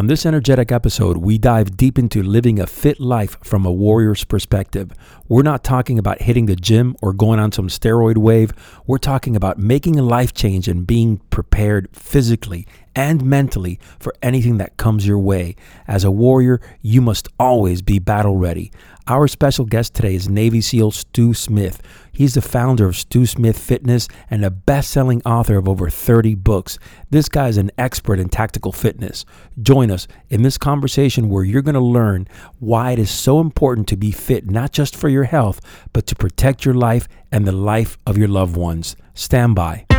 On 0.00 0.06
this 0.06 0.24
energetic 0.24 0.72
episode, 0.72 1.18
we 1.18 1.36
dive 1.36 1.76
deep 1.76 1.98
into 1.98 2.22
living 2.22 2.58
a 2.58 2.66
fit 2.66 3.00
life 3.00 3.36
from 3.44 3.66
a 3.66 3.70
warrior's 3.70 4.24
perspective. 4.24 4.92
We're 5.28 5.42
not 5.42 5.62
talking 5.62 5.98
about 5.98 6.22
hitting 6.22 6.46
the 6.46 6.56
gym 6.56 6.96
or 7.02 7.12
going 7.12 7.38
on 7.38 7.52
some 7.52 7.68
steroid 7.68 8.16
wave. 8.16 8.54
We're 8.86 8.96
talking 8.96 9.36
about 9.36 9.58
making 9.58 9.98
a 9.98 10.02
life 10.02 10.32
change 10.32 10.68
and 10.68 10.86
being 10.86 11.18
prepared 11.28 11.90
physically 11.92 12.66
and 12.94 13.24
mentally 13.24 13.78
for 13.98 14.14
anything 14.22 14.58
that 14.58 14.76
comes 14.76 15.06
your 15.06 15.18
way. 15.18 15.56
As 15.86 16.04
a 16.04 16.10
warrior, 16.10 16.60
you 16.82 17.00
must 17.00 17.28
always 17.38 17.82
be 17.82 17.98
battle 17.98 18.36
ready. 18.36 18.70
Our 19.06 19.26
special 19.26 19.64
guest 19.64 19.94
today 19.94 20.14
is 20.14 20.28
Navy 20.28 20.60
SEAL 20.60 20.92
Stew 20.92 21.34
Smith. 21.34 21.82
He's 22.12 22.34
the 22.34 22.42
founder 22.42 22.86
of 22.86 22.96
Stew 22.96 23.26
Smith 23.26 23.58
Fitness 23.58 24.06
and 24.30 24.44
a 24.44 24.50
best 24.50 24.90
selling 24.90 25.20
author 25.24 25.56
of 25.56 25.68
over 25.68 25.90
30 25.90 26.36
books. 26.36 26.78
This 27.10 27.28
guy 27.28 27.48
is 27.48 27.56
an 27.56 27.72
expert 27.76 28.20
in 28.20 28.28
tactical 28.28 28.72
fitness. 28.72 29.24
Join 29.60 29.90
us 29.90 30.06
in 30.28 30.42
this 30.42 30.58
conversation 30.58 31.28
where 31.28 31.42
you're 31.42 31.62
going 31.62 31.74
to 31.74 31.80
learn 31.80 32.28
why 32.60 32.92
it 32.92 32.98
is 32.98 33.10
so 33.10 33.40
important 33.40 33.88
to 33.88 33.96
be 33.96 34.12
fit, 34.12 34.48
not 34.48 34.72
just 34.72 34.94
for 34.94 35.08
your 35.08 35.24
health, 35.24 35.60
but 35.92 36.06
to 36.06 36.14
protect 36.14 36.64
your 36.64 36.74
life 36.74 37.08
and 37.32 37.46
the 37.46 37.52
life 37.52 37.98
of 38.06 38.16
your 38.16 38.28
loved 38.28 38.56
ones. 38.56 38.94
Stand 39.14 39.56
by. 39.56 39.89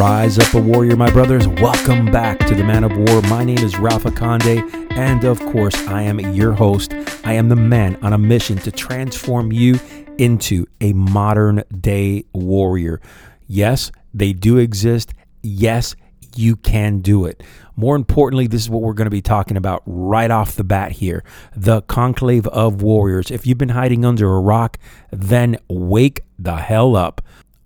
Rise 0.00 0.38
up 0.38 0.54
a 0.54 0.58
warrior, 0.58 0.96
my 0.96 1.10
brothers. 1.10 1.46
Welcome 1.46 2.06
back 2.06 2.38
to 2.46 2.54
the 2.54 2.64
Man 2.64 2.84
of 2.84 2.96
War. 2.96 3.20
My 3.28 3.44
name 3.44 3.58
is 3.58 3.76
Rafa 3.76 4.10
Conde, 4.10 4.64
and 4.92 5.24
of 5.24 5.38
course, 5.40 5.76
I 5.88 6.00
am 6.00 6.18
your 6.18 6.54
host. 6.54 6.94
I 7.22 7.34
am 7.34 7.50
the 7.50 7.56
man 7.56 7.98
on 8.00 8.14
a 8.14 8.18
mission 8.18 8.56
to 8.60 8.72
transform 8.72 9.52
you 9.52 9.78
into 10.16 10.64
a 10.80 10.94
modern 10.94 11.64
day 11.82 12.24
warrior. 12.32 13.02
Yes, 13.46 13.92
they 14.14 14.32
do 14.32 14.56
exist. 14.56 15.12
Yes, 15.42 15.94
you 16.34 16.56
can 16.56 17.00
do 17.00 17.26
it. 17.26 17.42
More 17.76 17.94
importantly, 17.94 18.46
this 18.46 18.62
is 18.62 18.70
what 18.70 18.80
we're 18.80 18.94
going 18.94 19.04
to 19.04 19.10
be 19.10 19.20
talking 19.20 19.58
about 19.58 19.82
right 19.84 20.30
off 20.30 20.56
the 20.56 20.64
bat 20.64 20.92
here 20.92 21.22
the 21.54 21.82
conclave 21.82 22.46
of 22.46 22.80
warriors. 22.80 23.30
If 23.30 23.46
you've 23.46 23.58
been 23.58 23.68
hiding 23.68 24.06
under 24.06 24.34
a 24.34 24.40
rock, 24.40 24.78
then 25.10 25.58
wake 25.68 26.22
the 26.38 26.56
hell 26.56 26.96
up. 26.96 27.20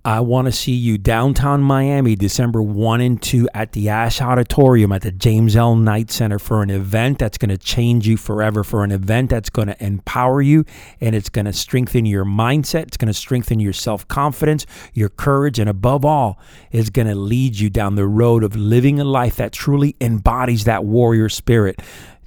I 0.07 0.21
want 0.21 0.45
to 0.45 0.53
see 0.53 0.75
you 0.75 0.99
downtown 0.99 1.63
Miami, 1.63 2.15
December 2.15 2.61
1 2.61 3.01
and 3.01 3.23
2 3.23 3.49
at 3.55 3.73
the 3.73 3.89
Ashe 3.89 4.21
Auditorium 4.21 4.93
at 4.93 5.01
the 5.01 5.11
James 5.11 5.57
L. 5.57 5.77
Knight 5.77 6.11
Center 6.11 6.39
for 6.39 6.63
an 6.63 6.69
event 6.69 7.19
that's 7.19 7.39
going 7.39 7.49
to 7.49 7.57
change 7.57 8.07
you 8.07 8.19
forever, 8.19 8.63
for 8.63 8.85
an 8.85 8.93
event 8.93 9.31
that's 9.31 9.49
going 9.49 9.69
to 9.69 9.83
empower 9.83 10.43
you 10.43 10.67
and 11.01 11.15
it's 11.15 11.31
going 11.31 11.47
to 11.47 11.55
strengthen 11.55 12.05
your 12.05 12.27
mindset. 12.27 12.83
It's 12.83 12.99
going 12.99 13.07
to 13.07 13.15
strengthen 13.15 13.61
your 13.61 13.73
self 13.73 14.07
confidence, 14.07 14.67
your 14.93 15.09
courage, 15.09 15.59
and 15.59 15.71
above 15.71 16.05
all, 16.05 16.39
is 16.71 16.91
going 16.91 17.09
to 17.09 17.15
lead 17.15 17.59
you 17.59 17.71
down 17.71 17.95
the 17.95 18.07
road 18.07 18.45
of 18.45 18.55
living 18.55 19.01
a 19.01 19.05
life 19.05 19.37
that 19.37 19.53
truly 19.53 19.97
embodies 20.03 20.65
that 20.65 20.85
warrior 20.85 21.31
spirit. 21.31 21.81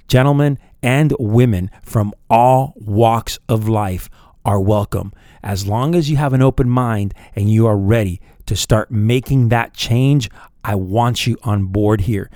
Gentlemen 0.08 0.58
and 0.82 1.14
women 1.20 1.70
from 1.84 2.12
all 2.28 2.74
walks 2.74 3.38
of 3.48 3.68
life 3.68 4.10
are 4.44 4.60
welcome 4.60 5.12
as 5.42 5.66
long 5.66 5.94
as 5.94 6.10
you 6.10 6.16
have 6.16 6.32
an 6.32 6.42
open 6.42 6.68
mind 6.68 7.14
and 7.34 7.50
you 7.50 7.66
are 7.66 7.76
ready 7.76 8.20
to 8.46 8.56
start 8.56 8.90
making 8.90 9.50
that 9.50 9.74
change, 9.74 10.30
I 10.64 10.74
want 10.74 11.26
you 11.26 11.36
on 11.42 11.66
board 11.66 12.00
here. 12.02 12.30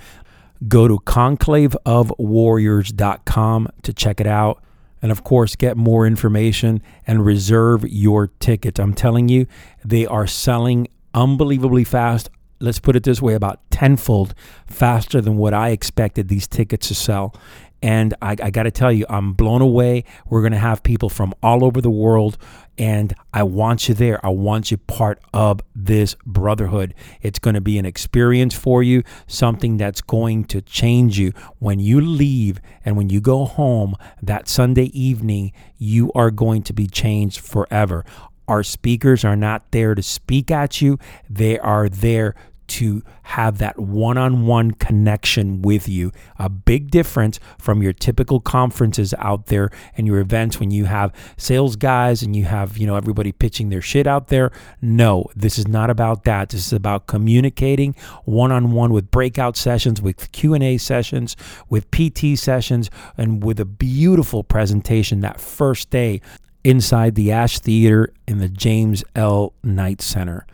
Go 0.67 0.87
to 0.87 0.99
conclaveofwarriors.com 0.99 3.67
to 3.81 3.93
check 3.93 4.21
it 4.21 4.27
out. 4.27 4.63
And 5.01 5.11
of 5.11 5.23
course, 5.23 5.55
get 5.57 5.75
more 5.75 6.07
information 6.07 6.81
and 7.05 7.25
reserve 7.25 7.83
your 7.83 8.27
ticket. 8.39 8.79
I'm 8.79 8.93
telling 8.93 9.27
you, 9.27 9.47
they 9.83 10.05
are 10.05 10.25
selling 10.25 10.87
unbelievably 11.13 11.83
fast. 11.83 12.29
Let's 12.59 12.79
put 12.79 12.95
it 12.95 13.03
this 13.03 13.21
way 13.21 13.33
about 13.33 13.59
tenfold 13.69 14.33
faster 14.65 15.19
than 15.19 15.35
what 15.35 15.53
I 15.53 15.69
expected 15.69 16.29
these 16.29 16.47
tickets 16.47 16.87
to 16.87 16.95
sell. 16.95 17.35
And 17.83 18.13
I, 18.21 18.37
I 18.41 18.49
got 18.49 18.63
to 18.63 18.71
tell 18.71 18.93
you, 18.93 19.05
I'm 19.09 19.33
blown 19.33 19.61
away. 19.61 20.05
We're 20.25 20.39
going 20.39 20.53
to 20.53 20.57
have 20.57 20.83
people 20.83 21.09
from 21.09 21.33
all 21.43 21.65
over 21.65 21.81
the 21.81 21.91
world, 21.91 22.37
and 22.77 23.13
I 23.33 23.43
want 23.43 23.89
you 23.89 23.93
there. 23.93 24.25
I 24.25 24.29
want 24.29 24.71
you 24.71 24.77
part 24.77 25.19
of 25.33 25.59
this 25.75 26.15
brotherhood. 26.25 26.93
It's 27.21 27.39
going 27.39 27.55
to 27.55 27.61
be 27.61 27.77
an 27.77 27.85
experience 27.85 28.55
for 28.55 28.81
you, 28.81 29.03
something 29.27 29.75
that's 29.75 29.99
going 29.99 30.45
to 30.45 30.61
change 30.61 31.19
you. 31.19 31.33
When 31.59 31.81
you 31.81 31.99
leave 31.99 32.61
and 32.85 32.95
when 32.95 33.09
you 33.09 33.19
go 33.19 33.43
home 33.43 33.95
that 34.21 34.47
Sunday 34.47 34.85
evening, 34.97 35.51
you 35.77 36.09
are 36.13 36.31
going 36.31 36.63
to 36.63 36.73
be 36.73 36.87
changed 36.87 37.41
forever. 37.41 38.05
Our 38.47 38.63
speakers 38.63 39.25
are 39.25 39.35
not 39.35 39.71
there 39.71 39.93
to 39.93 40.01
speak 40.01 40.51
at 40.51 40.81
you, 40.81 40.99
they 41.29 41.59
are 41.59 41.89
there 41.89 42.33
to 42.67 43.03
have 43.23 43.57
that 43.57 43.79
one 43.79 44.17
on 44.17 44.45
one 44.45 44.71
connection 44.71 45.61
with 45.61 45.87
you. 45.87 46.11
A 46.37 46.49
big 46.49 46.91
difference 46.91 47.39
from 47.57 47.81
your 47.81 47.93
typical 47.93 48.39
conferences 48.39 49.13
out 49.17 49.47
there 49.47 49.69
and 49.97 50.07
your 50.07 50.19
events 50.19 50.59
when 50.59 50.71
you 50.71 50.85
have 50.85 51.13
sales 51.37 51.75
guys 51.75 52.21
and 52.21 52.35
you 52.35 52.45
have, 52.45 52.77
you 52.77 52.87
know, 52.87 52.95
everybody 52.95 53.31
pitching 53.31 53.69
their 53.69 53.81
shit 53.81 54.07
out 54.07 54.27
there. 54.27 54.51
No, 54.81 55.25
this 55.35 55.57
is 55.57 55.67
not 55.67 55.89
about 55.89 56.23
that. 56.23 56.49
This 56.49 56.67
is 56.67 56.73
about 56.73 57.07
communicating 57.07 57.95
one 58.25 58.51
on 58.51 58.71
one 58.71 58.93
with 58.93 59.11
breakout 59.11 59.57
sessions, 59.57 60.01
with 60.01 60.31
Q&A 60.31 60.77
sessions, 60.77 61.35
with 61.69 61.89
PT 61.91 62.37
sessions 62.37 62.89
and 63.17 63.43
with 63.43 63.59
a 63.59 63.65
beautiful 63.65 64.43
presentation 64.43 65.21
that 65.21 65.39
first 65.39 65.89
day 65.89 66.21
inside 66.63 67.15
the 67.15 67.31
Ashe 67.31 67.59
Theater 67.59 68.13
in 68.27 68.37
the 68.37 68.49
James 68.49 69.03
L. 69.15 69.53
Knight 69.63 70.01
Center. 70.01 70.45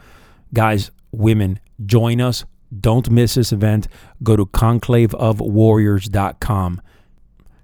Guys, 0.53 0.91
women, 1.11 1.59
join 1.85 2.21
us. 2.21 2.45
Don't 2.77 3.09
miss 3.09 3.33
this 3.35 3.51
event. 3.51 3.87
Go 4.21 4.35
to 4.35 4.45
conclaveofwarriors.com. 4.45 6.81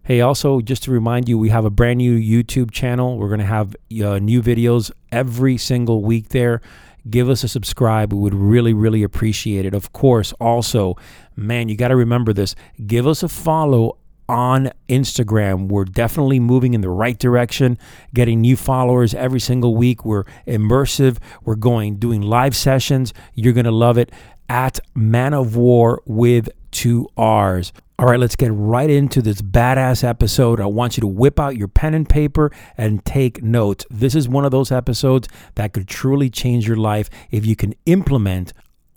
Hey, 0.04 0.22
also, 0.22 0.62
just 0.62 0.84
to 0.84 0.92
remind 0.92 1.28
you, 1.28 1.40
we 1.40 1.50
have 1.50 1.66
a 1.66 1.72
brand 1.72 1.98
new 1.98 2.18
YouTube 2.18 2.72
channel. 2.72 3.18
We're 3.18 3.28
going 3.28 3.40
to 3.40 3.46
have 3.46 3.76
uh, 4.04 4.20
new 4.20 4.42
videos 4.42 4.92
every 5.12 5.58
single 5.58 6.02
week 6.04 6.30
there. 6.30 6.62
Give 7.10 7.30
us 7.30 7.44
a 7.44 7.48
subscribe. 7.48 8.14
We 8.14 8.20
would 8.20 8.36
really, 8.36 8.74
really 8.74 9.04
appreciate 9.04 9.66
it. 9.66 9.74
Of 9.74 9.94
course, 9.94 10.32
also, 10.34 10.96
man, 11.36 11.70
you 11.70 11.76
got 11.76 11.88
to 11.90 11.96
remember 11.96 12.34
this. 12.34 12.56
Give 12.86 13.08
us 13.08 13.24
a 13.24 13.30
follow 13.30 13.98
on 14.28 14.72
Instagram. 14.90 15.68
We're 15.70 15.86
definitely 15.86 16.40
moving 16.40 16.74
in 16.74 16.82
the 16.82 16.90
right 16.90 17.18
direction, 17.18 17.78
getting 18.14 18.42
new 18.42 18.56
followers 18.56 19.14
every 19.14 19.40
single 19.40 19.76
week. 19.76 20.06
We're 20.06 20.26
immersive. 20.48 21.18
We're 21.44 21.56
going 21.56 21.98
doing 21.98 22.22
live 22.22 22.56
sessions. 22.56 23.14
You're 23.34 23.54
going 23.54 23.66
to 23.66 23.72
love 23.72 23.98
it 23.98 24.12
at 24.50 24.80
Man 24.94 25.34
of 25.34 25.56
War 25.56 26.02
with 26.06 26.50
two 26.72 27.08
R's. 27.18 27.72
All 27.98 28.08
right, 28.08 28.20
let's 28.20 28.36
get 28.36 28.52
right 28.54 28.90
into 28.90 29.22
this 29.22 29.42
badass 29.42 30.04
episode. 30.04 30.60
I 30.60 30.66
want 30.66 30.98
you 30.98 31.02
to 31.02 31.08
whip 31.08 31.40
out 31.40 31.56
your 31.56 31.70
pen 31.70 31.94
and 31.94 32.08
paper 32.08 32.52
and 32.78 33.04
take 33.06 33.42
notes. 33.42 33.86
This 33.90 34.16
is 34.16 34.28
one 34.28 34.44
of 34.44 34.52
those 34.52 34.70
episodes 34.70 35.30
that 35.56 35.72
could 35.72 35.88
truly 35.88 36.30
change 36.30 36.68
your 36.68 36.76
life 36.76 37.10
if 37.32 37.46
you 37.46 37.56
can 37.56 37.74
implement 37.86 38.52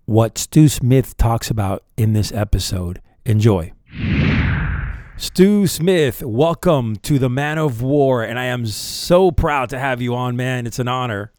what 0.07 0.37
Stew 0.37 0.69
Smith 0.69 1.17
talks 1.17 1.49
about 1.49 1.85
in 1.97 2.13
this 2.13 2.33
episode. 2.33 3.01
Enjoy. 3.25 3.73
Stew 5.21 5.67
Smith, 5.67 6.23
welcome 6.23 6.95
to 6.99 7.19
the 7.19 7.29
Man 7.29 7.59
of 7.59 7.83
War, 7.83 8.23
and 8.23 8.39
I 8.39 8.45
am 8.45 8.67
so 8.67 9.33
proud 9.33 9.69
to 9.71 9.79
have 9.79 10.01
you 10.01 10.15
on, 10.15 10.37
man. 10.37 10.65
It's 10.65 10.79
an 10.79 10.87
honor. 10.87 11.33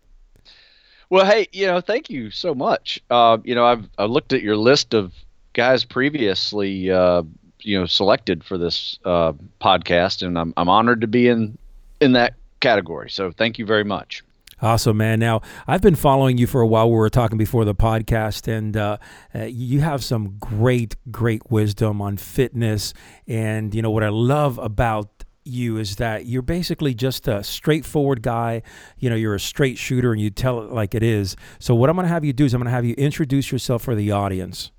Well, 1.09 1.25
hey, 1.25 1.47
you 1.53 1.66
know, 1.66 1.79
thank 1.79 2.09
you 2.09 2.29
so 2.29 2.53
much. 2.53 3.01
Uh, 3.09 3.38
you 3.45 3.56
know, 3.56 3.65
I've 3.65 3.88
I 3.98 4.04
looked 4.04 4.33
at 4.33 4.42
your 4.42 4.57
list 4.57 4.94
of 4.94 5.13
guys 5.54 5.86
previously, 5.86 6.92
uh, 6.92 7.24
you 7.62 7.80
know, 7.80 7.86
selected 7.86 8.44
for 8.44 8.57
this 8.57 9.00
uh, 9.06 9.31
podcast, 9.62 10.24
and 10.24 10.38
I'm 10.38 10.54
I'm 10.57 10.68
honored 10.68 11.00
to 11.00 11.07
be 11.07 11.30
in 11.30 11.57
in 12.01 12.12
that 12.12 12.33
category. 12.59 13.09
So, 13.09 13.31
thank 13.31 13.57
you 13.57 13.65
very 13.65 13.86
much. 13.86 14.25
Awesome, 14.61 14.97
man. 14.97 15.19
Now, 15.19 15.41
I've 15.67 15.81
been 15.81 15.95
following 15.95 16.38
you 16.38 16.45
for 16.45 16.59
a 16.59 16.67
while. 16.67 16.89
We 16.89 16.97
were 16.97 17.09
talking 17.09 17.38
before 17.38 17.63
the 17.63 17.75
podcast, 17.75 18.47
and 18.47 18.75
uh, 18.75 18.97
uh, 19.33 19.44
you 19.44 19.79
have 19.79 20.03
some 20.03 20.35
great, 20.38 20.97
great 21.09 21.50
wisdom 21.50 22.01
on 22.01 22.17
fitness. 22.17 22.94
And, 23.25 23.73
you 23.73 23.81
know, 23.81 23.89
what 23.89 24.03
I 24.03 24.09
love 24.09 24.57
about 24.57 25.23
you 25.45 25.77
is 25.77 25.95
that 25.95 26.25
you're 26.25 26.41
basically 26.41 26.94
just 26.94 27.27
a 27.29 27.41
straightforward 27.41 28.21
guy. 28.21 28.61
You 28.97 29.09
know, 29.09 29.15
you're 29.15 29.35
a 29.35 29.39
straight 29.39 29.77
shooter 29.77 30.11
and 30.11 30.21
you 30.21 30.29
tell 30.29 30.61
it 30.61 30.71
like 30.71 30.94
it 30.94 31.03
is. 31.03 31.38
So, 31.59 31.73
what 31.73 31.89
I'm 31.89 31.95
going 31.95 32.07
to 32.07 32.13
have 32.13 32.25
you 32.25 32.33
do 32.33 32.44
is 32.44 32.53
I'm 32.53 32.59
going 32.59 32.65
to 32.65 32.71
have 32.71 32.85
you 32.85 32.95
introduce 32.95 33.53
yourself 33.53 33.81
for 33.83 33.95
the 33.95 34.11
audience. 34.11 34.71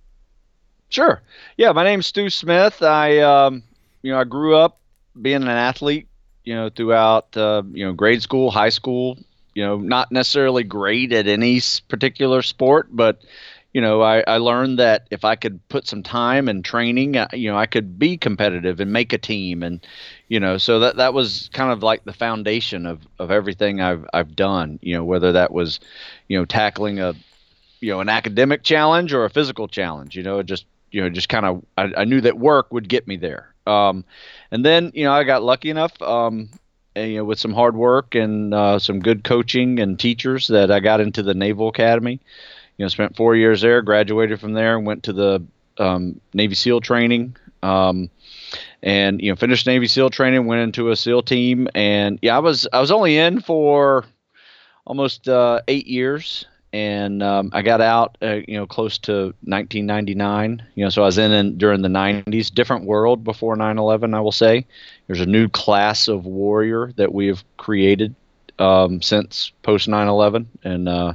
Sure. 0.90 1.22
Yeah, 1.56 1.72
my 1.72 1.84
name's 1.84 2.06
Stew 2.06 2.28
Smith. 2.28 2.82
I, 2.82 3.18
um, 3.20 3.62
you 4.02 4.12
know, 4.12 4.18
I 4.18 4.24
grew 4.24 4.56
up 4.56 4.80
being 5.20 5.42
an 5.42 5.48
athlete, 5.48 6.08
you 6.44 6.54
know, 6.54 6.68
throughout, 6.68 7.36
uh, 7.36 7.62
you 7.72 7.86
know, 7.86 7.92
grade 7.92 8.22
school, 8.22 8.50
high 8.50 8.70
school, 8.70 9.16
you 9.60 9.66
know, 9.66 9.76
not 9.76 10.10
necessarily 10.10 10.64
great 10.64 11.12
at 11.12 11.26
any 11.26 11.60
particular 11.86 12.40
sport, 12.40 12.88
but 12.90 13.20
you 13.74 13.82
know, 13.82 14.00
I, 14.00 14.24
I 14.26 14.38
learned 14.38 14.78
that 14.78 15.06
if 15.10 15.22
I 15.22 15.36
could 15.36 15.60
put 15.68 15.86
some 15.86 16.02
time 16.02 16.48
and 16.48 16.64
training, 16.64 17.18
uh, 17.18 17.28
you 17.34 17.50
know, 17.50 17.58
I 17.58 17.66
could 17.66 17.98
be 17.98 18.16
competitive 18.16 18.80
and 18.80 18.90
make 18.90 19.12
a 19.12 19.18
team, 19.18 19.62
and 19.62 19.86
you 20.28 20.40
know, 20.40 20.56
so 20.56 20.80
that 20.80 20.96
that 20.96 21.12
was 21.12 21.50
kind 21.52 21.70
of 21.70 21.82
like 21.82 22.04
the 22.04 22.14
foundation 22.14 22.86
of 22.86 23.02
of 23.18 23.30
everything 23.30 23.82
I've 23.82 24.06
I've 24.14 24.34
done. 24.34 24.78
You 24.80 24.96
know, 24.96 25.04
whether 25.04 25.32
that 25.32 25.52
was, 25.52 25.78
you 26.26 26.38
know, 26.38 26.46
tackling 26.46 26.98
a, 26.98 27.12
you 27.80 27.92
know, 27.92 28.00
an 28.00 28.08
academic 28.08 28.62
challenge 28.62 29.12
or 29.12 29.26
a 29.26 29.30
physical 29.30 29.68
challenge. 29.68 30.16
You 30.16 30.22
know, 30.22 30.42
just 30.42 30.64
you 30.90 31.02
know, 31.02 31.10
just 31.10 31.28
kind 31.28 31.44
of 31.44 31.62
I, 31.76 31.92
I 31.98 32.04
knew 32.06 32.22
that 32.22 32.38
work 32.38 32.72
would 32.72 32.88
get 32.88 33.06
me 33.06 33.16
there. 33.16 33.52
Um, 33.66 34.06
and 34.50 34.64
then 34.64 34.90
you 34.94 35.04
know, 35.04 35.12
I 35.12 35.24
got 35.24 35.42
lucky 35.42 35.68
enough. 35.68 36.00
Um, 36.00 36.48
you 36.96 37.16
know, 37.16 37.25
with 37.25 37.38
some 37.38 37.52
hard 37.52 37.76
work 37.76 38.14
and 38.14 38.52
uh, 38.52 38.78
some 38.78 39.00
good 39.00 39.25
coaching 39.25 39.78
and 39.78 39.98
teachers, 39.98 40.48
that 40.48 40.70
I 40.70 40.81
got 40.81 41.00
into 41.00 41.22
the 41.22 41.34
Naval 41.34 41.69
Academy. 41.69 42.20
You 42.76 42.84
know, 42.84 42.88
spent 42.88 43.16
four 43.16 43.37
years 43.37 43.60
there, 43.60 43.82
graduated 43.82 44.40
from 44.40 44.54
there, 44.54 44.78
went 44.81 45.04
to 45.04 45.12
the 45.12 45.44
um, 45.78 46.20
Navy 46.32 46.54
SEAL 46.54 46.81
training, 46.81 47.37
um, 47.62 48.10
and 48.82 49.20
you 49.20 49.31
know, 49.31 49.37
finished 49.37 49.66
Navy 49.66 49.87
SEAL 49.87 50.10
training, 50.10 50.46
went 50.46 50.62
into 50.62 50.90
a 50.90 50.96
SEAL 50.96 51.22
team, 51.22 51.69
and 51.75 52.19
yeah, 52.22 52.37
I 52.37 52.40
was 52.40 52.66
I 52.72 52.81
was 52.81 52.90
only 52.90 53.19
in 53.19 53.40
for 53.40 54.04
almost 54.87 55.28
uh, 55.28 55.60
eight 55.69 55.87
years, 55.87 56.46
and 56.72 57.22
um, 57.22 57.50
I 57.52 57.62
got 57.62 57.81
out, 57.81 58.17
uh, 58.22 58.40
you 58.46 58.56
know, 58.56 58.67
close 58.67 58.99
to 58.99 59.34
1999. 59.43 60.62
You 60.75 60.84
know, 60.84 60.90
so 60.90 61.02
I 61.02 61.06
was 61.06 61.19
in, 61.19 61.32
in 61.32 61.58
during 61.58 61.82
the 61.82 61.88
90s, 61.88 62.52
different 62.52 62.84
world 62.84 63.25
before 63.25 63.56
9/11. 63.56 64.14
I 64.14 64.20
will 64.20 64.32
say, 64.32 64.67
there's 65.06 65.20
a 65.20 65.26
new 65.26 65.49
class 65.49 66.08
of 66.08 66.26
warrior 66.26 66.93
that 66.96 67.12
we 67.12 67.26
have 67.26 67.44
created 67.56 68.14
um, 68.58 69.02
since 69.02 69.52
post 69.62 69.88
9/11, 69.88 70.46
and 70.62 70.88
uh, 70.88 71.14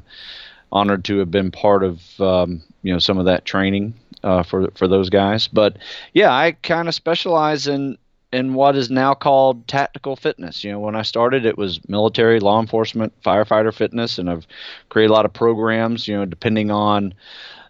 honored 0.72 1.06
to 1.06 1.19
have 1.19 1.31
been 1.31 1.52
part 1.52 1.84
of 1.84 2.19
um, 2.19 2.62
you 2.84 2.92
know 2.92 3.00
some 3.00 3.18
of 3.18 3.25
that 3.25 3.46
training 3.46 3.94
uh, 4.24 4.44
for 4.44 4.69
for 4.72 4.88
those 4.88 5.10
guys. 5.10 5.48
But 5.48 5.78
yeah, 6.13 6.34
I 6.34 6.51
kind 6.51 6.88
of 6.90 6.96
specialize 6.96 7.68
in 7.68 7.98
in 8.31 8.54
what 8.54 8.75
is 8.75 8.89
now 8.89 9.13
called 9.13 9.68
tactical 9.68 10.16
fitness. 10.16 10.63
You 10.63 10.72
know, 10.72 10.80
when 10.80 10.95
I 10.95 11.01
started, 11.04 11.45
it 11.45 11.57
was 11.57 11.80
military, 11.88 12.39
law 12.39 12.60
enforcement, 12.60 13.13
firefighter 13.24 13.74
fitness, 13.74 14.18
and 14.19 14.30
I've 14.30 14.48
created 14.89 15.12
a 15.12 15.13
lot 15.13 15.25
of 15.25 15.33
programs. 15.33 16.07
You 16.07 16.18
know, 16.18 16.25
depending 16.25 16.72
on 16.72 17.13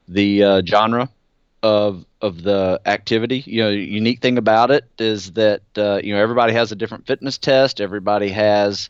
the 0.07 0.43
uh, 0.43 0.61
genre 0.65 1.09
of 1.63 2.05
of 2.21 2.43
the 2.43 2.79
activity. 2.85 3.43
You 3.45 3.63
know, 3.63 3.69
unique 3.69 4.21
thing 4.21 4.37
about 4.37 4.71
it 4.71 4.85
is 4.99 5.31
that 5.33 5.61
uh, 5.77 5.99
you 6.03 6.13
know 6.13 6.21
everybody 6.21 6.53
has 6.53 6.71
a 6.71 6.75
different 6.75 7.05
fitness 7.07 7.37
test. 7.37 7.81
Everybody 7.81 8.29
has 8.29 8.89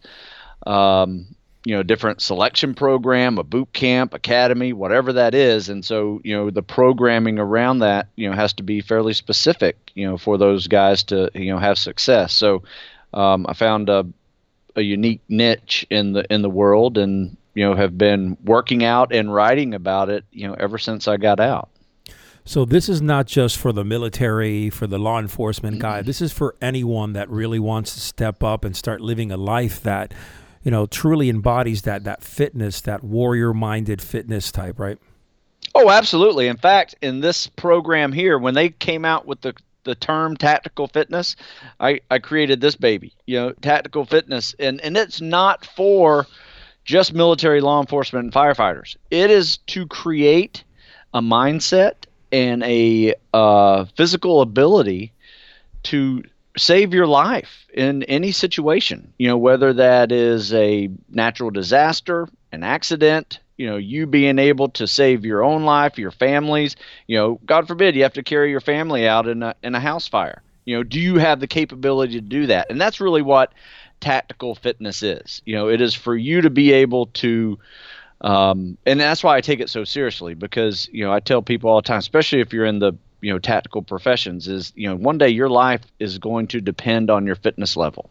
um, 0.66 1.36
you 1.66 1.76
know 1.76 1.84
different 1.84 2.22
selection 2.22 2.74
program 2.74 3.38
a 3.38 3.44
boot 3.44 3.74
camp 3.74 4.14
academy 4.14 4.72
whatever 4.72 5.12
that 5.12 5.34
is. 5.34 5.68
And 5.68 5.84
so 5.84 6.22
you 6.24 6.36
know 6.36 6.50
the 6.52 6.62
programming 6.62 7.40
around 7.40 7.80
that 7.80 8.08
you 8.16 8.30
know 8.30 8.36
has 8.36 8.54
to 8.54 8.64
be 8.64 8.80
fairly 8.82 9.14
specific 9.14 9.92
you 9.96 10.08
know 10.08 10.18
for 10.18 10.38
those 10.38 10.68
guys 10.68 11.04
to 11.06 11.30
you 11.34 11.52
know 11.52 11.60
have 11.60 11.78
success. 11.78 12.32
So 12.34 12.64
um, 13.14 13.46
i 13.48 13.54
found 13.54 13.90
a, 13.90 14.06
a 14.76 14.82
unique 14.82 15.22
niche 15.28 15.86
in 15.90 16.14
the 16.14 16.32
in 16.32 16.42
the 16.42 16.50
world 16.50 16.98
and 16.98 17.36
you 17.56 17.66
know 17.66 17.76
have 17.76 17.98
been 17.98 18.38
working 18.44 18.84
out 18.84 19.14
and 19.14 19.34
writing 19.34 19.74
about 19.74 20.10
it 20.10 20.24
you 20.32 20.48
know 20.48 20.54
ever 20.54 20.78
since 20.78 21.08
i 21.08 21.18
got 21.18 21.40
out. 21.40 21.70
So 22.48 22.64
this 22.64 22.90
is 22.90 23.02
not 23.02 23.26
just 23.26 23.58
for 23.58 23.74
the 23.74 23.84
military, 23.84 24.70
for 24.70 24.86
the 24.86 25.00
law 25.00 25.18
enforcement 25.18 25.80
guy. 25.80 26.04
This 26.04 26.22
is 26.22 26.32
for 26.32 26.56
anyone 26.62 27.14
that 27.14 27.28
really 27.28 27.58
wants 27.58 27.96
to 27.96 28.00
step 28.00 28.44
up 28.44 28.64
and 28.64 28.76
start 28.76 29.02
living 29.02 29.32
a 29.32 29.38
life 29.38 29.82
that 29.82 30.14
you 30.66 30.72
know, 30.72 30.88
truly 30.88 31.30
embodies 31.30 31.84
that 31.84 32.04
that 32.04 32.24
fitness, 32.24 32.82
that 32.82 33.04
warrior 33.04 33.54
minded 33.54 34.02
fitness 34.02 34.52
type, 34.52 34.80
right? 34.80 34.98
Oh, 35.76 35.90
absolutely. 35.90 36.48
In 36.48 36.58
fact, 36.58 36.96
in 37.02 37.22
this 37.22 37.48
program 37.48 38.12
here, 38.12 38.38
when 38.38 38.56
they 38.56 38.70
came 38.70 39.06
out 39.06 39.26
with 39.26 39.42
the 39.42 39.54
the 39.84 39.96
term 39.96 40.36
tactical 40.36 40.88
fitness, 40.88 41.36
I, 41.80 42.02
I 42.10 42.18
created 42.18 42.60
this 42.60 42.76
baby, 42.76 43.14
you 43.28 43.38
know, 43.40 43.52
tactical 43.52 44.04
fitness. 44.04 44.56
And, 44.58 44.82
and 44.82 44.98
it's 44.98 45.22
not 45.22 45.64
for 45.64 46.26
just 46.86 47.14
military 47.14 47.62
law 47.62 47.80
enforcement 47.82 48.24
and 48.24 48.34
firefighters. 48.34 48.96
It 49.12 49.30
is 49.30 49.58
to 49.68 49.86
create 49.86 50.64
a 51.14 51.22
mindset 51.22 51.94
and 52.32 52.64
a 52.64 53.14
uh, 53.32 53.86
physical 53.96 54.42
ability 54.42 55.14
to 55.84 56.24
save 56.58 56.94
your 56.94 57.08
life 57.08 57.66
in 57.74 58.04
any 58.04 58.32
situation. 58.32 59.14
You 59.18 59.28
know, 59.28 59.38
whether 59.38 59.74
that 59.74 60.12
is 60.12 60.54
a 60.54 60.90
natural 61.10 61.52
disaster, 61.52 62.28
an 62.52 62.64
accident, 62.64 63.40
you 63.58 63.68
know, 63.68 63.78
you 63.78 64.06
being 64.06 64.40
able 64.40 64.70
to 64.70 64.88
save 64.88 65.26
your 65.26 65.44
own 65.44 65.64
life, 65.64 65.98
your 65.98 66.12
family's, 66.12 66.76
you 67.08 67.18
know, 67.18 67.40
God 67.46 67.68
forbid 67.68 67.96
you 67.96 68.04
have 68.04 68.14
to 68.14 68.24
carry 68.24 68.52
your 68.52 68.62
family 68.62 69.08
out 69.08 69.28
in 69.28 69.44
a 69.44 69.56
in 69.64 69.76
a 69.76 69.80
house 69.80 70.08
fire. 70.08 70.42
You 70.66 70.78
know, 70.78 70.84
do 70.84 71.00
you 71.00 71.18
have 71.18 71.40
the 71.40 71.48
capability 71.48 72.14
to 72.14 72.22
do 72.22 72.48
that? 72.48 72.70
And 72.70 72.82
that's 72.82 73.00
really 73.00 73.22
what 73.22 73.54
tactical 74.02 74.56
fitness 74.56 75.04
is. 75.04 75.42
You 75.46 75.56
know, 75.56 75.70
it 75.70 75.80
is 75.80 75.94
for 75.94 76.16
you 76.16 76.42
to 76.42 76.50
be 76.50 76.72
able 76.74 77.08
to 77.08 77.60
um, 78.22 78.78
and 78.86 79.00
that's 79.00 79.24
why 79.24 79.36
I 79.36 79.42
take 79.42 79.60
it 79.60 79.70
so 79.70 79.84
seriously 79.84 80.34
because 80.34 80.90
you 80.92 81.04
know 81.04 81.12
I 81.12 81.20
tell 81.20 81.42
people 81.42 81.70
all 81.70 81.78
the 81.78 81.88
time, 81.88 82.00
especially 82.00 82.42
if 82.42 82.54
you're 82.54 82.66
in 82.66 82.80
the 82.80 82.94
you 83.22 83.32
know 83.32 83.40
tactical 83.40 83.82
professions 83.82 84.48
is 84.48 84.72
you 84.76 84.88
know 84.88 84.96
one 84.96 85.18
day 85.18 85.30
your 85.30 85.50
life 85.50 85.82
is 86.00 86.18
going 86.18 86.48
to 86.48 86.62
depend 86.62 87.10
on 87.10 87.26
your 87.26 87.36
fitness 87.36 87.76
level. 87.78 88.10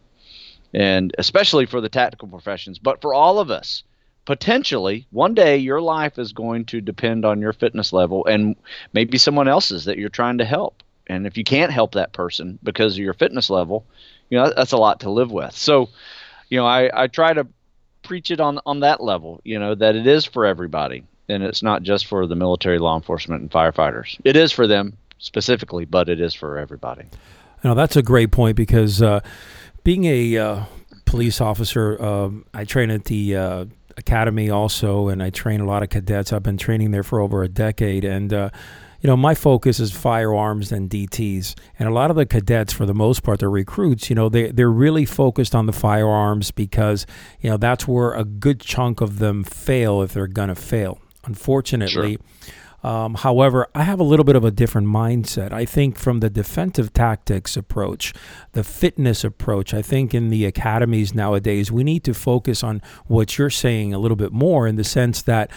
And 0.73 1.15
especially 1.19 1.67
for 1.67 1.81
the 1.81 1.89
tactical 1.89 2.29
professions 2.29 2.79
but 2.79 3.01
for 3.01 3.15
all 3.15 3.39
of 3.39 3.51
us 3.51 3.85
potentially 4.25 5.06
one 5.11 5.35
day 5.35 5.59
your 5.59 5.81
life 5.81 6.19
is 6.19 6.33
going 6.33 6.65
to 6.65 6.81
depend 6.81 7.25
on 7.25 7.41
your 7.41 7.53
fitness 7.53 7.93
level 7.93 8.25
and 8.27 8.56
maybe 8.93 9.19
someone 9.19 9.47
else's 9.47 9.85
that 9.85 9.99
you're 9.99 10.09
trying 10.09 10.39
to 10.39 10.45
help. 10.45 10.83
And 11.06 11.27
if 11.27 11.37
you 11.37 11.45
can't 11.45 11.71
help 11.71 11.93
that 11.93 12.12
person 12.12 12.59
because 12.62 12.95
of 12.95 13.05
your 13.05 13.15
fitness 13.15 13.51
level 13.51 13.87
you 14.31 14.39
know 14.39 14.53
that's 14.56 14.73
a 14.73 14.77
lot 14.77 15.01
to 15.01 15.11
live 15.11 15.31
with. 15.31 15.55
So 15.55 15.91
you 16.49 16.59
know 16.59 16.67
i, 16.67 17.05
I 17.05 17.06
try 17.06 17.33
to 17.33 17.47
preach 18.03 18.31
it 18.31 18.41
on 18.41 18.61
on 18.67 18.81
that 18.81 19.03
level 19.03 19.41
you 19.45 19.59
know 19.59 19.75
that 19.75 19.97
it 19.97 20.06
is 20.06 20.25
for 20.25 20.45
everybody 20.45 21.05
and 21.29 21.43
it's 21.43 21.62
not 21.62 21.82
just 21.82 22.06
for 22.06 22.26
the 22.26 22.37
military 22.37 22.79
law 22.79 22.97
enforcement 22.97 23.41
and 23.41 23.50
firefighters 23.50 24.19
it 24.25 24.37
is 24.37 24.53
for 24.53 24.67
them 24.67 24.97
specifically, 25.25 25.85
but 25.85 26.09
it 26.09 26.21
is 26.21 26.35
for 26.35 26.59
everybody. 26.59 27.05
Now 27.65 27.75
that's 27.75 27.97
a 27.97 28.03
great 28.03 28.31
point 28.31 28.56
because 28.56 29.00
uh, 29.00 29.21
being 29.82 30.05
a 30.05 30.37
uh, 30.37 30.65
police 31.06 31.41
officer, 31.41 32.00
uh, 32.00 32.31
I 32.53 32.65
train 32.65 32.91
at 32.91 33.06
the 33.06 33.37
uh, 33.37 33.65
academy 33.97 34.50
also, 34.50 35.09
and 35.09 35.23
I 35.23 35.31
train 35.31 35.61
a 35.61 35.67
lot 35.67 35.82
of 35.82 35.88
cadets. 35.88 36.32
I've 36.32 36.43
been 36.43 36.59
training 36.59 36.91
there 36.91 37.03
for 37.03 37.21
over 37.21 37.43
a 37.43 37.49
decade, 37.49 38.05
and 38.05 38.32
uh, 38.35 38.50
you 39.01 39.06
know 39.06 39.17
my 39.17 39.34
focus 39.34 39.81
is 39.81 39.93
firearms 39.93 40.72
and 40.72 40.91
DTS, 40.91 41.55
and 41.79 41.89
a 41.89 41.93
lot 41.93 42.10
of 42.10 42.17
the 42.17 42.27
cadets, 42.27 42.75
for 42.75 42.84
the 42.84 42.94
most 42.94 43.22
part, 43.22 43.41
they're 43.41 43.51
recruits. 43.51 44.10
You 44.10 44.17
know 44.17 44.29
they 44.29 44.51
they're 44.51 44.70
really 44.70 45.06
focused 45.06 45.55
on 45.55 45.65
the 45.65 45.72
firearms 45.72 46.51
because 46.51 47.06
you 47.41 47.49
know 47.49 47.56
that's 47.56 47.89
where 47.89 48.13
a 48.13 48.25
good 48.25 48.60
chunk 48.60 49.01
of 49.01 49.20
them 49.20 49.43
fail 49.43 50.03
if 50.03 50.13
they're 50.13 50.27
gonna 50.27 50.55
fail. 50.55 50.99
Unfortunately. 51.27 52.19
Sure 52.19 52.53
um, 52.85 53.15
however, 53.15 53.67
I 53.75 53.83
have 53.83 53.99
a 53.99 54.05
little 54.05 54.25
bit 54.25 54.37
of 54.37 54.45
a 54.45 54.51
different 54.51 54.89
mindset. 54.89 55.53
I 55.53 55.65
think 55.65 55.99
from 55.99 56.21
the 56.21 56.29
defensive 56.29 56.93
tactics 56.93 57.57
approach, 57.57 58.13
the 58.53 58.63
fitness 58.63 59.25
approach, 59.25 59.73
I 59.73 59.81
think 59.81 60.13
in 60.13 60.29
the 60.29 60.45
academies 60.45 61.15
nowadays, 61.15 61.73
we 61.73 61.83
need 61.83 62.05
to 62.05 62.13
focus 62.13 62.63
on 62.63 62.83
what 63.07 63.39
you're 63.39 63.49
saying 63.49 63.95
a 63.95 63.99
little 63.99 64.19
bit 64.19 64.33
more 64.33 64.67
in 64.67 64.77
the 64.77 64.85
sense 64.85 65.23
that 65.23 65.51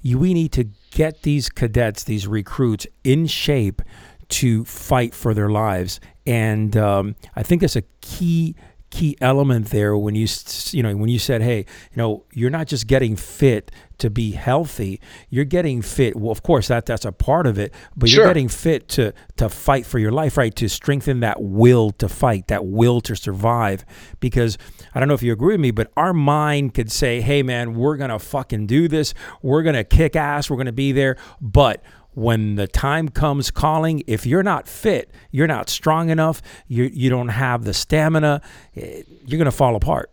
you, 0.00 0.18
we 0.18 0.32
need 0.32 0.52
to 0.52 0.64
get 0.90 1.20
these 1.22 1.50
cadets, 1.50 2.02
these 2.02 2.26
recruits 2.26 2.86
in 3.04 3.26
shape 3.26 3.82
to 4.30 4.64
fight 4.64 5.12
for 5.12 5.34
their 5.34 5.50
lives. 5.50 6.00
And 6.24 6.74
um, 6.78 7.14
I 7.36 7.42
think 7.42 7.60
that's 7.60 7.76
a 7.76 7.84
key 8.00 8.56
key 8.90 9.16
element 9.20 9.70
there 9.70 9.96
when 9.96 10.14
you 10.14 10.26
you 10.72 10.82
know 10.82 10.96
when 10.96 11.08
you 11.08 11.18
said 11.18 11.42
hey 11.42 11.58
you 11.58 11.96
know 11.96 12.24
you're 12.32 12.50
not 12.50 12.66
just 12.66 12.88
getting 12.88 13.14
fit 13.14 13.70
to 13.98 14.10
be 14.10 14.32
healthy 14.32 15.00
you're 15.28 15.44
getting 15.44 15.80
fit 15.80 16.16
well 16.16 16.32
of 16.32 16.42
course 16.42 16.68
that 16.68 16.86
that's 16.86 17.04
a 17.04 17.12
part 17.12 17.46
of 17.46 17.58
it 17.58 17.72
but 17.96 18.08
sure. 18.08 18.24
you're 18.24 18.30
getting 18.30 18.48
fit 18.48 18.88
to 18.88 19.12
to 19.36 19.48
fight 19.48 19.86
for 19.86 19.98
your 19.98 20.10
life 20.10 20.36
right? 20.36 20.54
To 20.56 20.68
strengthen 20.68 21.20
that 21.20 21.42
will 21.42 21.90
to 21.92 22.08
fight 22.08 22.48
that 22.48 22.64
will 22.64 23.02
to 23.02 23.14
survive. 23.14 23.84
Because 24.20 24.56
I 24.94 25.00
don't 25.00 25.08
know 25.08 25.14
if 25.14 25.22
you 25.22 25.32
agree 25.32 25.54
with 25.54 25.60
me 25.60 25.70
but 25.70 25.92
our 25.96 26.14
mind 26.14 26.72
could 26.74 26.90
say 26.90 27.20
hey 27.20 27.42
man 27.42 27.74
we're 27.74 27.96
going 27.96 28.10
to 28.10 28.18
fucking 28.18 28.66
do 28.66 28.88
this. 28.88 29.12
We're 29.42 29.62
going 29.62 29.74
to 29.76 29.84
kick 29.84 30.16
ass. 30.16 30.48
We're 30.48 30.56
going 30.56 30.66
to 30.66 30.72
be 30.72 30.92
there. 30.92 31.16
But 31.40 31.82
when 32.14 32.56
the 32.56 32.66
time 32.66 33.08
comes 33.08 33.50
calling, 33.50 34.02
if 34.06 34.26
you're 34.26 34.42
not 34.42 34.68
fit, 34.68 35.10
you're 35.30 35.46
not 35.46 35.68
strong 35.68 36.10
enough, 36.10 36.42
you, 36.66 36.84
you 36.92 37.08
don't 37.10 37.28
have 37.28 37.64
the 37.64 37.74
stamina, 37.74 38.42
eh, 38.76 39.02
you're 39.26 39.38
going 39.38 39.44
to 39.46 39.50
fall 39.50 39.76
apart. 39.76 40.10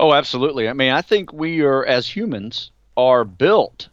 Oh, 0.00 0.12
absolutely. 0.12 0.68
I 0.68 0.72
mean, 0.72 0.92
I 0.92 1.02
think 1.02 1.32
we 1.32 1.60
are, 1.62 1.84
as 1.84 2.08
humans, 2.08 2.70
are 2.96 3.24
built 3.24 3.88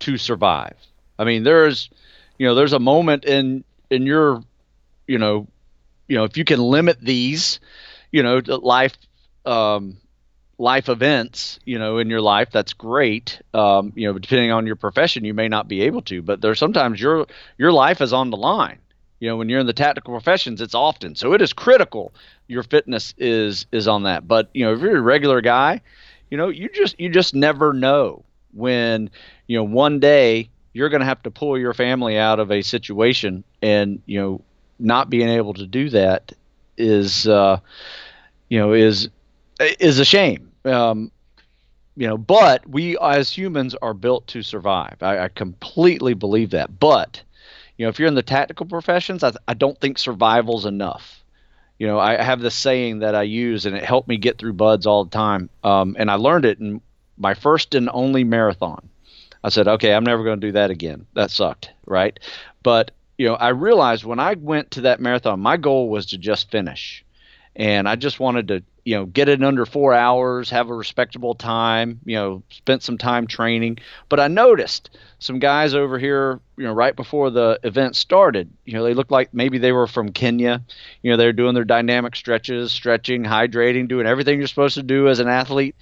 to 0.00 0.16
survive. 0.16 0.76
I 1.18 1.24
mean, 1.24 1.44
there's, 1.44 1.90
you 2.38 2.46
know, 2.46 2.54
there's 2.54 2.72
a 2.72 2.78
moment 2.78 3.24
in, 3.24 3.64
in 3.90 4.06
your, 4.06 4.42
you 5.06 5.18
know, 5.18 5.46
you 6.08 6.16
know, 6.16 6.24
if 6.24 6.36
you 6.36 6.44
can 6.44 6.60
limit 6.60 7.00
these, 7.00 7.60
you 8.10 8.22
know, 8.22 8.40
life, 8.46 8.96
um, 9.46 9.96
life 10.62 10.88
events, 10.88 11.58
you 11.64 11.76
know, 11.76 11.98
in 11.98 12.08
your 12.08 12.20
life, 12.20 12.50
that's 12.52 12.72
great. 12.72 13.42
Um, 13.52 13.92
you 13.96 14.06
know, 14.06 14.16
depending 14.16 14.52
on 14.52 14.64
your 14.64 14.76
profession, 14.76 15.24
you 15.24 15.34
may 15.34 15.48
not 15.48 15.66
be 15.66 15.82
able 15.82 16.02
to, 16.02 16.22
but 16.22 16.40
there's 16.40 16.60
sometimes 16.60 17.00
your 17.00 17.26
your 17.58 17.72
life 17.72 18.00
is 18.00 18.12
on 18.12 18.30
the 18.30 18.36
line. 18.36 18.78
You 19.18 19.28
know, 19.28 19.36
when 19.36 19.48
you're 19.48 19.58
in 19.58 19.66
the 19.66 19.72
tactical 19.72 20.14
professions, 20.14 20.60
it's 20.60 20.74
often 20.74 21.16
so 21.16 21.32
it 21.32 21.42
is 21.42 21.52
critical. 21.52 22.14
Your 22.46 22.62
fitness 22.62 23.12
is 23.18 23.66
is 23.72 23.88
on 23.88 24.04
that. 24.04 24.28
But 24.28 24.50
you 24.54 24.64
know, 24.64 24.72
if 24.72 24.80
you're 24.80 24.96
a 24.96 25.00
regular 25.00 25.40
guy, 25.40 25.80
you 26.30 26.36
know, 26.38 26.48
you 26.48 26.68
just 26.68 26.98
you 26.98 27.08
just 27.08 27.34
never 27.34 27.72
know 27.72 28.24
when 28.54 29.10
you 29.48 29.58
know 29.58 29.64
one 29.64 29.98
day 29.98 30.48
you're 30.74 30.90
going 30.90 31.00
to 31.00 31.06
have 31.06 31.22
to 31.24 31.30
pull 31.30 31.58
your 31.58 31.74
family 31.74 32.16
out 32.16 32.38
of 32.38 32.52
a 32.52 32.62
situation, 32.62 33.42
and 33.62 34.00
you 34.06 34.20
know, 34.20 34.40
not 34.78 35.10
being 35.10 35.28
able 35.28 35.54
to 35.54 35.66
do 35.66 35.90
that 35.90 36.32
is 36.78 37.26
uh, 37.26 37.58
you 38.48 38.60
know 38.60 38.72
is 38.74 39.08
is 39.80 39.98
a 39.98 40.04
shame. 40.04 40.51
Um, 40.64 41.10
you 41.96 42.06
know, 42.06 42.16
but 42.16 42.66
we 42.68 42.96
as 42.98 43.30
humans 43.30 43.74
are 43.82 43.94
built 43.94 44.26
to 44.28 44.42
survive. 44.42 44.96
I, 45.02 45.24
I, 45.24 45.28
completely 45.28 46.14
believe 46.14 46.50
that. 46.50 46.78
But 46.78 47.20
you 47.76 47.84
know, 47.84 47.90
if 47.90 47.98
you're 47.98 48.08
in 48.08 48.14
the 48.14 48.22
tactical 48.22 48.66
professions, 48.66 49.22
I, 49.22 49.32
I 49.48 49.54
don't 49.54 49.78
think 49.78 49.98
survival's 49.98 50.64
enough. 50.64 51.22
You 51.78 51.86
know, 51.86 51.98
I 51.98 52.22
have 52.22 52.40
this 52.40 52.54
saying 52.54 53.00
that 53.00 53.14
I 53.14 53.22
use, 53.22 53.66
and 53.66 53.76
it 53.76 53.84
helped 53.84 54.08
me 54.08 54.16
get 54.16 54.38
through 54.38 54.52
BUD/S 54.52 54.86
all 54.86 55.04
the 55.04 55.10
time. 55.10 55.50
Um, 55.64 55.96
and 55.98 56.10
I 56.10 56.14
learned 56.14 56.44
it 56.44 56.60
in 56.60 56.80
my 57.18 57.34
first 57.34 57.74
and 57.74 57.90
only 57.92 58.24
marathon. 58.24 58.88
I 59.44 59.48
said, 59.48 59.66
okay, 59.66 59.92
I'm 59.92 60.04
never 60.04 60.22
going 60.22 60.40
to 60.40 60.46
do 60.46 60.52
that 60.52 60.70
again. 60.70 61.06
That 61.14 61.30
sucked, 61.30 61.70
right? 61.86 62.18
But 62.62 62.92
you 63.18 63.26
know, 63.26 63.34
I 63.34 63.48
realized 63.48 64.04
when 64.04 64.20
I 64.20 64.34
went 64.34 64.70
to 64.72 64.82
that 64.82 65.00
marathon, 65.00 65.40
my 65.40 65.56
goal 65.56 65.88
was 65.88 66.06
to 66.06 66.18
just 66.18 66.50
finish, 66.50 67.01
and 67.54 67.88
I 67.88 67.96
just 67.96 68.20
wanted 68.20 68.48
to 68.48 68.62
you 68.84 68.96
know 68.96 69.06
get 69.06 69.28
it 69.28 69.42
under 69.42 69.64
four 69.64 69.94
hours 69.94 70.50
have 70.50 70.68
a 70.68 70.74
respectable 70.74 71.34
time 71.34 72.00
you 72.04 72.16
know 72.16 72.42
spent 72.50 72.82
some 72.82 72.98
time 72.98 73.26
training. 73.26 73.78
But 74.08 74.20
i 74.20 74.28
noticed 74.28 74.90
some 75.18 75.38
guys 75.38 75.74
over 75.74 75.98
here 75.98 76.40
you 76.56 76.64
know 76.64 76.72
right 76.72 76.94
before 76.94 77.30
the 77.30 77.60
event 77.62 77.96
started 77.96 78.50
you 78.64 78.74
know 78.74 78.84
they 78.84 78.94
looked 78.94 79.10
like 79.10 79.32
maybe 79.32 79.58
they 79.58 79.72
were 79.72 79.86
from 79.86 80.12
kenya. 80.12 80.62
You 81.02 81.10
know 81.10 81.16
they're 81.16 81.32
doing 81.32 81.54
their 81.54 81.64
dynamic 81.64 82.16
stretches 82.16 82.72
stretching 82.72 83.24
hydrating 83.24 83.88
doing 83.88 84.06
everything 84.06 84.38
you're 84.38 84.48
supposed 84.48 84.74
to 84.74 84.82
do 84.82 85.08
as 85.08 85.20
an 85.20 85.28
athlete. 85.28 85.76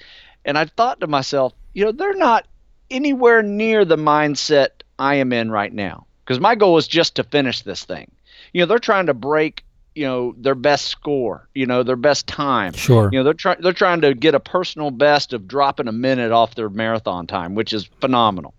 And 0.44 0.58
i 0.58 0.64
thought 0.64 1.00
to 1.00 1.06
myself 1.06 1.52
you 1.72 1.84
know 1.84 1.92
they're 1.92 2.14
not 2.14 2.46
anywhere 2.90 3.42
near 3.42 3.84
the 3.84 3.96
mindset 3.96 4.68
i 4.98 5.16
am 5.16 5.32
in 5.32 5.50
right 5.50 5.72
now 5.72 6.06
because 6.30 6.40
my 6.40 6.54
goal 6.54 6.76
is 6.78 6.86
just 6.86 7.16
to 7.16 7.24
finish 7.24 7.62
this 7.62 7.84
thing. 7.84 8.08
You 8.52 8.60
know 8.60 8.66
they're 8.66 8.78
trying 8.78 9.06
to 9.06 9.14
break 9.14 9.64
you 10.00 10.06
know 10.06 10.34
their 10.38 10.54
best 10.54 10.86
score, 10.86 11.46
you 11.54 11.66
know 11.66 11.82
their 11.82 11.94
best 11.94 12.26
time. 12.26 12.72
Sure. 12.72 13.10
You 13.12 13.18
know 13.18 13.24
they're 13.24 13.34
trying 13.34 13.60
they're 13.60 13.74
trying 13.74 14.00
to 14.00 14.14
get 14.14 14.34
a 14.34 14.40
personal 14.40 14.90
best 14.90 15.34
of 15.34 15.46
dropping 15.46 15.88
a 15.88 15.92
minute 15.92 16.32
off 16.32 16.54
their 16.54 16.70
marathon 16.70 17.26
time, 17.26 17.54
which 17.54 17.74
is 17.74 17.84
phenomenal, 18.00 18.54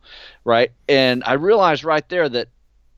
right? 0.45 0.71
And 0.87 1.23
I 1.25 1.33
realized 1.33 1.83
right 1.83 2.07
there 2.09 2.29
that 2.29 2.49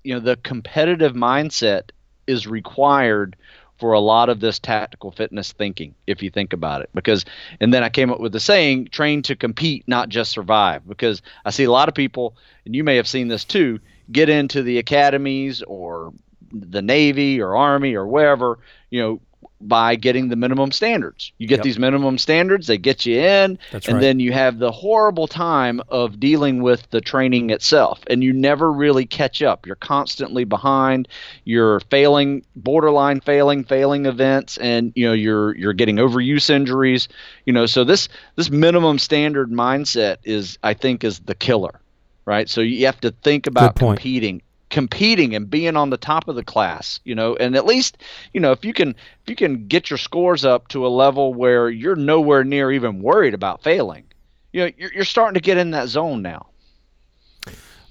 you 0.03 0.13
know 0.13 0.19
the 0.19 0.35
competitive 0.35 1.13
mindset 1.13 1.91
is 2.27 2.45
required 2.45 3.37
for 3.79 3.93
a 3.93 4.01
lot 4.01 4.27
of 4.27 4.41
this 4.41 4.59
tactical 4.59 5.11
fitness 5.11 5.53
thinking 5.53 5.95
if 6.05 6.21
you 6.21 6.29
think 6.29 6.51
about 6.51 6.81
it 6.81 6.89
because 6.93 7.25
and 7.59 7.73
then 7.73 7.83
i 7.83 7.89
came 7.89 8.11
up 8.11 8.19
with 8.19 8.31
the 8.31 8.39
saying 8.39 8.85
train 8.85 9.21
to 9.21 9.35
compete 9.35 9.83
not 9.87 10.07
just 10.07 10.31
survive 10.31 10.87
because 10.87 11.21
i 11.43 11.49
see 11.49 11.63
a 11.65 11.71
lot 11.71 11.89
of 11.89 11.95
people 11.95 12.35
and 12.65 12.75
you 12.75 12.83
may 12.83 12.95
have 12.95 13.07
seen 13.07 13.27
this 13.27 13.43
too 13.43 13.79
get 14.11 14.29
into 14.29 14.61
the 14.61 14.77
academies 14.77 15.63
or 15.63 16.13
the 16.53 16.81
Navy 16.81 17.41
or 17.41 17.55
Army 17.55 17.95
or 17.95 18.07
wherever, 18.07 18.59
you 18.89 19.01
know, 19.01 19.21
by 19.67 19.95
getting 19.95 20.29
the 20.29 20.35
minimum 20.35 20.71
standards. 20.71 21.31
You 21.37 21.47
get 21.47 21.59
yep. 21.59 21.63
these 21.63 21.79
minimum 21.79 22.17
standards, 22.17 22.67
they 22.67 22.77
get 22.77 23.05
you 23.05 23.19
in, 23.19 23.57
That's 23.71 23.87
and 23.87 23.95
right. 23.95 24.01
then 24.01 24.19
you 24.19 24.31
have 24.33 24.59
the 24.59 24.71
horrible 24.71 25.27
time 25.27 25.81
of 25.89 26.19
dealing 26.19 26.61
with 26.61 26.89
the 26.89 27.01
training 27.01 27.49
itself, 27.49 28.01
and 28.07 28.23
you 28.23 28.33
never 28.33 28.71
really 28.71 29.05
catch 29.05 29.41
up. 29.41 29.65
You're 29.65 29.75
constantly 29.75 30.43
behind. 30.43 31.07
You're 31.45 31.79
failing, 31.81 32.45
borderline 32.55 33.21
failing, 33.21 33.63
failing 33.63 34.05
events, 34.05 34.57
and 34.57 34.91
you 34.95 35.05
know 35.07 35.13
you're 35.13 35.55
you're 35.55 35.73
getting 35.73 35.97
overuse 35.97 36.49
injuries. 36.49 37.07
You 37.45 37.53
know, 37.53 37.65
so 37.65 37.83
this 37.83 38.09
this 38.35 38.49
minimum 38.49 38.99
standard 38.99 39.49
mindset 39.49 40.17
is, 40.23 40.57
I 40.61 40.73
think, 40.73 41.03
is 41.03 41.19
the 41.19 41.35
killer, 41.35 41.79
right? 42.25 42.49
So 42.49 42.61
you 42.61 42.85
have 42.85 42.99
to 43.01 43.11
think 43.11 43.47
about 43.47 43.75
competing 43.75 44.41
competing 44.73 45.35
and 45.35 45.51
being 45.51 45.77
on 45.77 45.91
the 45.91 45.97
top 45.97 46.27
of 46.27 46.35
the 46.35 46.43
class 46.43 46.99
you 47.03 47.13
know 47.13 47.35
and 47.35 47.55
at 47.55 47.63
least 47.63 47.99
you 48.33 48.39
know 48.39 48.51
if 48.51 48.65
you 48.65 48.73
can 48.73 48.89
if 48.89 49.29
you 49.29 49.35
can 49.35 49.67
get 49.67 49.91
your 49.91 49.99
scores 49.99 50.43
up 50.43 50.67
to 50.67 50.83
a 50.83 50.89
level 50.89 51.31
where 51.31 51.69
you're 51.69 51.95
nowhere 51.95 52.43
near 52.43 52.71
even 52.71 52.99
worried 52.99 53.35
about 53.35 53.61
failing 53.61 54.03
you 54.51 54.61
know 54.61 54.71
you're, 54.75 54.91
you're 54.91 55.05
starting 55.05 55.35
to 55.35 55.41
get 55.41 55.57
in 55.57 55.71
that 55.71 55.89
zone 55.89 56.23
now. 56.23 56.47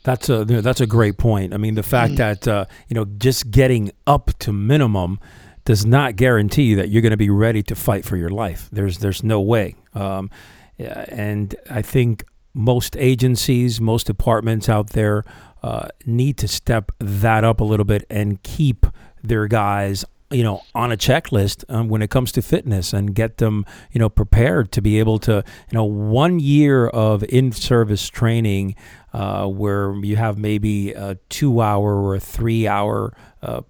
That's 0.05 0.29
a 0.29 0.45
that's 0.45 0.81
a 0.81 0.87
great 0.87 1.19
point. 1.19 1.55
I 1.55 1.59
mean 1.59 1.77
the 1.77 1.85
fact 1.85 2.15
mm. 2.15 2.17
that 2.17 2.49
uh, 2.49 2.65
you 2.89 2.95
know 2.95 3.05
just 3.05 3.51
getting 3.53 3.93
up 4.05 4.31
to 4.41 4.53
minimum 4.53 5.21
does 5.65 5.87
not 5.87 6.17
guarantee 6.17 6.75
that 6.75 6.89
you're 6.89 7.03
going 7.03 7.13
to 7.13 7.17
be 7.17 7.31
ready 7.31 7.63
to 7.63 7.77
fight 7.77 8.05
for 8.05 8.17
your 8.17 8.31
life. 8.31 8.69
There's 8.73 8.99
there's 8.99 9.23
no 9.23 9.41
way. 9.41 9.77
Um, 9.95 10.31
and 10.79 11.55
i 11.71 11.81
think 11.81 12.25
most 12.55 12.97
agencies 12.97 13.81
most 13.81 14.07
departments 14.07 14.69
out 14.69 14.91
there 14.91 15.23
uh, 15.63 15.89
need 16.07 16.37
to 16.39 16.49
step 16.49 16.93
that 16.99 17.45
up 17.45 17.61
a 17.61 17.65
little 17.65 17.85
bit 17.85 18.05
and 18.11 18.43
keep 18.43 18.87
their 19.23 19.47
guys 19.47 20.05
you 20.33 20.43
know 20.43 20.63
on 20.75 20.91
a 20.91 20.97
checklist 20.97 21.65
um, 21.69 21.89
when 21.89 22.03
it 22.03 22.11
comes 22.11 22.33
to 22.33 22.43
fitness 22.43 22.93
and 22.93 23.15
get 23.15 23.37
them 23.37 23.65
you 23.93 23.99
know 23.99 24.09
prepared 24.09 24.73
to 24.73 24.81
be 24.81 24.99
able 24.99 25.19
to 25.19 25.45
you 25.71 25.75
know 25.75 25.85
one 25.85 26.41
year 26.41 26.89
of 26.89 27.23
in-service 27.25 28.09
training 28.09 28.75
uh, 29.13 29.47
where 29.47 29.95
you 29.97 30.17
have 30.17 30.39
maybe 30.39 30.93
a 30.93 31.17
two-hour 31.29 31.95
or 32.03 32.15
a 32.15 32.21
three-hour 32.21 33.15
uh, 33.43 33.61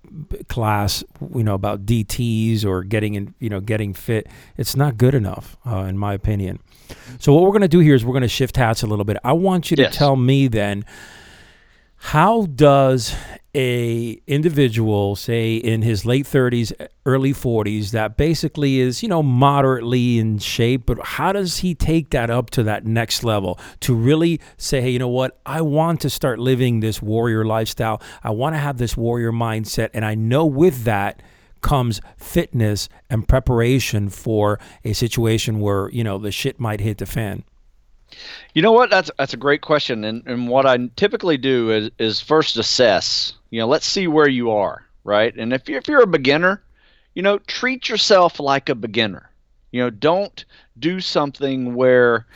class 0.49 1.03
you 1.35 1.43
know 1.43 1.55
about 1.55 1.85
DTS 1.85 2.65
or 2.65 2.85
getting 2.85 3.15
in 3.15 3.35
you 3.41 3.51
know 3.51 3.61
getting 3.61 3.93
fit 3.93 4.29
it's 4.57 4.77
not 4.77 4.97
good 4.97 5.15
enough 5.15 5.57
uh, 5.67 5.79
in 5.79 5.99
my 5.99 6.15
opinion 6.15 6.61
so 7.19 7.33
what 7.33 7.43
we're 7.43 7.51
going 7.51 7.63
to 7.63 7.69
do 7.69 7.81
here 7.81 7.95
is 7.95 8.05
we're 8.05 8.13
going 8.13 8.23
to 8.23 8.29
shift 8.29 8.57
hats 8.57 8.83
a 8.83 8.87
little 8.87 9.05
bit 9.05 9.17
I 9.25 9.33
want 9.33 9.71
you 9.71 9.77
to 9.79 9.85
yes. 9.85 9.97
tell 9.97 10.17
me 10.17 10.47
then 10.49 10.85
how 12.07 12.47
does 12.47 13.15
a 13.55 14.21
individual 14.27 15.15
say 15.15 15.55
in 15.55 15.83
his 15.83 16.05
late 16.05 16.27
30s 16.27 16.73
early 17.07 17.33
40s 17.33 17.93
that 17.93 18.17
basically 18.17 18.81
is 18.81 19.05
you 19.05 19.09
know 19.09 19.23
moderately 19.23 20.19
in 20.19 20.39
shape 20.39 20.85
but 20.87 20.99
how 21.05 21.33
does 21.33 21.59
he 21.59 21.77
take 21.77 22.11
that 22.11 22.29
up 22.29 22.51
to 22.51 22.65
that 22.65 22.85
next 22.85 23.23
level 23.23 23.59
to 23.79 23.95
really 23.95 24.41
say 24.57 24.81
hey 24.81 24.91
you 24.91 24.99
know 24.99 25.09
what? 25.09 25.39
I 25.47 25.61
want 25.61 26.01
to 26.01 26.11
start 26.11 26.41
living 26.41 26.81
this 26.81 27.01
warrior 27.01 27.45
lifestyle. 27.45 28.03
I 28.25 28.31
want 28.31 28.55
to 28.57 28.59
have 28.59 28.79
this 28.79 28.97
warrior 28.97 29.31
mindset 29.31 29.91
and 29.95 30.05
i 30.05 30.17
know 30.17 30.45
with 30.45 30.83
that 30.85 31.23
comes 31.61 32.01
fitness 32.17 32.89
and 33.09 33.29
preparation 33.29 34.09
for 34.09 34.59
a 34.85 34.93
situation 34.93 35.61
where 35.61 35.89
you 35.91 36.03
know 36.03 36.19
the 36.19 36.33
shit 36.33 36.59
might 36.59 36.81
hit 36.81 36.99
the 36.99 37.07
fan 37.07 37.45
you 38.55 38.63
know 38.63 38.73
what? 38.73 38.91
That's 38.91 39.11
that's 39.19 39.35
a 39.35 39.39
great 39.39 39.63
question, 39.63 40.05
and 40.05 40.23
and 40.27 40.49
what 40.49 40.67
I 40.67 40.79
typically 40.97 41.37
do 41.37 41.71
is 41.71 41.91
is 41.99 42.21
first 42.21 42.57
assess. 42.57 43.35
You 43.51 43.61
know, 43.61 43.67
let's 43.67 43.87
see 43.87 44.07
where 44.07 44.29
you 44.29 44.51
are, 44.51 44.85
right? 45.05 45.35
And 45.37 45.53
if 45.53 45.69
you're, 45.69 45.79
if 45.79 45.89
you're 45.89 46.03
a 46.03 46.07
beginner, 46.07 46.63
you 47.15 47.23
know, 47.23 47.39
treat 47.39 47.89
yourself 47.89 48.41
like 48.41 48.69
a 48.69 48.75
beginner. 48.75 49.31
You 49.71 49.83
know, 49.83 49.91
don't 49.91 50.45
do 50.79 51.01
something 51.01 51.75
where 51.75 52.27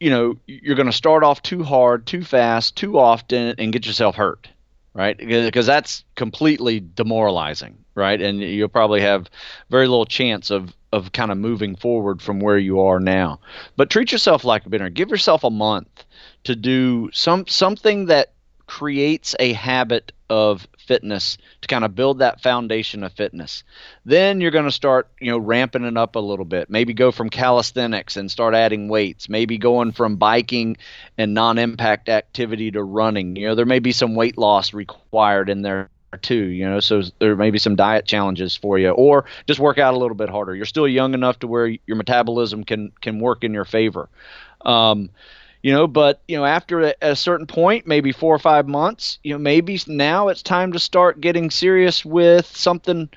you 0.00 0.10
know 0.10 0.36
you're 0.46 0.76
going 0.76 0.86
to 0.86 0.92
start 0.92 1.22
off 1.22 1.42
too 1.42 1.62
hard, 1.62 2.06
too 2.06 2.24
fast, 2.24 2.76
too 2.76 2.98
often, 2.98 3.54
and 3.58 3.72
get 3.72 3.86
yourself 3.86 4.16
hurt, 4.16 4.48
right? 4.94 5.16
Because 5.16 5.66
that's 5.66 6.04
completely 6.16 6.80
demoralizing, 6.80 7.78
right? 7.94 8.20
And 8.20 8.40
you'll 8.40 8.68
probably 8.68 9.00
have 9.00 9.30
very 9.70 9.86
little 9.86 10.06
chance 10.06 10.50
of 10.50 10.74
of 10.92 11.12
kind 11.12 11.30
of 11.30 11.38
moving 11.38 11.76
forward 11.76 12.22
from 12.22 12.40
where 12.40 12.58
you 12.58 12.80
are 12.80 13.00
now. 13.00 13.40
But 13.76 13.90
treat 13.90 14.12
yourself 14.12 14.44
like 14.44 14.64
a 14.64 14.68
beginner. 14.68 14.90
Give 14.90 15.10
yourself 15.10 15.44
a 15.44 15.50
month 15.50 16.04
to 16.44 16.56
do 16.56 17.10
some 17.12 17.46
something 17.46 18.06
that 18.06 18.32
creates 18.66 19.36
a 19.38 19.52
habit 19.52 20.12
of 20.28 20.66
fitness 20.78 21.38
to 21.60 21.68
kind 21.68 21.84
of 21.84 21.94
build 21.94 22.18
that 22.18 22.40
foundation 22.40 23.04
of 23.04 23.12
fitness. 23.12 23.62
Then 24.04 24.40
you're 24.40 24.50
going 24.50 24.64
to 24.64 24.72
start, 24.72 25.08
you 25.20 25.30
know, 25.30 25.38
ramping 25.38 25.84
it 25.84 25.96
up 25.96 26.16
a 26.16 26.20
little 26.20 26.44
bit. 26.44 26.68
Maybe 26.68 26.92
go 26.92 27.12
from 27.12 27.30
calisthenics 27.30 28.16
and 28.16 28.30
start 28.30 28.54
adding 28.54 28.88
weights. 28.88 29.28
Maybe 29.28 29.58
going 29.58 29.92
from 29.92 30.16
biking 30.16 30.76
and 31.16 31.34
non-impact 31.34 32.08
activity 32.08 32.72
to 32.72 32.82
running. 32.82 33.36
You 33.36 33.48
know, 33.48 33.54
there 33.54 33.66
may 33.66 33.78
be 33.78 33.92
some 33.92 34.14
weight 34.14 34.36
loss 34.36 34.74
required 34.74 35.48
in 35.48 35.62
there 35.62 35.90
too 36.16 36.46
you 36.46 36.68
know 36.68 36.80
so 36.80 37.02
there 37.18 37.36
may 37.36 37.50
be 37.50 37.58
some 37.58 37.76
diet 37.76 38.06
challenges 38.06 38.56
for 38.56 38.78
you 38.78 38.90
or 38.90 39.24
just 39.46 39.60
work 39.60 39.78
out 39.78 39.94
a 39.94 39.98
little 39.98 40.16
bit 40.16 40.28
harder 40.28 40.54
you're 40.54 40.64
still 40.64 40.88
young 40.88 41.14
enough 41.14 41.38
to 41.38 41.46
where 41.46 41.66
your 41.66 41.96
metabolism 41.96 42.64
can 42.64 42.92
can 43.00 43.20
work 43.20 43.44
in 43.44 43.52
your 43.52 43.64
favor 43.64 44.08
um, 44.64 45.10
you 45.62 45.72
know 45.72 45.86
but 45.86 46.20
you 46.28 46.36
know 46.36 46.44
after 46.44 46.82
a, 46.82 46.94
a, 47.02 47.16
certain 47.16 47.46
point 47.46 47.86
maybe 47.86 48.12
four 48.12 48.34
or 48.34 48.38
five 48.38 48.66
months 48.66 49.18
you 49.22 49.32
know 49.32 49.38
maybe 49.38 49.78
now 49.86 50.28
it's 50.28 50.42
time 50.42 50.72
to 50.72 50.78
start 50.78 51.20
getting 51.20 51.50
serious 51.50 52.04
with 52.04 52.46
something 52.46 53.08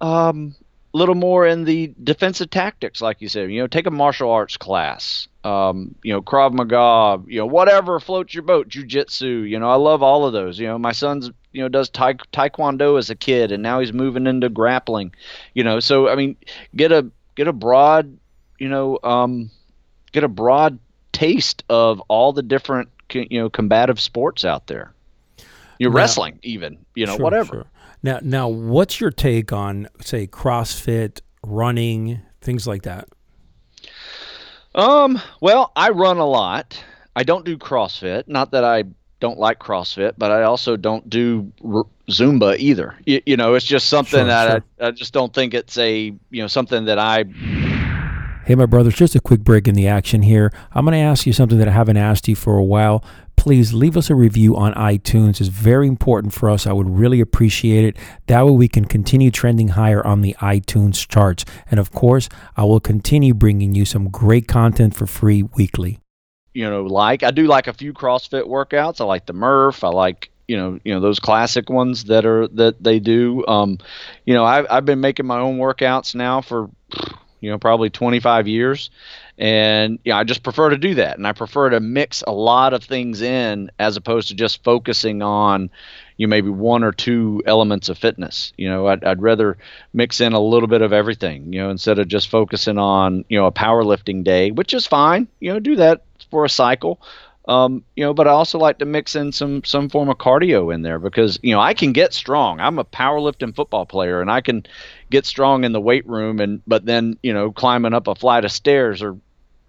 um, 0.00 0.54
a 0.94 0.96
little 0.96 1.16
more 1.16 1.44
in 1.46 1.64
the 1.64 1.92
defensive 2.02 2.50
tactics, 2.50 3.02
like 3.02 3.20
you 3.20 3.28
said. 3.28 3.50
You 3.50 3.62
know, 3.62 3.66
take 3.66 3.86
a 3.86 3.90
martial 3.90 4.30
arts 4.30 4.56
class. 4.56 5.26
Um, 5.42 5.96
you 6.04 6.12
know, 6.12 6.22
Krav 6.22 6.52
Maga. 6.52 7.22
You 7.26 7.40
know, 7.40 7.46
whatever 7.46 7.98
floats 7.98 8.32
your 8.32 8.44
boat. 8.44 8.68
Jiu-Jitsu. 8.68 9.26
You 9.26 9.58
know, 9.58 9.68
I 9.68 9.74
love 9.74 10.02
all 10.02 10.24
of 10.24 10.32
those. 10.32 10.58
You 10.58 10.68
know, 10.68 10.78
my 10.78 10.92
son's 10.92 11.30
you 11.54 11.62
know 11.62 11.68
does 11.68 11.88
ta- 11.88 12.12
taekwondo 12.32 12.98
as 12.98 13.08
a 13.08 13.14
kid, 13.14 13.52
and 13.52 13.62
now 13.62 13.80
he's 13.80 13.92
moving 13.92 14.26
into 14.26 14.50
grappling. 14.50 15.14
You 15.54 15.64
know, 15.64 15.80
so 15.80 16.08
I 16.08 16.16
mean, 16.16 16.36
get 16.76 16.92
a 16.92 17.10
get 17.36 17.48
a 17.48 17.52
broad, 17.52 18.18
you 18.58 18.68
know, 18.68 18.98
um, 19.02 19.50
get 20.12 20.24
a 20.24 20.28
broad 20.28 20.78
taste 21.12 21.62
of 21.70 22.00
all 22.08 22.32
the 22.32 22.42
different 22.42 22.90
you 23.12 23.40
know 23.40 23.48
combative 23.48 24.00
sports 24.00 24.44
out 24.44 24.66
there. 24.66 24.92
You're 25.78 25.90
now, 25.90 25.96
wrestling, 25.96 26.40
even 26.42 26.84
you 26.94 27.06
know, 27.06 27.16
sure, 27.16 27.24
whatever. 27.24 27.54
Sure. 27.54 27.66
Now, 28.02 28.18
now, 28.20 28.48
what's 28.48 29.00
your 29.00 29.10
take 29.10 29.50
on, 29.50 29.88
say, 30.02 30.26
CrossFit, 30.26 31.20
running, 31.42 32.20
things 32.42 32.66
like 32.66 32.82
that? 32.82 33.08
Um. 34.74 35.20
Well, 35.40 35.72
I 35.76 35.90
run 35.90 36.18
a 36.18 36.26
lot. 36.26 36.82
I 37.14 37.22
don't 37.22 37.44
do 37.44 37.56
CrossFit. 37.56 38.24
Not 38.26 38.50
that 38.50 38.64
I 38.64 38.84
don't 39.24 39.38
like 39.38 39.58
CrossFit, 39.58 40.12
but 40.18 40.30
I 40.30 40.42
also 40.42 40.76
don't 40.76 41.08
do 41.08 41.50
r- 41.64 41.86
Zumba 42.10 42.58
either. 42.58 42.94
You, 43.06 43.22
you, 43.24 43.38
know, 43.38 43.54
it's 43.54 43.64
just 43.64 43.88
something 43.88 44.20
sure, 44.20 44.26
that 44.26 44.50
sure. 44.50 44.64
I, 44.80 44.88
I 44.88 44.90
just 44.90 45.14
don't 45.14 45.32
think 45.32 45.54
it's 45.54 45.78
a 45.78 46.12
you 46.30 46.42
know 46.42 46.46
something 46.46 46.84
that 46.84 46.98
I 46.98 47.24
Hey, 48.44 48.54
my 48.54 48.66
brothers, 48.66 48.94
just 48.94 49.14
a 49.14 49.20
quick 49.20 49.40
break 49.40 49.66
in 49.66 49.74
the 49.74 49.88
action 49.88 50.20
here. 50.20 50.52
I'm 50.72 50.84
going 50.84 50.92
to 50.92 50.98
ask 50.98 51.24
you 51.24 51.32
something 51.32 51.56
that 51.56 51.68
I 51.68 51.70
haven't 51.70 51.96
asked 51.96 52.28
you 52.28 52.36
for 52.36 52.58
a 52.58 52.62
while. 52.62 53.02
Please 53.36 53.72
leave 53.72 53.96
us 53.96 54.10
a 54.10 54.14
review 54.14 54.54
on 54.54 54.74
iTunes. 54.74 55.40
It's 55.40 55.48
very 55.48 55.88
important 55.88 56.34
for 56.34 56.50
us. 56.50 56.66
I 56.66 56.72
would 56.74 56.90
really 56.90 57.22
appreciate 57.22 57.86
it. 57.86 57.96
That 58.26 58.44
way 58.44 58.50
we 58.50 58.68
can 58.68 58.84
continue 58.84 59.30
trending 59.30 59.68
higher 59.68 60.06
on 60.06 60.20
the 60.20 60.36
iTunes 60.40 61.08
charts. 61.08 61.46
And 61.70 61.80
of 61.80 61.90
course, 61.90 62.28
I 62.54 62.64
will 62.64 62.80
continue 62.80 63.32
bringing 63.32 63.74
you 63.74 63.86
some 63.86 64.10
great 64.10 64.46
content 64.46 64.94
for 64.94 65.06
free 65.06 65.42
weekly. 65.42 66.03
You 66.54 66.70
know, 66.70 66.84
like 66.84 67.22
I 67.22 67.30
do 67.30 67.46
like 67.46 67.66
a 67.66 67.72
few 67.72 67.92
CrossFit 67.92 68.46
workouts. 68.46 69.00
I 69.00 69.04
like 69.04 69.26
the 69.26 69.32
Murph. 69.32 69.84
I 69.84 69.88
like 69.88 70.30
you 70.46 70.56
know 70.56 70.78
you 70.84 70.94
know 70.94 71.00
those 71.00 71.18
classic 71.18 71.68
ones 71.68 72.04
that 72.04 72.24
are 72.24 72.48
that 72.48 72.82
they 72.82 73.00
do. 73.00 73.44
Um, 73.46 73.78
you 74.24 74.34
know, 74.34 74.44
I've 74.44 74.66
I've 74.70 74.84
been 74.84 75.00
making 75.00 75.26
my 75.26 75.40
own 75.40 75.58
workouts 75.58 76.14
now 76.14 76.40
for 76.40 76.70
you 77.44 77.50
know, 77.50 77.58
probably 77.58 77.90
25 77.90 78.48
years. 78.48 78.88
And 79.36 79.98
you 80.02 80.12
know, 80.12 80.18
I 80.18 80.24
just 80.24 80.42
prefer 80.42 80.70
to 80.70 80.78
do 80.78 80.94
that. 80.94 81.18
And 81.18 81.26
I 81.26 81.32
prefer 81.32 81.68
to 81.70 81.80
mix 81.80 82.22
a 82.26 82.32
lot 82.32 82.72
of 82.72 82.82
things 82.82 83.20
in 83.20 83.70
as 83.78 83.98
opposed 83.98 84.28
to 84.28 84.34
just 84.34 84.64
focusing 84.64 85.20
on, 85.20 85.68
you 86.16 86.26
know, 86.26 86.30
maybe 86.30 86.48
one 86.48 86.82
or 86.82 86.92
two 86.92 87.42
elements 87.44 87.90
of 87.90 87.98
fitness. 87.98 88.54
You 88.56 88.70
know, 88.70 88.86
I'd, 88.86 89.04
I'd 89.04 89.20
rather 89.20 89.58
mix 89.92 90.22
in 90.22 90.32
a 90.32 90.40
little 90.40 90.68
bit 90.68 90.80
of 90.80 90.94
everything, 90.94 91.52
you 91.52 91.60
know, 91.60 91.68
instead 91.68 91.98
of 91.98 92.08
just 92.08 92.30
focusing 92.30 92.78
on, 92.78 93.26
you 93.28 93.38
know, 93.38 93.44
a 93.44 93.52
powerlifting 93.52 94.24
day, 94.24 94.50
which 94.50 94.72
is 94.72 94.86
fine. 94.86 95.28
You 95.40 95.52
know, 95.52 95.60
do 95.60 95.76
that 95.76 96.02
for 96.34 96.44
a 96.44 96.50
cycle. 96.50 97.00
Um, 97.46 97.84
you 97.94 98.02
know, 98.02 98.12
but 98.12 98.26
I 98.26 98.32
also 98.32 98.58
like 98.58 98.78
to 98.78 98.84
mix 98.86 99.14
in 99.14 99.30
some 99.30 99.62
some 99.62 99.88
form 99.88 100.08
of 100.08 100.18
cardio 100.18 100.74
in 100.74 100.82
there 100.82 100.98
because 100.98 101.38
you 101.42 101.54
know 101.54 101.60
I 101.60 101.74
can 101.74 101.92
get 101.92 102.12
strong. 102.12 102.58
I'm 102.58 102.80
a 102.80 102.84
powerlifting 102.84 103.54
football 103.54 103.86
player, 103.86 104.20
and 104.20 104.30
I 104.32 104.40
can 104.40 104.66
get 105.10 105.26
strong 105.26 105.62
in 105.62 105.70
the 105.70 105.80
weight 105.80 106.04
room, 106.08 106.40
and 106.40 106.60
but 106.66 106.86
then 106.86 107.18
you 107.22 107.32
know 107.32 107.52
climbing 107.52 107.94
up 107.94 108.08
a 108.08 108.16
flight 108.16 108.44
of 108.44 108.50
stairs 108.50 109.00
or 109.00 109.16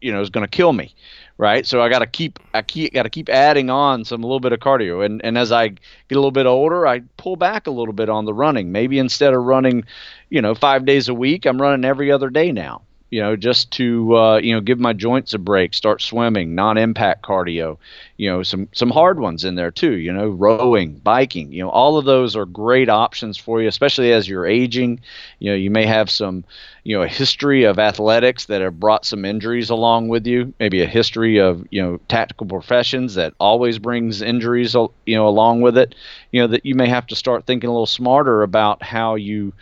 you 0.02 0.12
know 0.12 0.22
is 0.22 0.32
going 0.32 0.44
to 0.44 0.50
kill 0.50 0.74
me, 0.74 0.96
right? 1.38 1.68
So 1.68 1.84
I 1.84 1.90
got 1.90 2.00
to 2.00 2.08
keep 2.08 2.40
I 2.56 2.64
keep 2.64 2.94
got 2.94 3.04
to 3.04 3.12
keep 3.12 3.30
adding 3.30 3.70
on 3.70 4.06
some 4.06 4.24
a 4.24 4.26
little 4.26 4.40
bit 4.40 4.54
of 4.54 4.60
cardio, 4.60 5.06
and 5.06 5.24
and 5.24 5.38
as 5.38 5.52
I 5.52 5.68
get 5.68 5.80
a 6.14 6.16
little 6.16 6.32
bit 6.32 6.48
older, 6.48 6.88
I 6.88 7.02
pull 7.18 7.36
back 7.36 7.68
a 7.68 7.72
little 7.72 7.94
bit 7.94 8.10
on 8.10 8.26
the 8.26 8.34
running. 8.34 8.72
Maybe 8.72 8.98
instead 8.98 9.36
of 9.36 9.44
running, 9.44 9.84
you 10.32 10.42
know, 10.42 10.56
five 10.56 10.86
days 10.86 11.10
a 11.10 11.14
week, 11.14 11.46
I'm 11.46 11.62
running 11.62 11.86
every 11.86 12.12
other 12.12 12.32
day 12.32 12.52
now 12.52 12.82
you 13.16 13.22
know, 13.22 13.38
just 13.38 13.72
to 13.72 14.14
uh, 14.18 14.38
you 14.40 14.54
know 14.54 14.60
give 14.60 14.78
my 14.78 14.92
joints 14.92 15.34
a 15.34 15.40
break, 15.40 15.74
start 15.74 16.02
swimming, 16.02 16.54
non-impact 16.54 17.24
cardio, 17.24 17.78
you 18.18 18.30
know, 18.30 18.44
some 18.44 18.68
some 18.74 18.90
hard 18.90 19.22
ones 19.22 19.46
in 19.46 19.56
there 19.56 19.72
too, 19.72 19.94
you 19.94 20.12
know, 20.12 20.28
rowing, 20.28 20.96
biking, 20.96 21.54
you 21.54 21.64
know, 21.64 21.70
all 21.70 21.98
of 21.98 22.04
those 22.04 22.36
are 22.36 22.46
great 22.46 22.90
options 22.90 23.38
for 23.38 23.62
you, 23.62 23.70
especially 23.70 24.12
as 24.12 24.28
you're 24.28 24.46
aging. 24.46 25.00
You 25.40 25.51
know, 25.51 25.56
you 25.56 25.70
may 25.70 25.86
have 25.86 26.10
some, 26.10 26.44
you 26.84 26.98
know, 26.98 27.04
a 27.04 27.08
history 27.08 27.64
of 27.64 27.80
athletics 27.80 28.48
that 28.48 28.60
have 28.60 28.82
brought 28.82 29.06
some 29.06 29.24
injuries 29.24 29.70
along 29.70 30.10
with 30.10 30.28
you, 30.28 30.54
maybe 30.60 30.82
a 30.82 30.86
history 30.86 31.40
of, 31.40 31.66
you 31.72 31.82
know, 31.82 32.01
tactical 32.10 32.48
professions 32.48 33.16
that 33.16 33.34
always 33.40 33.80
brings 33.80 34.22
injuries, 34.22 34.74
you 34.74 35.16
know, 35.16 35.25
along 35.25 35.62
with 35.62 35.78
it, 35.78 35.96
you 36.34 36.42
know, 36.42 36.48
that 36.48 36.66
you 36.66 36.75
may 36.75 36.90
have 36.90 37.08
to 37.08 37.16
start 37.16 37.46
thinking 37.46 37.70
a 37.70 37.72
little 37.72 37.86
smarter 37.86 38.44
about 38.44 38.84
how 38.84 39.16
you 39.16 39.54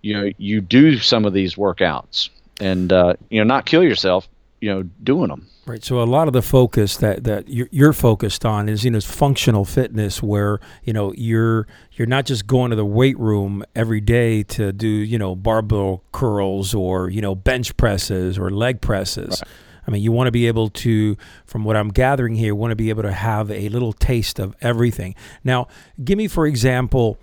you 0.00 0.14
know 0.14 0.30
you 0.38 0.62
do 0.62 0.98
some 0.98 1.26
of 1.26 1.34
these 1.34 1.56
workouts 1.56 2.30
and 2.60 2.92
uh, 2.92 3.14
you 3.30 3.38
know 3.38 3.44
not 3.44 3.66
kill 3.66 3.82
yourself 3.82 4.28
you 4.60 4.70
know 4.72 4.82
doing 5.02 5.28
them 5.28 5.46
right 5.66 5.84
so 5.84 6.02
a 6.02 6.04
lot 6.04 6.26
of 6.26 6.32
the 6.32 6.42
focus 6.42 6.96
that 6.96 7.24
that 7.24 7.48
you're, 7.48 7.68
you're 7.70 7.92
focused 7.92 8.44
on 8.44 8.68
is 8.68 8.84
you 8.84 8.90
know 8.90 9.00
functional 9.00 9.64
fitness 9.64 10.22
where 10.22 10.60
you 10.84 10.92
know 10.92 11.12
you're 11.16 11.66
you're 11.92 12.06
not 12.06 12.24
just 12.24 12.46
going 12.46 12.70
to 12.70 12.76
the 12.76 12.84
weight 12.84 13.18
room 13.18 13.64
every 13.74 14.00
day 14.00 14.42
to 14.42 14.72
do 14.72 14.88
you 14.88 15.18
know 15.18 15.34
barbell 15.34 16.02
curls 16.12 16.74
or 16.74 17.10
you 17.10 17.20
know 17.20 17.34
bench 17.34 17.76
presses 17.76 18.38
or 18.38 18.50
leg 18.50 18.80
presses 18.80 19.42
right. 19.42 19.50
I 19.86 19.90
mean, 19.90 20.02
you 20.02 20.12
want 20.12 20.28
to 20.28 20.32
be 20.32 20.46
able 20.46 20.70
to, 20.70 21.14
from 21.44 21.62
what 21.62 21.76
I'm 21.76 21.90
gathering 21.90 22.36
here, 22.36 22.54
want 22.54 22.70
to 22.70 22.74
be 22.74 22.88
able 22.88 23.02
to 23.02 23.12
have 23.12 23.50
a 23.50 23.68
little 23.68 23.92
taste 23.92 24.38
of 24.38 24.56
everything. 24.62 25.14
Now, 25.44 25.68
give 26.02 26.16
me, 26.16 26.26
for 26.26 26.46
example, 26.46 27.18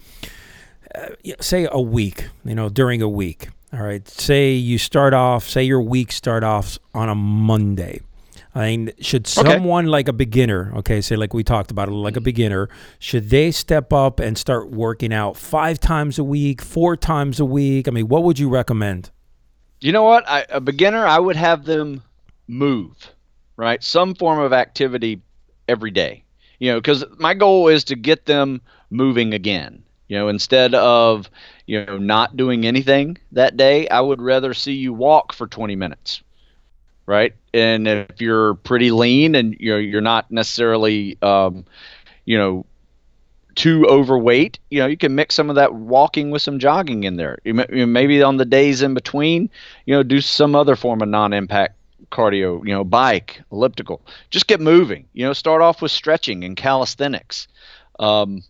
uh, 0.93 1.07
say 1.39 1.67
a 1.71 1.81
week, 1.81 2.29
you 2.45 2.53
know, 2.53 2.69
during 2.69 3.01
a 3.01 3.09
week 3.09 3.49
all 3.73 3.81
right. 3.81 4.07
Say 4.07 4.53
you 4.53 4.77
start 4.77 5.13
off, 5.13 5.47
say 5.47 5.63
your 5.63 5.81
week 5.81 6.11
start 6.11 6.43
off 6.43 6.77
on 6.93 7.09
a 7.09 7.15
Monday. 7.15 8.01
I 8.53 8.65
mean, 8.65 8.91
should 8.99 9.27
someone 9.27 9.85
okay. 9.85 9.91
like 9.91 10.07
a 10.09 10.13
beginner, 10.13 10.73
okay, 10.75 10.99
say 10.99 11.15
like 11.15 11.33
we 11.33 11.41
talked 11.41 11.71
about, 11.71 11.89
like 11.89 12.17
a 12.17 12.19
mm. 12.19 12.25
beginner, 12.25 12.69
should 12.99 13.29
they 13.29 13.49
step 13.51 13.93
up 13.93 14.19
and 14.19 14.37
start 14.37 14.69
working 14.71 15.13
out 15.13 15.37
five 15.37 15.79
times 15.79 16.19
a 16.19 16.23
week, 16.23 16.61
four 16.61 16.97
times 16.97 17.39
a 17.39 17.45
week? 17.45 17.87
I 17.87 17.91
mean, 17.91 18.09
what 18.09 18.23
would 18.23 18.39
you 18.39 18.49
recommend? 18.49 19.09
You 19.79 19.93
know 19.93 20.03
what? 20.03 20.29
I, 20.29 20.45
a 20.49 20.59
beginner, 20.59 21.05
I 21.05 21.17
would 21.17 21.37
have 21.37 21.63
them 21.63 22.03
move, 22.47 23.11
right? 23.55 23.81
Some 23.81 24.15
form 24.15 24.39
of 24.39 24.51
activity 24.51 25.21
every 25.69 25.91
day. 25.91 26.25
You 26.59 26.73
know, 26.73 26.79
because 26.79 27.05
my 27.17 27.33
goal 27.33 27.69
is 27.69 27.85
to 27.85 27.95
get 27.95 28.25
them 28.25 28.61
moving 28.89 29.33
again. 29.33 29.83
You 30.11 30.17
know, 30.17 30.27
instead 30.27 30.75
of 30.75 31.29
you 31.67 31.85
know 31.85 31.97
not 31.97 32.35
doing 32.35 32.65
anything 32.65 33.17
that 33.31 33.55
day, 33.55 33.87
I 33.87 34.01
would 34.01 34.21
rather 34.21 34.53
see 34.53 34.73
you 34.73 34.91
walk 34.91 35.31
for 35.31 35.47
20 35.47 35.77
minutes, 35.77 36.21
right? 37.05 37.33
And 37.53 37.87
if 37.87 38.19
you're 38.19 38.55
pretty 38.55 38.91
lean 38.91 39.35
and 39.35 39.55
you're 39.57 39.79
you're 39.79 40.01
not 40.01 40.29
necessarily 40.29 41.17
um, 41.21 41.63
you 42.25 42.37
know 42.37 42.65
too 43.55 43.87
overweight, 43.87 44.59
you 44.69 44.79
know, 44.79 44.87
you 44.87 44.97
can 44.97 45.15
mix 45.15 45.33
some 45.33 45.49
of 45.49 45.55
that 45.55 45.75
walking 45.75 46.29
with 46.29 46.41
some 46.41 46.59
jogging 46.59 47.05
in 47.05 47.15
there. 47.15 47.37
You 47.45 47.53
maybe 47.87 48.21
on 48.21 48.35
the 48.35 48.43
days 48.43 48.81
in 48.81 48.93
between, 48.93 49.49
you 49.85 49.95
know, 49.95 50.03
do 50.03 50.19
some 50.19 50.55
other 50.55 50.75
form 50.75 51.01
of 51.01 51.07
non-impact 51.07 51.77
cardio, 52.11 52.67
you 52.67 52.73
know, 52.73 52.83
bike, 52.83 53.41
elliptical. 53.49 54.01
Just 54.29 54.47
get 54.47 54.59
moving. 54.59 55.05
You 55.13 55.25
know, 55.25 55.31
start 55.31 55.61
off 55.61 55.81
with 55.81 55.91
stretching 55.91 56.43
and 56.43 56.57
calisthenics. 56.57 57.47
Um, 57.97 58.43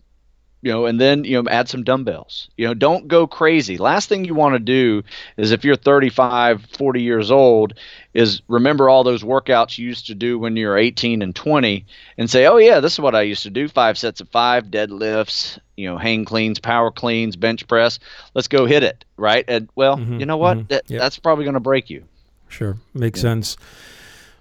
you 0.62 0.70
know, 0.70 0.86
and 0.86 1.00
then 1.00 1.24
you 1.24 1.42
know 1.42 1.50
add 1.50 1.68
some 1.68 1.82
dumbbells. 1.82 2.48
You 2.56 2.68
know, 2.68 2.74
don't 2.74 3.08
go 3.08 3.26
crazy. 3.26 3.78
Last 3.78 4.08
thing 4.08 4.24
you 4.24 4.34
want 4.34 4.54
to 4.54 4.60
do 4.60 5.02
is 5.36 5.50
if 5.50 5.64
you're 5.64 5.76
35, 5.76 6.64
40 6.78 7.02
years 7.02 7.32
old, 7.32 7.74
is 8.14 8.42
remember 8.46 8.88
all 8.88 9.02
those 9.02 9.24
workouts 9.24 9.76
you 9.76 9.86
used 9.86 10.06
to 10.06 10.14
do 10.14 10.38
when 10.38 10.56
you 10.56 10.68
were 10.68 10.78
18 10.78 11.20
and 11.20 11.34
20, 11.34 11.84
and 12.16 12.30
say, 12.30 12.46
oh 12.46 12.58
yeah, 12.58 12.78
this 12.78 12.92
is 12.92 13.00
what 13.00 13.16
I 13.16 13.22
used 13.22 13.42
to 13.42 13.50
do: 13.50 13.66
five 13.68 13.98
sets 13.98 14.20
of 14.20 14.28
five, 14.28 14.66
deadlifts, 14.66 15.58
you 15.76 15.90
know, 15.90 15.98
hang 15.98 16.24
cleans, 16.24 16.60
power 16.60 16.92
cleans, 16.92 17.34
bench 17.34 17.66
press. 17.66 17.98
Let's 18.34 18.48
go 18.48 18.64
hit 18.64 18.84
it, 18.84 19.04
right? 19.16 19.44
And 19.48 19.68
well, 19.74 19.96
mm-hmm, 19.96 20.20
you 20.20 20.26
know 20.26 20.36
what? 20.36 20.58
Mm-hmm, 20.58 20.66
that, 20.68 20.88
yep. 20.88 21.00
That's 21.00 21.18
probably 21.18 21.44
going 21.44 21.54
to 21.54 21.60
break 21.60 21.90
you. 21.90 22.04
Sure, 22.48 22.76
makes 22.94 23.18
yeah. 23.18 23.30
sense. 23.30 23.56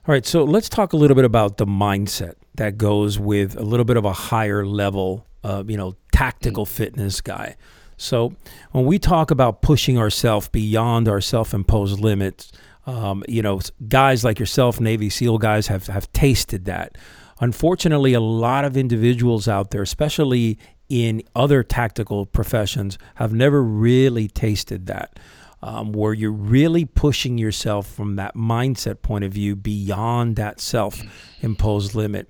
All 0.08 0.14
right, 0.14 0.26
so 0.26 0.44
let's 0.44 0.70
talk 0.70 0.94
a 0.94 0.98
little 0.98 1.16
bit 1.16 1.26
about 1.26 1.58
the 1.58 1.66
mindset 1.66 2.34
that 2.56 2.78
goes 2.78 3.18
with 3.18 3.56
a 3.56 3.64
little 3.64 3.86
bit 3.86 3.98
of 3.98 4.06
a 4.06 4.14
higher 4.14 4.66
level 4.66 5.26
uh, 5.44 5.64
you 5.68 5.78
know, 5.78 5.96
tactical 6.12 6.66
fitness 6.66 7.22
guy. 7.22 7.56
So 7.98 8.34
when 8.72 8.86
we 8.86 8.98
talk 8.98 9.30
about 9.30 9.62
pushing 9.62 9.98
ourselves 9.98 10.50
beyond 10.50 11.08
our 11.08 11.22
self-imposed 11.22 12.00
limits, 12.00 12.52
um, 12.88 13.24
you 13.28 13.44
know, 13.44 13.62
guys 13.88 14.24
like 14.24 14.40
yourself, 14.40 14.80
Navy 14.80 15.10
SEAL 15.10 15.38
guys, 15.38 15.68
have 15.68 15.88
have 15.88 16.12
tasted 16.14 16.66
that. 16.66 16.98
Unfortunately, 17.40 18.14
a 18.14 18.20
lot 18.20 18.66
of 18.66 18.76
individuals 18.76 19.48
out 19.48 19.72
there, 19.72 19.82
especially 19.82 20.58
in 20.90 21.24
other 21.36 21.64
tactical 21.64 22.26
professions, 22.26 22.98
have 23.16 23.34
never 23.34 23.64
really 23.64 24.28
tasted 24.28 24.88
that. 24.88 25.20
Um, 25.64 25.92
where 25.92 26.14
you're 26.14 26.32
really 26.32 26.86
pushing 26.86 27.38
yourself 27.38 27.86
from 27.86 28.16
that 28.16 28.36
mindset 28.36 29.04
point 29.04 29.24
of 29.24 29.32
view 29.32 29.56
beyond 29.56 30.36
that 30.38 30.60
self 30.60 31.04
imposed 31.42 31.94
limit. 31.94 32.28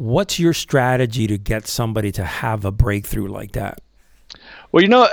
What's 0.00 0.38
your 0.38 0.54
strategy 0.54 1.26
to 1.26 1.36
get 1.36 1.66
somebody 1.66 2.10
to 2.12 2.24
have 2.24 2.64
a 2.64 2.72
breakthrough 2.72 3.28
like 3.28 3.52
that? 3.52 3.82
Well, 4.72 4.82
you 4.82 4.88
know, 4.88 5.06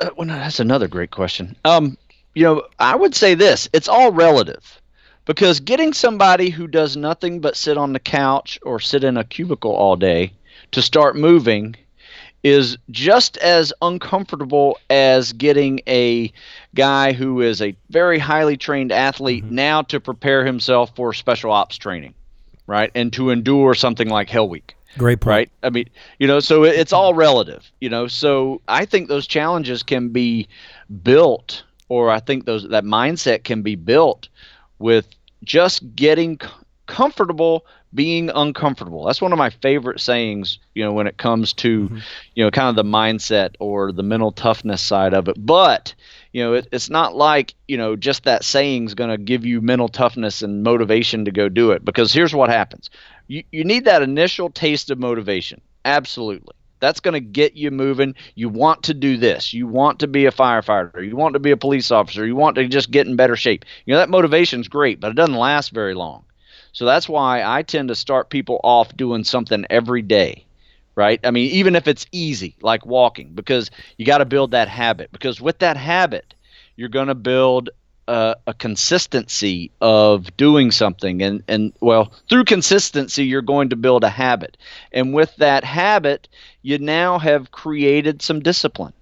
uh, 0.00 0.08
well, 0.16 0.26
that's 0.26 0.58
another 0.58 0.88
great 0.88 1.10
question. 1.10 1.54
Um, 1.66 1.98
you 2.34 2.44
know, 2.44 2.62
I 2.78 2.96
would 2.96 3.14
say 3.14 3.34
this 3.34 3.68
it's 3.74 3.88
all 3.88 4.10
relative 4.10 4.80
because 5.26 5.60
getting 5.60 5.92
somebody 5.92 6.48
who 6.48 6.66
does 6.66 6.96
nothing 6.96 7.40
but 7.40 7.58
sit 7.58 7.76
on 7.76 7.92
the 7.92 8.00
couch 8.00 8.58
or 8.62 8.80
sit 8.80 9.04
in 9.04 9.18
a 9.18 9.24
cubicle 9.24 9.74
all 9.74 9.96
day 9.96 10.32
to 10.70 10.80
start 10.80 11.14
moving 11.14 11.76
is 12.42 12.78
just 12.90 13.36
as 13.36 13.70
uncomfortable 13.82 14.78
as 14.88 15.34
getting 15.34 15.82
a 15.86 16.32
guy 16.74 17.12
who 17.12 17.42
is 17.42 17.60
a 17.60 17.76
very 17.90 18.18
highly 18.18 18.56
trained 18.56 18.92
athlete 18.92 19.44
mm-hmm. 19.44 19.56
now 19.56 19.82
to 19.82 20.00
prepare 20.00 20.42
himself 20.46 20.96
for 20.96 21.12
special 21.12 21.52
ops 21.52 21.76
training, 21.76 22.14
right? 22.66 22.90
And 22.94 23.12
to 23.14 23.30
endure 23.30 23.74
something 23.74 24.08
like 24.08 24.28
Hell 24.28 24.48
Week. 24.48 24.76
Great 24.98 25.20
point. 25.20 25.30
Right? 25.30 25.50
I 25.62 25.70
mean, 25.70 25.88
you 26.18 26.26
know, 26.26 26.40
so 26.40 26.64
it's 26.64 26.92
all 26.92 27.14
relative, 27.14 27.70
you 27.80 27.88
know. 27.88 28.06
So 28.06 28.60
I 28.68 28.84
think 28.84 29.08
those 29.08 29.26
challenges 29.26 29.82
can 29.82 30.10
be 30.10 30.48
built 31.02 31.64
or 31.88 32.10
I 32.10 32.20
think 32.20 32.44
those 32.44 32.68
that 32.68 32.84
mindset 32.84 33.44
can 33.44 33.62
be 33.62 33.74
built 33.74 34.28
with 34.78 35.08
just 35.44 35.94
getting 35.94 36.40
comfortable 36.86 37.66
being 37.94 38.30
uncomfortable. 38.34 39.04
That's 39.04 39.20
one 39.20 39.32
of 39.32 39.38
my 39.38 39.50
favorite 39.50 40.00
sayings, 40.00 40.58
you 40.74 40.84
know, 40.84 40.92
when 40.92 41.06
it 41.06 41.18
comes 41.18 41.52
to, 41.54 41.84
mm-hmm. 41.84 41.98
you 42.34 42.44
know, 42.44 42.50
kind 42.50 42.68
of 42.68 42.76
the 42.76 42.90
mindset 42.90 43.54
or 43.60 43.92
the 43.92 44.02
mental 44.02 44.32
toughness 44.32 44.80
side 44.80 45.12
of 45.12 45.28
it. 45.28 45.36
But, 45.38 45.94
you 46.32 46.42
know, 46.42 46.54
it, 46.54 46.68
it's 46.72 46.90
not 46.90 47.14
like, 47.14 47.54
you 47.68 47.76
know, 47.76 47.96
just 47.96 48.24
that 48.24 48.44
saying 48.44 48.86
is 48.86 48.94
going 48.94 49.10
to 49.10 49.18
give 49.18 49.44
you 49.44 49.60
mental 49.60 49.88
toughness 49.88 50.42
and 50.42 50.62
motivation 50.62 51.24
to 51.26 51.30
go 51.30 51.48
do 51.48 51.72
it. 51.72 51.84
Because 51.84 52.12
here's 52.12 52.34
what 52.34 52.50
happens 52.50 52.90
you, 53.28 53.44
you 53.52 53.64
need 53.64 53.84
that 53.84 54.02
initial 54.02 54.50
taste 54.50 54.90
of 54.90 54.98
motivation. 54.98 55.60
Absolutely. 55.84 56.54
That's 56.80 57.00
going 57.00 57.14
to 57.14 57.20
get 57.20 57.54
you 57.54 57.70
moving. 57.70 58.16
You 58.34 58.48
want 58.48 58.84
to 58.84 58.94
do 58.94 59.16
this. 59.16 59.52
You 59.52 59.68
want 59.68 60.00
to 60.00 60.08
be 60.08 60.26
a 60.26 60.32
firefighter. 60.32 61.06
You 61.06 61.14
want 61.14 61.34
to 61.34 61.38
be 61.38 61.52
a 61.52 61.56
police 61.56 61.92
officer. 61.92 62.26
You 62.26 62.34
want 62.34 62.56
to 62.56 62.66
just 62.66 62.90
get 62.90 63.06
in 63.06 63.14
better 63.14 63.36
shape. 63.36 63.64
You 63.86 63.92
know, 63.92 63.98
that 63.98 64.10
motivation's 64.10 64.66
great, 64.66 64.98
but 64.98 65.10
it 65.12 65.16
doesn't 65.16 65.36
last 65.36 65.70
very 65.70 65.94
long. 65.94 66.24
So 66.72 66.84
that's 66.84 67.08
why 67.08 67.44
I 67.44 67.62
tend 67.62 67.88
to 67.88 67.94
start 67.94 68.30
people 68.30 68.58
off 68.64 68.96
doing 68.96 69.22
something 69.24 69.64
every 69.70 70.02
day, 70.02 70.46
right? 70.94 71.20
I 71.24 71.30
mean, 71.30 71.50
even 71.50 71.76
if 71.76 71.88
it's 71.88 72.06
easy, 72.12 72.56
like 72.60 72.84
walking, 72.84 73.32
because 73.34 73.70
you 73.96 74.06
got 74.06 74.18
to 74.18 74.24
build 74.24 74.52
that 74.52 74.68
habit. 74.68 75.10
Because 75.12 75.40
with 75.40 75.58
that 75.60 75.76
habit, 75.76 76.34
you're 76.76 76.88
going 76.88 77.08
to 77.08 77.14
build 77.14 77.70
a, 78.08 78.36
a, 78.46 78.54
consistency 78.54 79.70
of 79.80 80.36
doing 80.36 80.72
something 80.72 81.22
and 81.22 81.44
and 81.46 81.72
well 81.80 82.12
through 82.28 82.44
consistency 82.44 83.24
you're 83.24 83.42
going 83.42 83.68
to 83.68 83.76
build 83.76 84.02
a 84.02 84.08
habit 84.08 84.56
and 84.92 85.14
with 85.14 85.34
that 85.36 85.62
habit 85.62 86.28
you 86.62 86.78
now 86.78 87.20
have 87.20 87.52
created 87.52 88.20
some 88.20 88.40
discipline 88.40 88.92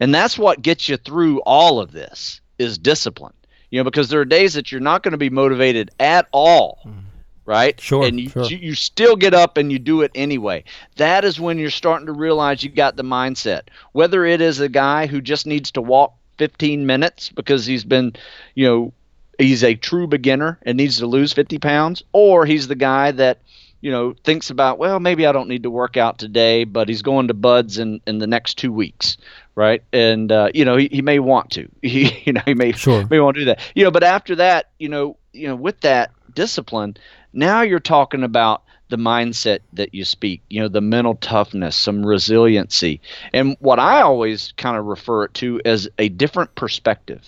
and 0.00 0.12
that's 0.12 0.36
what 0.36 0.62
gets 0.62 0.88
you 0.88 0.96
through 0.96 1.40
all 1.42 1.78
of 1.78 1.92
this 1.92 2.40
is 2.58 2.76
discipline 2.76 3.34
you 3.70 3.78
know 3.78 3.84
because 3.84 4.08
there 4.08 4.20
are 4.20 4.24
days 4.24 4.54
that 4.54 4.72
you're 4.72 4.80
not 4.80 5.04
going 5.04 5.12
to 5.12 5.18
be 5.18 5.30
motivated 5.30 5.90
at 6.00 6.26
all 6.32 6.80
mm 6.84 7.09
right? 7.44 7.80
Sure. 7.80 8.04
And 8.04 8.20
you, 8.20 8.28
sure. 8.28 8.44
you, 8.44 8.74
still 8.74 9.16
get 9.16 9.34
up 9.34 9.56
and 9.56 9.72
you 9.72 9.78
do 9.78 10.02
it 10.02 10.12
anyway. 10.14 10.64
That 10.96 11.24
is 11.24 11.40
when 11.40 11.58
you're 11.58 11.70
starting 11.70 12.06
to 12.06 12.12
realize 12.12 12.62
you've 12.62 12.74
got 12.74 12.96
the 12.96 13.02
mindset. 13.02 13.62
Whether 13.92 14.24
it 14.24 14.40
is 14.40 14.60
a 14.60 14.68
guy 14.68 15.06
who 15.06 15.20
just 15.20 15.46
needs 15.46 15.70
to 15.72 15.82
walk 15.82 16.14
15 16.38 16.86
minutes 16.86 17.28
because 17.30 17.66
he's 17.66 17.84
been, 17.84 18.14
you 18.54 18.66
know, 18.66 18.92
he's 19.38 19.64
a 19.64 19.74
true 19.74 20.06
beginner 20.06 20.58
and 20.62 20.76
needs 20.76 20.98
to 20.98 21.06
lose 21.06 21.32
50 21.32 21.58
pounds, 21.58 22.02
or 22.12 22.46
he's 22.46 22.68
the 22.68 22.74
guy 22.74 23.10
that, 23.12 23.38
you 23.80 23.90
know, 23.90 24.14
thinks 24.24 24.50
about, 24.50 24.78
well, 24.78 25.00
maybe 25.00 25.26
I 25.26 25.32
don't 25.32 25.48
need 25.48 25.62
to 25.62 25.70
work 25.70 25.96
out 25.96 26.18
today, 26.18 26.64
but 26.64 26.88
he's 26.88 27.02
going 27.02 27.28
to 27.28 27.34
BUD/S 27.34 27.78
in, 27.78 28.00
in 28.06 28.18
the 28.18 28.26
next 28.26 28.58
two 28.58 28.72
weeks, 28.72 29.16
right? 29.54 29.82
And 29.92 30.30
uh, 30.30 30.50
you 30.54 30.64
know, 30.64 30.76
he, 30.76 30.88
he 30.92 31.02
may 31.02 31.18
want 31.18 31.50
to, 31.52 31.68
he 31.82 32.22
you 32.24 32.32
know, 32.32 32.42
he 32.44 32.54
may 32.54 32.72
sure. 32.72 33.06
may 33.10 33.20
want 33.20 33.36
to 33.36 33.40
do 33.40 33.46
that, 33.46 33.60
you 33.74 33.84
know. 33.84 33.90
But 33.90 34.02
after 34.02 34.36
that, 34.36 34.70
you 34.78 34.88
know, 34.88 35.16
you 35.32 35.48
know, 35.48 35.56
with 35.56 35.80
that 35.80 36.10
discipline, 36.34 36.96
now 37.32 37.62
you're 37.62 37.80
talking 37.80 38.22
about 38.22 38.62
the 38.90 38.96
mindset 38.96 39.60
that 39.72 39.94
you 39.94 40.04
speak, 40.04 40.42
you 40.50 40.60
know, 40.60 40.68
the 40.68 40.80
mental 40.80 41.14
toughness, 41.14 41.76
some 41.76 42.04
resiliency. 42.04 43.00
And 43.32 43.56
what 43.60 43.78
I 43.78 44.02
always 44.02 44.52
kind 44.56 44.76
of 44.76 44.84
refer 44.84 45.24
it 45.24 45.34
to 45.34 45.60
as 45.64 45.88
a 45.98 46.08
different 46.08 46.54
perspective. 46.56 47.26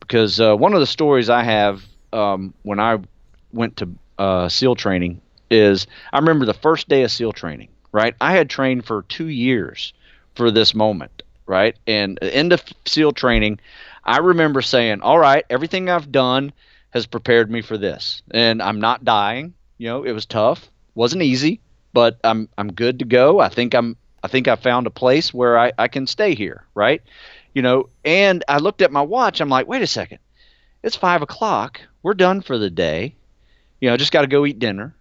Because 0.00 0.40
uh, 0.40 0.56
one 0.56 0.72
of 0.72 0.80
the 0.80 0.86
stories 0.86 1.28
I 1.28 1.42
have 1.42 1.84
um, 2.12 2.54
when 2.62 2.80
I 2.80 2.98
went 3.52 3.76
to 3.78 3.90
uh, 4.18 4.48
SEAL 4.48 4.76
training 4.76 5.20
is 5.50 5.86
I 6.12 6.18
remember 6.18 6.46
the 6.46 6.54
first 6.54 6.88
day 6.88 7.02
of 7.02 7.10
SEAL 7.10 7.32
training, 7.32 7.68
right? 7.92 8.14
I 8.20 8.32
had 8.32 8.48
trained 8.48 8.86
for 8.86 9.02
two 9.02 9.28
years 9.28 9.92
for 10.34 10.50
this 10.50 10.74
moment, 10.74 11.22
right? 11.46 11.76
And 11.86 12.18
end 12.22 12.52
of 12.52 12.62
SEAL 12.86 13.12
training, 13.12 13.60
I 14.04 14.18
remember 14.18 14.62
saying, 14.62 15.02
All 15.02 15.18
right, 15.18 15.44
everything 15.50 15.90
I've 15.90 16.10
done 16.10 16.52
has 16.98 17.06
prepared 17.06 17.50
me 17.50 17.62
for 17.62 17.78
this. 17.78 18.22
And 18.30 18.60
I'm 18.60 18.80
not 18.80 19.04
dying. 19.04 19.54
You 19.78 19.88
know, 19.88 20.04
it 20.04 20.12
was 20.12 20.26
tough 20.26 20.68
wasn't 20.98 21.22
easy, 21.22 21.60
but 21.92 22.18
I'm 22.24 22.48
I'm 22.58 22.72
good 22.72 22.98
to 22.98 23.04
go. 23.04 23.38
I 23.38 23.48
think 23.48 23.72
I'm 23.72 23.96
I 24.22 24.28
think 24.28 24.48
I 24.48 24.56
found 24.56 24.86
a 24.86 24.90
place 24.90 25.32
where 25.32 25.56
I, 25.56 25.72
I 25.78 25.86
can 25.86 26.08
stay 26.08 26.34
here, 26.34 26.64
right? 26.74 27.00
You 27.54 27.62
know, 27.62 27.88
and 28.04 28.44
I 28.48 28.58
looked 28.58 28.82
at 28.82 28.90
my 28.90 29.00
watch. 29.00 29.40
I'm 29.40 29.48
like, 29.48 29.68
wait 29.68 29.80
a 29.80 29.86
second, 29.86 30.18
it's 30.82 30.96
five 30.96 31.22
o'clock. 31.22 31.80
We're 32.02 32.14
done 32.14 32.42
for 32.42 32.58
the 32.58 32.68
day. 32.68 33.14
You 33.80 33.88
know, 33.88 33.96
just 33.96 34.12
got 34.12 34.22
to 34.22 34.26
go 34.26 34.44
eat 34.44 34.58
dinner. 34.58 34.92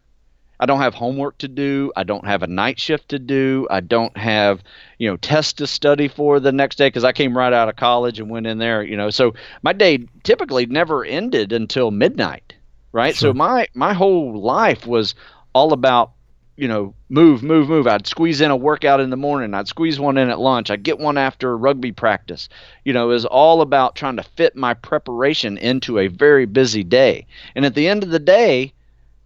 I 0.60 0.66
don't 0.66 0.80
have 0.80 0.94
homework 0.94 1.38
to 1.40 1.48
do. 1.48 1.92
I 1.96 2.04
don't 2.04 2.26
have 2.26 2.44
a 2.44 2.48
night 2.48 2.80
shift 2.80 3.10
to 3.10 3.20
do. 3.20 3.68
I 3.70 3.80
don't 3.80 4.16
have, 4.18 4.64
you 4.98 5.10
know, 5.10 5.18
tests 5.18 5.54
to 5.54 5.68
study 5.68 6.08
for 6.08 6.40
the 6.40 6.52
next 6.52 6.78
day 6.78 6.88
because 6.88 7.04
I 7.04 7.12
came 7.12 7.38
right 7.38 7.54
out 7.54 7.70
of 7.70 7.76
college 7.76 8.20
and 8.20 8.30
went 8.30 8.48
in 8.48 8.58
there, 8.58 8.84
you 8.84 8.98
know. 8.98 9.10
So 9.10 9.36
my 9.62 9.74
day 9.74 10.08
typically 10.24 10.66
never 10.66 11.06
ended 11.06 11.54
until 11.54 11.92
midnight, 11.92 12.56
right? 12.92 13.16
Sure. 13.16 13.30
So 13.30 13.34
my 13.34 13.68
my 13.74 13.94
whole 13.94 14.40
life 14.40 14.88
was 14.88 15.16
all 15.54 15.74
about 15.74 16.12
you 16.58 16.68
know, 16.68 16.96
move, 17.08 17.44
move, 17.44 17.70
move. 17.70 17.86
I'd 17.86 18.08
squeeze 18.08 18.42
in 18.42 18.50
a 18.50 18.56
workout 18.56 19.00
in 19.00 19.12
the 19.12 19.16
morning. 19.16 19.54
I'd 19.54 19.68
squeeze 19.68 20.00
one 20.00 20.18
in 20.18 20.32
at 20.32 20.40
lunch. 20.40 20.72
I'd 20.72 20.82
get 20.82 20.98
one 20.98 21.16
after 21.16 21.56
rugby 21.56 21.92
practice. 21.92 22.50
You 22.84 22.94
know, 22.94 23.12
it 23.12 23.14
was 23.14 23.26
all 23.26 23.62
about 23.62 23.96
trying 23.96 24.18
to 24.18 24.24
fit 24.24 24.56
my 24.56 24.74
preparation 24.74 25.60
into 25.60 26.00
a 26.00 26.08
very 26.08 26.48
busy 26.48 26.84
day. 26.84 27.28
And 27.54 27.64
at 27.64 27.76
the 27.76 27.88
end 27.88 28.02
of 28.02 28.10
the 28.10 28.20
day 28.20 28.74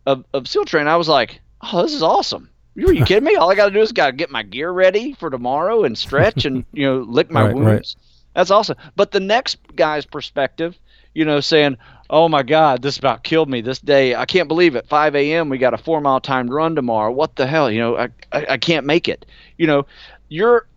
of, 0.06 0.26
of 0.34 0.48
SEAL 0.48 0.66
Train, 0.66 0.88
I 0.88 0.98
was 0.98 1.08
like, 1.08 1.42
oh, 1.62 1.82
this 1.84 1.94
is 1.94 2.04
awesome. 2.04 2.50
you, 2.76 2.88
are 2.88 2.94
you 2.94 3.06
kidding 3.06 3.24
me? 3.24 3.36
All 3.36 3.52
I 3.52 3.56
got 3.56 3.68
to 3.68 3.72
do 3.72 3.82
is 3.82 3.92
got 3.92 4.08
to 4.08 4.14
get 4.14 4.30
my 4.30 4.44
gear 4.44 4.72
ready 4.72 5.14
for 5.14 5.30
tomorrow 5.30 5.84
and 5.84 5.98
stretch 5.98 6.46
and, 6.46 6.66
you 6.74 6.86
know, 6.86 7.00
lick 7.00 7.32
my 7.32 7.46
right, 7.46 7.56
wounds. 7.56 7.68
Right. 7.68 7.96
That's 8.34 8.52
awesome. 8.52 8.78
But 8.96 9.12
the 9.12 9.20
next 9.20 9.60
guy's 9.76 10.06
perspective, 10.06 10.78
you 11.14 11.26
know, 11.26 11.42
saying, 11.42 11.78
oh 12.10 12.30
my 12.30 12.44
God, 12.44 12.82
this 12.82 12.98
about 12.98 13.24
killed 13.24 13.50
me 13.50 13.62
this 13.62 13.80
day. 13.80 14.16
I 14.16 14.26
can't 14.26 14.48
believe 14.48 14.76
it. 14.76 14.88
5 14.88 15.16
a.m. 15.16 15.50
We 15.50 15.58
got 15.58 15.74
a 15.74 15.78
four 15.78 16.02
mile 16.02 16.20
timed 16.20 16.50
run 16.50 16.76
tomorrow. 16.76 17.12
What 17.12 17.36
the 17.36 17.48
hell? 17.48 17.72
You 17.72 17.80
know, 17.80 17.98
I, 17.98 18.10
I, 18.32 18.46
I 18.50 18.58
can't 18.58 18.86
make 18.86 19.08
it. 19.08 19.26
You 19.58 19.68
know, 19.68 19.86
you're 20.30 20.68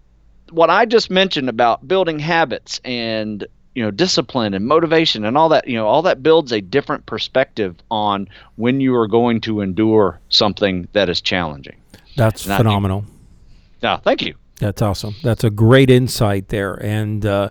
what 0.51 0.71
I 0.71 0.85
just 0.85 1.11
mentioned 1.11 1.49
about 1.49 1.87
building 1.87 2.19
habits 2.19 2.81
and 2.85 3.47
you 3.75 3.83
know 3.83 3.91
discipline 3.91 4.55
and 4.55 4.67
motivation 4.67 5.25
and 5.25 5.37
all 5.37 5.49
that 5.49 5.67
you 5.67 5.77
know 5.77 5.87
all 5.87 6.03
that 6.03 6.23
builds 6.23 6.53
a 6.53 6.61
different 6.61 7.05
perspective 7.07 7.77
on 7.91 8.29
when 8.57 8.81
you 8.81 8.95
are 8.95 9.09
going 9.09 9.41
to 9.41 9.61
endure 9.61 10.21
something 10.29 10.89
that 10.93 11.09
is 11.09 11.21
challenging. 11.21 11.77
That's 12.17 12.47
and 12.47 12.57
phenomenal. 12.57 13.05
Yeah 13.83 13.99
thank 13.99 14.23
you. 14.23 14.35
That's 14.59 14.83
awesome. 14.83 15.17
That's 15.23 15.45
a 15.45 15.51
great 15.51 15.91
insight 15.91 16.49
there. 16.49 16.75
And 16.75 17.27
uh, 17.27 17.51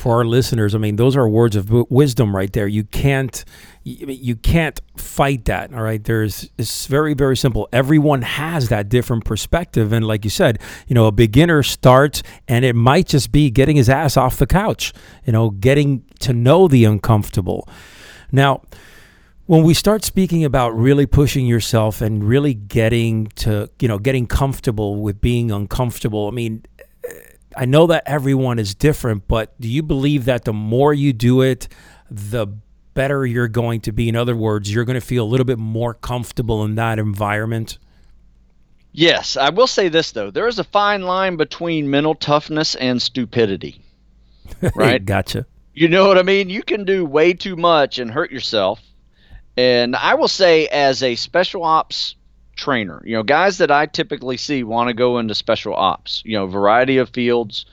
for 0.00 0.16
our 0.16 0.24
listeners, 0.24 0.74
I 0.74 0.78
mean, 0.78 0.96
those 0.96 1.14
are 1.14 1.28
words 1.28 1.56
of 1.56 1.70
wisdom 1.90 2.34
right 2.34 2.50
there. 2.52 2.66
You 2.66 2.84
can't 2.84 3.44
you 3.84 4.34
can't 4.34 4.80
fight 4.96 5.44
that. 5.44 5.74
All 5.74 5.82
right, 5.82 6.02
there's 6.02 6.48
it's 6.56 6.86
very 6.86 7.12
very 7.12 7.36
simple. 7.36 7.68
Everyone 7.70 8.22
has 8.22 8.70
that 8.70 8.88
different 8.88 9.26
perspective, 9.26 9.92
and 9.92 10.06
like 10.06 10.24
you 10.24 10.30
said, 10.30 10.58
you 10.88 10.94
know, 10.94 11.06
a 11.06 11.12
beginner 11.12 11.62
starts, 11.62 12.22
and 12.48 12.64
it 12.64 12.74
might 12.74 13.08
just 13.08 13.30
be 13.30 13.50
getting 13.50 13.76
his 13.76 13.90
ass 13.90 14.16
off 14.16 14.38
the 14.38 14.46
couch. 14.46 14.94
You 15.26 15.34
know, 15.34 15.50
getting 15.50 16.04
to 16.20 16.32
know 16.32 16.66
the 16.66 16.86
uncomfortable. 16.86 17.68
Now 18.32 18.62
when 19.50 19.64
we 19.64 19.74
start 19.74 20.04
speaking 20.04 20.44
about 20.44 20.70
really 20.78 21.06
pushing 21.06 21.44
yourself 21.44 22.00
and 22.00 22.22
really 22.22 22.54
getting 22.54 23.26
to 23.34 23.68
you 23.80 23.88
know 23.88 23.98
getting 23.98 24.24
comfortable 24.24 25.02
with 25.02 25.20
being 25.20 25.50
uncomfortable 25.50 26.28
i 26.28 26.30
mean 26.30 26.64
I 27.56 27.64
know 27.64 27.86
that 27.88 28.04
everyone 28.06 28.58
is 28.58 28.74
different, 28.74 29.26
but 29.26 29.58
do 29.60 29.68
you 29.68 29.82
believe 29.82 30.24
that 30.26 30.44
the 30.44 30.52
more 30.52 30.94
you 30.94 31.12
do 31.12 31.42
it, 31.42 31.68
the 32.10 32.46
better 32.94 33.26
you're 33.26 33.48
going 33.48 33.80
to 33.82 33.92
be? 33.92 34.08
In 34.08 34.16
other 34.16 34.36
words, 34.36 34.72
you're 34.72 34.84
going 34.84 35.00
to 35.00 35.06
feel 35.06 35.24
a 35.24 35.26
little 35.26 35.44
bit 35.44 35.58
more 35.58 35.94
comfortable 35.94 36.64
in 36.64 36.76
that 36.76 36.98
environment? 36.98 37.78
Yes, 38.92 39.36
I 39.36 39.50
will 39.50 39.66
say 39.66 39.88
this 39.88 40.12
though. 40.12 40.30
There 40.30 40.48
is 40.48 40.58
a 40.58 40.64
fine 40.64 41.02
line 41.02 41.36
between 41.36 41.90
mental 41.90 42.14
toughness 42.14 42.74
and 42.74 43.00
stupidity. 43.00 43.82
Right? 44.74 45.04
gotcha. 45.04 45.46
You 45.74 45.88
know 45.88 46.08
what 46.08 46.18
I 46.18 46.22
mean? 46.22 46.50
You 46.50 46.64
can 46.64 46.84
do 46.84 47.04
way 47.04 47.32
too 47.32 47.54
much 47.54 48.00
and 48.00 48.10
hurt 48.10 48.32
yourself. 48.32 48.80
And 49.56 49.94
I 49.94 50.14
will 50.14 50.28
say 50.28 50.66
as 50.66 51.04
a 51.04 51.14
special 51.14 51.62
ops 51.62 52.16
trainer. 52.60 53.02
You 53.04 53.16
know, 53.16 53.22
guys 53.24 53.58
that 53.58 53.70
I 53.70 53.86
typically 53.86 54.36
see 54.36 54.62
want 54.64 54.88
to 54.88 54.94
go 54.94 55.18
into 55.18 55.34
special 55.34 55.74
ops. 55.74 56.22
You 56.24 56.36
know, 56.38 56.46
variety 56.46 56.98
of 56.98 57.10
fields. 57.10 57.64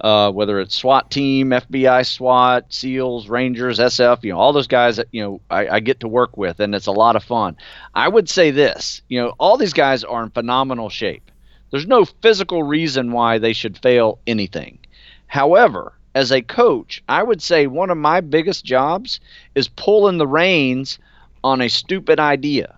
uh, 0.00 0.32
whether 0.32 0.58
it's 0.60 0.74
SWAT 0.76 1.10
team, 1.10 1.50
FBI 1.50 2.04
SWAT, 2.06 2.72
SEALs, 2.72 3.28
Rangers, 3.28 3.78
SF, 3.78 4.24
you 4.24 4.32
know, 4.32 4.38
all 4.38 4.52
those 4.52 4.66
guys 4.66 4.96
that, 4.96 5.06
you 5.12 5.22
know, 5.22 5.40
I, 5.48 5.68
I 5.76 5.80
get 5.80 6.00
to 6.00 6.08
work 6.08 6.36
with, 6.36 6.58
and 6.60 6.74
it's 6.74 6.88
a 6.88 6.92
lot 6.92 7.14
of 7.16 7.22
fun. 7.22 7.56
I 7.94 8.08
would 8.08 8.28
say 8.28 8.50
this, 8.50 9.00
you 9.08 9.20
know, 9.20 9.34
all 9.38 9.56
these 9.56 9.72
guys 9.72 10.02
are 10.04 10.22
in 10.24 10.30
phenomenal 10.30 10.88
shape. 10.90 11.30
There's 11.70 11.86
no 11.86 12.04
physical 12.04 12.64
reason 12.64 13.12
why 13.12 13.38
they 13.38 13.52
should 13.52 13.78
fail 13.78 14.18
anything. 14.26 14.80
However, 15.28 15.92
as 16.14 16.32
a 16.32 16.42
coach, 16.42 17.02
I 17.08 17.22
would 17.22 17.40
say 17.40 17.66
one 17.68 17.90
of 17.90 17.96
my 17.96 18.20
biggest 18.20 18.64
jobs 18.64 19.20
is 19.54 19.68
pulling 19.68 20.18
the 20.18 20.26
reins 20.26 20.98
on 21.44 21.60
a 21.60 21.68
stupid 21.68 22.18
idea, 22.20 22.76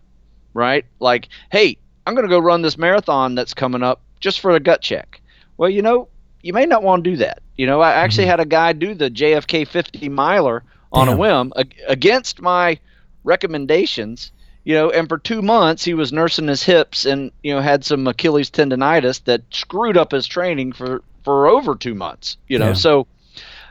right? 0.55 0.87
Like, 1.01 1.29
hey, 1.51 1.77
I'm 2.07 2.15
going 2.15 2.27
to 2.27 2.35
go 2.35 2.39
run 2.39 2.63
this 2.63 2.79
marathon 2.79 3.35
that's 3.35 3.55
coming 3.55 3.83
up 3.83 4.01
just 4.21 4.41
for 4.41 4.53
a 4.53 4.61
gut 4.61 4.81
check. 4.81 5.21
Well, 5.57 5.69
you 5.69 5.83
know, 5.83 6.09
you 6.43 6.53
may 6.53 6.67
not 6.67 6.83
want 6.83 7.05
to 7.05 7.11
do 7.11 7.17
that. 7.19 7.43
You 7.57 7.67
know, 7.67 7.81
I 7.81 7.93
actually 7.93 8.25
mm-hmm. 8.25 8.31
had 8.31 8.41
a 8.41 8.47
guy 8.47 8.73
do 8.73 8.95
the 8.95 9.11
JFK 9.11 9.67
50 9.67 10.09
miler 10.09 10.63
on 10.93 11.07
Damn. 11.07 11.17
a 11.17 11.19
whim 11.19 11.53
against 11.87 12.41
my 12.41 12.79
recommendations. 13.25 14.31
You 14.65 14.75
know, 14.75 14.91
and 14.91 15.09
for 15.09 15.19
two 15.19 15.43
months 15.43 15.85
he 15.85 15.93
was 15.93 16.11
nursing 16.11 16.49
his 16.49 16.63
hips 16.63 17.05
and 17.05 17.33
you 17.43 17.55
know 17.55 17.61
had 17.61 17.85
some 17.85 18.07
Achilles 18.07 18.51
tendonitis 18.51 19.23
that 19.25 19.43
screwed 19.51 19.99
up 19.99 20.13
his 20.13 20.27
training 20.27 20.73
for 20.73 21.03
for 21.23 21.47
over 21.49 21.75
two 21.75 21.95
months. 21.95 22.39
You 22.49 22.59
know, 22.59 22.73
so 22.73 23.07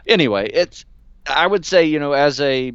anyway, 0.05 0.51
it's 0.53 0.85
I 1.25 1.47
would 1.47 1.65
say 1.65 1.85
you 1.85 1.99
know 1.99 2.13
as 2.13 2.39
a 2.39 2.73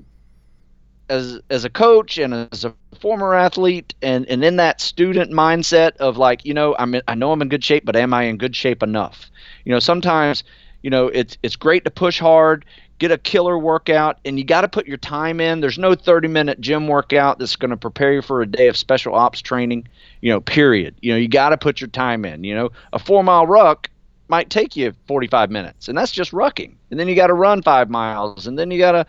as 1.09 1.41
as 1.51 1.65
a 1.65 1.71
coach 1.71 2.19
and 2.19 2.35
as 2.53 2.65
a 2.65 2.75
former 3.01 3.35
athlete 3.35 3.95
and 4.03 4.27
and 4.27 4.45
in 4.45 4.57
that 4.57 4.81
student 4.81 5.33
mindset 5.33 5.97
of 5.97 6.17
like 6.17 6.45
you 6.45 6.55
know 6.55 6.75
I'm 6.79 6.95
I 7.07 7.15
know 7.15 7.33
I'm 7.33 7.43
in 7.43 7.49
good 7.49 7.65
shape 7.65 7.85
but 7.85 7.97
am 7.97 8.13
I 8.13 8.25
in 8.25 8.37
good 8.37 8.55
shape 8.55 8.83
enough? 8.83 9.31
You 9.65 9.73
know 9.73 9.79
sometimes 9.79 10.45
you 10.83 10.91
know 10.91 11.09
it's 11.09 11.39
it's 11.43 11.57
great 11.57 11.85
to 11.85 11.91
push 11.91 12.19
hard 12.19 12.65
get 12.99 13.13
a 13.13 13.19
killer 13.19 13.57
workout 13.57 14.19
and 14.25 14.39
you 14.39 14.45
got 14.45 14.63
to 14.63 14.69
put 14.69 14.87
your 14.87 14.97
time 14.97 15.41
in. 15.41 15.61
There's 15.61 15.79
no 15.79 15.95
30 15.95 16.29
minute 16.29 16.61
gym 16.61 16.89
workout 16.89 17.39
that's 17.39 17.57
going 17.57 17.71
to 17.71 17.77
prepare 17.77 18.13
you 18.13 18.23
for 18.23 18.43
a 18.43 18.47
day 18.47 18.67
of 18.69 18.77
special 18.77 19.15
ops 19.15 19.41
training 19.41 19.89
you 20.21 20.33
know 20.33 20.41
period. 20.41 20.97
You 21.01 21.13
know 21.13 21.19
you 21.19 21.29
got 21.29 21.51
to 21.51 21.57
put 21.57 21.81
your 21.81 21.89
time 21.89 22.25
in 22.25 22.45
you 22.45 22.55
know. 22.55 22.71
A 22.93 22.99
4 22.99 23.23
mile 23.23 23.47
ruck 23.47 23.89
might 24.29 24.51
take 24.51 24.77
you 24.77 24.93
45 25.07 25.51
minutes 25.51 25.89
and 25.89 25.97
that's 25.97 26.13
just 26.13 26.33
rucking. 26.33 26.75
And 26.91 27.01
then 27.01 27.09
you 27.09 27.15
got 27.15 27.29
to 27.29 27.35
run 27.35 27.63
5 27.63 27.89
miles 27.89 28.47
and 28.47 28.59
then 28.59 28.71
you 28.71 28.79
got 28.79 28.93
to 28.93 29.07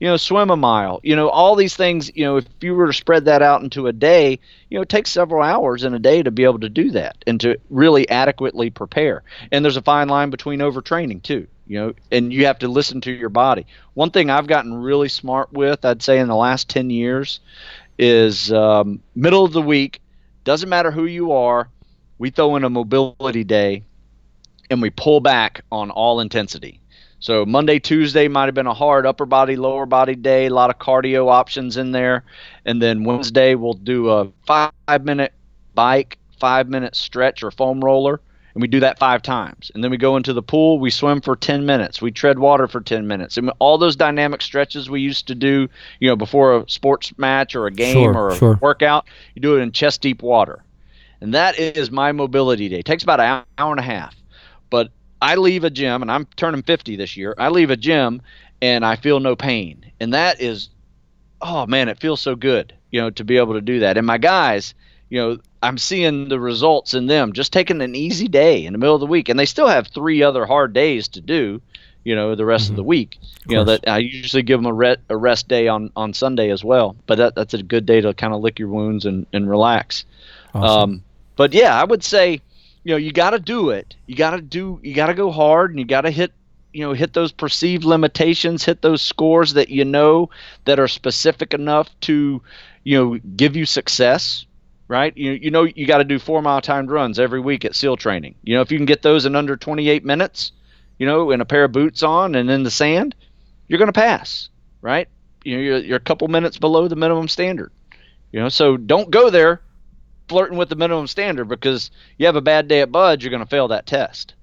you 0.00 0.08
know, 0.08 0.16
swim 0.16 0.50
a 0.50 0.56
mile. 0.56 1.00
You 1.02 1.16
know, 1.16 1.28
all 1.28 1.56
these 1.56 1.76
things, 1.76 2.10
you 2.14 2.24
know, 2.24 2.36
if 2.36 2.46
you 2.60 2.74
were 2.74 2.86
to 2.86 2.92
spread 2.92 3.24
that 3.26 3.42
out 3.42 3.62
into 3.62 3.86
a 3.86 3.92
day, 3.92 4.38
you 4.68 4.78
know, 4.78 4.82
it 4.82 4.88
takes 4.88 5.10
several 5.10 5.42
hours 5.42 5.84
in 5.84 5.94
a 5.94 5.98
day 5.98 6.22
to 6.22 6.30
be 6.30 6.44
able 6.44 6.60
to 6.60 6.68
do 6.68 6.90
that 6.92 7.16
and 7.26 7.40
to 7.40 7.58
really 7.70 8.08
adequately 8.08 8.70
prepare. 8.70 9.22
And 9.52 9.64
there's 9.64 9.76
a 9.76 9.82
fine 9.82 10.08
line 10.08 10.30
between 10.30 10.60
overtraining 10.60 11.22
too, 11.22 11.46
you 11.66 11.78
know, 11.78 11.92
and 12.10 12.32
you 12.32 12.46
have 12.46 12.58
to 12.60 12.68
listen 12.68 13.00
to 13.02 13.12
your 13.12 13.28
body. 13.28 13.66
One 13.94 14.10
thing 14.10 14.30
I've 14.30 14.46
gotten 14.46 14.74
really 14.74 15.08
smart 15.08 15.52
with, 15.52 15.84
I'd 15.84 16.02
say 16.02 16.18
in 16.18 16.28
the 16.28 16.36
last 16.36 16.68
10 16.68 16.90
years, 16.90 17.40
is 17.98 18.52
um, 18.52 19.00
middle 19.14 19.44
of 19.44 19.52
the 19.52 19.62
week, 19.62 20.00
doesn't 20.42 20.68
matter 20.68 20.90
who 20.90 21.06
you 21.06 21.32
are, 21.32 21.68
we 22.18 22.30
throw 22.30 22.56
in 22.56 22.64
a 22.64 22.70
mobility 22.70 23.44
day 23.44 23.84
and 24.70 24.80
we 24.80 24.90
pull 24.90 25.20
back 25.20 25.62
on 25.70 25.90
all 25.90 26.20
intensity 26.20 26.80
so 27.24 27.46
Monday, 27.46 27.78
Tuesday 27.78 28.28
might 28.28 28.44
have 28.44 28.54
been 28.54 28.66
a 28.66 28.74
hard 28.74 29.06
upper 29.06 29.24
body, 29.24 29.56
lower 29.56 29.86
body 29.86 30.14
day, 30.14 30.44
a 30.44 30.50
lot 30.50 30.68
of 30.68 30.78
cardio 30.78 31.30
options 31.30 31.78
in 31.78 31.90
there. 31.90 32.22
And 32.66 32.82
then 32.82 33.02
Wednesday 33.02 33.54
we'll 33.54 33.72
do 33.72 34.10
a 34.10 34.30
five 34.46 34.72
minute 35.04 35.32
bike, 35.74 36.18
five 36.38 36.68
minute 36.68 36.94
stretch 36.94 37.42
or 37.42 37.50
foam 37.50 37.82
roller. 37.82 38.20
And 38.52 38.60
we 38.60 38.68
do 38.68 38.78
that 38.80 38.98
five 38.98 39.22
times. 39.22 39.70
And 39.74 39.82
then 39.82 39.90
we 39.90 39.96
go 39.96 40.18
into 40.18 40.34
the 40.34 40.42
pool, 40.42 40.78
we 40.78 40.90
swim 40.90 41.22
for 41.22 41.34
10 41.34 41.64
minutes, 41.64 42.02
we 42.02 42.10
tread 42.10 42.40
water 42.40 42.68
for 42.68 42.82
10 42.82 43.06
minutes. 43.06 43.38
And 43.38 43.50
all 43.58 43.78
those 43.78 43.96
dynamic 43.96 44.42
stretches 44.42 44.90
we 44.90 45.00
used 45.00 45.26
to 45.28 45.34
do, 45.34 45.66
you 46.00 46.10
know, 46.10 46.16
before 46.16 46.58
a 46.58 46.68
sports 46.68 47.16
match 47.16 47.54
or 47.54 47.66
a 47.66 47.70
game 47.70 47.94
sure, 47.94 48.14
or 48.14 48.28
a 48.28 48.36
sure. 48.36 48.58
workout, 48.60 49.06
you 49.34 49.40
do 49.40 49.56
it 49.56 49.62
in 49.62 49.72
chest 49.72 50.02
deep 50.02 50.22
water. 50.22 50.62
And 51.22 51.32
that 51.32 51.58
is 51.58 51.90
my 51.90 52.12
mobility 52.12 52.68
day. 52.68 52.80
It 52.80 52.84
takes 52.84 53.02
about 53.02 53.18
an 53.18 53.44
hour 53.56 53.70
and 53.70 53.80
a 53.80 53.82
half. 53.82 54.14
But 54.68 54.90
I 55.20 55.36
leave 55.36 55.64
a 55.64 55.70
gym, 55.70 56.02
and 56.02 56.10
I'm 56.10 56.26
turning 56.36 56.62
50 56.62 56.96
this 56.96 57.16
year. 57.16 57.34
I 57.38 57.48
leave 57.48 57.70
a 57.70 57.76
gym, 57.76 58.22
and 58.60 58.84
I 58.84 58.96
feel 58.96 59.20
no 59.20 59.36
pain, 59.36 59.92
and 60.00 60.14
that 60.14 60.40
is, 60.40 60.68
oh 61.40 61.66
man, 61.66 61.88
it 61.88 62.00
feels 62.00 62.20
so 62.20 62.34
good, 62.34 62.74
you 62.90 63.00
know, 63.00 63.10
to 63.10 63.24
be 63.24 63.36
able 63.36 63.54
to 63.54 63.60
do 63.60 63.80
that. 63.80 63.96
And 63.96 64.06
my 64.06 64.18
guys, 64.18 64.74
you 65.08 65.20
know, 65.20 65.38
I'm 65.62 65.78
seeing 65.78 66.28
the 66.28 66.40
results 66.40 66.94
in 66.94 67.06
them 67.06 67.32
just 67.32 67.52
taking 67.52 67.80
an 67.80 67.94
easy 67.94 68.28
day 68.28 68.64
in 68.64 68.72
the 68.72 68.78
middle 68.78 68.94
of 68.94 69.00
the 69.00 69.06
week, 69.06 69.28
and 69.28 69.38
they 69.38 69.46
still 69.46 69.68
have 69.68 69.86
three 69.86 70.22
other 70.22 70.46
hard 70.46 70.72
days 70.72 71.08
to 71.08 71.20
do, 71.20 71.60
you 72.04 72.14
know, 72.14 72.34
the 72.34 72.44
rest 72.44 72.64
mm-hmm. 72.64 72.72
of 72.72 72.76
the 72.76 72.82
mm-hmm. 72.82 72.88
week. 72.88 73.18
You 73.46 73.56
know 73.56 73.64
that 73.64 73.88
I 73.88 73.98
usually 73.98 74.42
give 74.42 74.58
them 74.58 74.66
a, 74.66 74.72
re- 74.72 74.96
a 75.08 75.16
rest 75.16 75.48
day 75.48 75.68
on 75.68 75.90
on 75.96 76.14
Sunday 76.14 76.50
as 76.50 76.64
well, 76.64 76.96
but 77.06 77.16
that, 77.16 77.34
that's 77.34 77.54
a 77.54 77.62
good 77.62 77.86
day 77.86 78.00
to 78.00 78.14
kind 78.14 78.32
of 78.32 78.40
lick 78.40 78.58
your 78.58 78.68
wounds 78.68 79.04
and 79.04 79.26
and 79.32 79.48
relax. 79.48 80.04
Awesome. 80.54 80.90
Um, 80.90 81.02
but 81.36 81.52
yeah, 81.52 81.78
I 81.78 81.84
would 81.84 82.02
say 82.02 82.40
you 82.84 82.92
know 82.92 82.96
you 82.96 83.12
got 83.12 83.30
to 83.30 83.38
do 83.38 83.70
it. 83.70 83.96
You 84.06 84.14
got 84.14 84.30
to 84.30 84.40
do 84.40 84.78
you 84.82 84.94
got 84.94 85.06
to 85.06 85.14
go 85.14 85.32
hard 85.32 85.70
and 85.70 85.78
you 85.78 85.86
got 85.86 86.02
to 86.02 86.10
hit 86.10 86.32
you 86.72 86.82
know 86.82 86.92
hit 86.92 87.12
those 87.12 87.32
perceived 87.32 87.84
limitations 87.84 88.64
hit 88.64 88.82
those 88.82 89.00
scores 89.00 89.54
that 89.54 89.70
you 89.70 89.84
know 89.84 90.30
that 90.64 90.78
are 90.78 90.88
specific 90.88 91.54
enough 91.54 91.88
to 92.00 92.42
you 92.82 92.98
know 92.98 93.18
give 93.36 93.56
you 93.56 93.64
success 93.64 94.46
right? 94.86 95.16
You, 95.16 95.32
you 95.32 95.50
know 95.50 95.62
you 95.62 95.86
got 95.86 95.98
to 95.98 96.04
do 96.04 96.18
four 96.18 96.42
mile 96.42 96.60
timed 96.60 96.90
runs 96.90 97.18
every 97.18 97.40
week 97.40 97.64
at 97.64 97.74
seal 97.74 97.96
training. 97.96 98.34
You 98.42 98.56
know 98.56 98.60
if 98.60 98.70
you 98.70 98.78
can 98.78 98.86
get 98.86 99.02
those 99.02 99.24
in 99.24 99.34
under 99.34 99.56
28 99.56 100.04
minutes 100.04 100.52
you 100.98 101.06
know 101.06 101.30
in 101.30 101.40
a 101.40 101.46
pair 101.46 101.64
of 101.64 101.72
boots 101.72 102.02
on 102.02 102.34
and 102.34 102.50
in 102.50 102.62
the 102.62 102.70
sand 102.70 103.14
you're 103.66 103.78
going 103.78 103.92
to 103.92 103.98
pass 103.98 104.50
right? 104.82 105.08
You 105.42 105.56
know 105.56 105.62
you're, 105.62 105.78
you're 105.78 105.96
a 105.96 106.00
couple 106.00 106.28
minutes 106.28 106.58
below 106.58 106.88
the 106.88 106.96
minimum 106.96 107.28
standard. 107.28 107.72
You 108.30 108.40
know 108.40 108.48
so 108.50 108.76
don't 108.76 109.10
go 109.10 109.30
there 109.30 109.62
flirting 110.28 110.56
with 110.56 110.68
the 110.68 110.76
minimum 110.76 111.06
standard 111.06 111.46
because 111.46 111.90
you 112.18 112.26
have 112.26 112.36
a 112.36 112.40
bad 112.40 112.68
day 112.68 112.80
at 112.80 112.90
BUD/S, 112.90 113.22
you're 113.22 113.30
going 113.30 113.42
to 113.42 113.48
fail 113.48 113.68
that 113.68 113.86
test, 113.86 114.34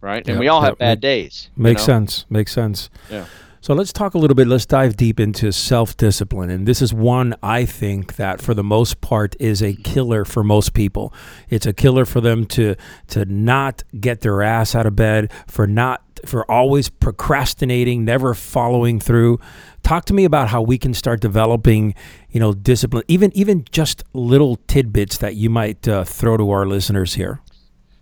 right? 0.00 0.26
And 0.26 0.38
we 0.38 0.48
all 0.48 0.62
have 0.62 0.78
bad 0.78 0.98
make, 0.98 1.00
days. 1.00 1.50
Makes 1.56 1.82
you 1.82 1.94
know? 1.94 1.98
sense. 1.98 2.26
Makes 2.30 2.52
sense. 2.52 2.90
Yeah. 3.10 3.26
So 3.62 3.74
let's 3.74 3.92
talk 3.92 4.14
a 4.14 4.18
little 4.18 4.34
bit. 4.34 4.48
Let's 4.48 4.66
dive 4.66 4.96
deep 4.96 5.20
into 5.20 5.52
self 5.52 5.96
discipline. 5.96 6.50
And 6.50 6.66
this 6.66 6.82
is 6.82 6.92
one 6.92 7.36
I 7.44 7.64
think 7.64 8.16
that 8.16 8.42
for 8.42 8.54
the 8.54 8.64
most 8.64 9.00
part 9.00 9.36
is 9.38 9.62
a 9.62 9.74
killer 9.74 10.24
for 10.24 10.42
most 10.42 10.74
people. 10.74 11.14
It's 11.48 11.64
a 11.64 11.72
killer 11.72 12.04
for 12.04 12.20
them 12.20 12.44
to 12.46 12.74
to 13.10 13.24
not 13.24 13.84
get 14.00 14.22
their 14.22 14.42
ass 14.42 14.74
out 14.74 14.84
of 14.84 14.96
bed, 14.96 15.32
for 15.46 15.68
not 15.68 16.02
for 16.26 16.48
always 16.50 16.88
procrastinating, 16.88 18.04
never 18.04 18.34
following 18.34 18.98
through. 18.98 19.38
Talk 19.84 20.06
to 20.06 20.12
me 20.12 20.24
about 20.24 20.48
how 20.48 20.60
we 20.60 20.76
can 20.76 20.92
start 20.92 21.20
developing, 21.20 21.94
you 22.30 22.40
know, 22.40 22.52
discipline, 22.52 23.04
even 23.06 23.30
even 23.32 23.64
just 23.70 24.02
little 24.12 24.56
tidbits 24.66 25.18
that 25.18 25.36
you 25.36 25.48
might 25.48 25.86
uh, 25.86 26.02
throw 26.02 26.36
to 26.36 26.50
our 26.50 26.66
listeners 26.66 27.14
here. 27.14 27.38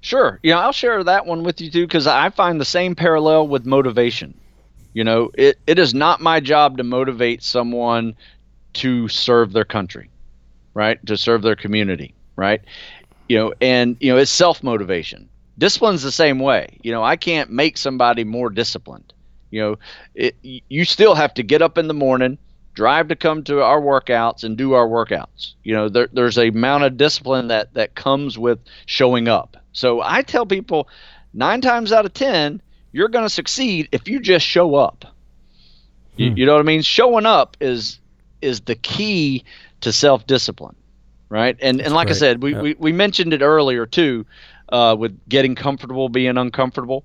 Sure. 0.01 0.41
Yeah, 0.43 0.59
I'll 0.59 0.73
share 0.73 1.05
that 1.05 1.27
one 1.27 1.43
with 1.43 1.61
you 1.61 1.71
too 1.71 1.87
because 1.87 2.07
I 2.07 2.31
find 2.31 2.59
the 2.59 2.65
same 2.65 2.95
parallel 2.95 3.47
with 3.47 3.67
motivation. 3.67 4.40
You 4.93 5.05
know, 5.05 5.31
it, 5.35 5.59
it 5.67 5.79
is 5.79 5.95
not 5.95 6.21
my 6.21 6.41
job 6.41 6.79
to 6.79 6.85
motivate 6.85 7.43
someone 7.43 8.15
to 8.75 9.09
serve 9.09 9.53
their 9.53 9.65
country, 9.65 10.11
right? 10.75 11.05
To 11.07 11.17
serve 11.17 11.43
their 11.43 11.57
community, 11.57 12.15
right? 12.37 12.63
You 13.29 13.39
know, 13.39 13.55
and 13.61 13.97
you 14.01 14.13
know, 14.13 14.19
it's 14.19 14.31
self 14.31 14.63
motivation. 14.63 15.29
Discipline's 15.59 16.03
the 16.03 16.13
same 16.13 16.39
way. 16.39 16.79
You 16.83 16.91
know, 16.93 17.03
I 17.05 17.17
can't 17.17 17.51
make 17.51 17.77
somebody 17.77 18.25
more 18.25 18.51
disciplined. 18.51 19.13
You 19.51 19.61
know, 19.61 19.79
it, 20.15 20.37
you 20.43 20.85
still 20.85 21.15
have 21.15 21.35
to 21.35 21.43
get 21.43 21.63
up 21.63 21.77
in 21.77 21.89
the 21.89 21.95
morning, 21.95 22.39
drive 22.75 23.09
to 23.09 23.17
come 23.17 23.43
to 23.45 23.63
our 23.63 23.81
workouts 23.81 24.45
and 24.45 24.57
do 24.57 24.73
our 24.73 24.87
workouts. 24.89 25.55
You 25.65 25.75
know, 25.75 25.89
there, 25.89 26.09
there's 26.13 26.39
a 26.39 26.49
amount 26.49 26.85
of 26.85 26.97
discipline 26.97 27.49
that 27.49 27.75
that 27.75 27.95
comes 27.95 28.39
with 28.39 28.59
showing 28.87 29.29
up. 29.29 29.57
So 29.73 30.01
I 30.03 30.23
tell 30.23 30.47
people, 30.47 30.89
nine 31.35 31.61
times 31.61 31.93
out 31.93 32.07
of 32.07 32.15
ten, 32.15 32.63
you're 32.93 33.09
going 33.09 33.25
to 33.25 33.31
succeed 33.31 33.89
if 33.93 34.09
you 34.09 34.21
just 34.21 34.47
show 34.47 34.75
up. 34.75 35.05
Hmm. 36.17 36.23
You, 36.23 36.33
you 36.37 36.47
know 36.47 36.53
what 36.53 36.61
I 36.61 36.65
mean? 36.65 36.83
Showing 36.83 37.27
up 37.27 37.57
is 37.61 37.99
is 38.43 38.63
the 38.63 38.75
key 38.75 39.45
to 39.83 39.93
self 39.93 40.27
discipline, 40.27 40.77
right? 41.29 41.57
And 41.61 41.79
That's 41.79 41.87
and 41.87 41.95
like 41.95 42.09
great. 42.09 42.17
I 42.17 42.19
said, 42.19 42.43
we, 42.43 42.53
yep. 42.53 42.63
we 42.63 42.75
we 42.79 42.93
mentioned 42.93 43.33
it 43.33 43.43
earlier 43.43 43.87
too, 43.87 44.27
uh, 44.71 44.97
with 44.99 45.19
getting 45.29 45.55
comfortable 45.55 46.09
being 46.09 46.37
uncomfortable. 46.37 47.05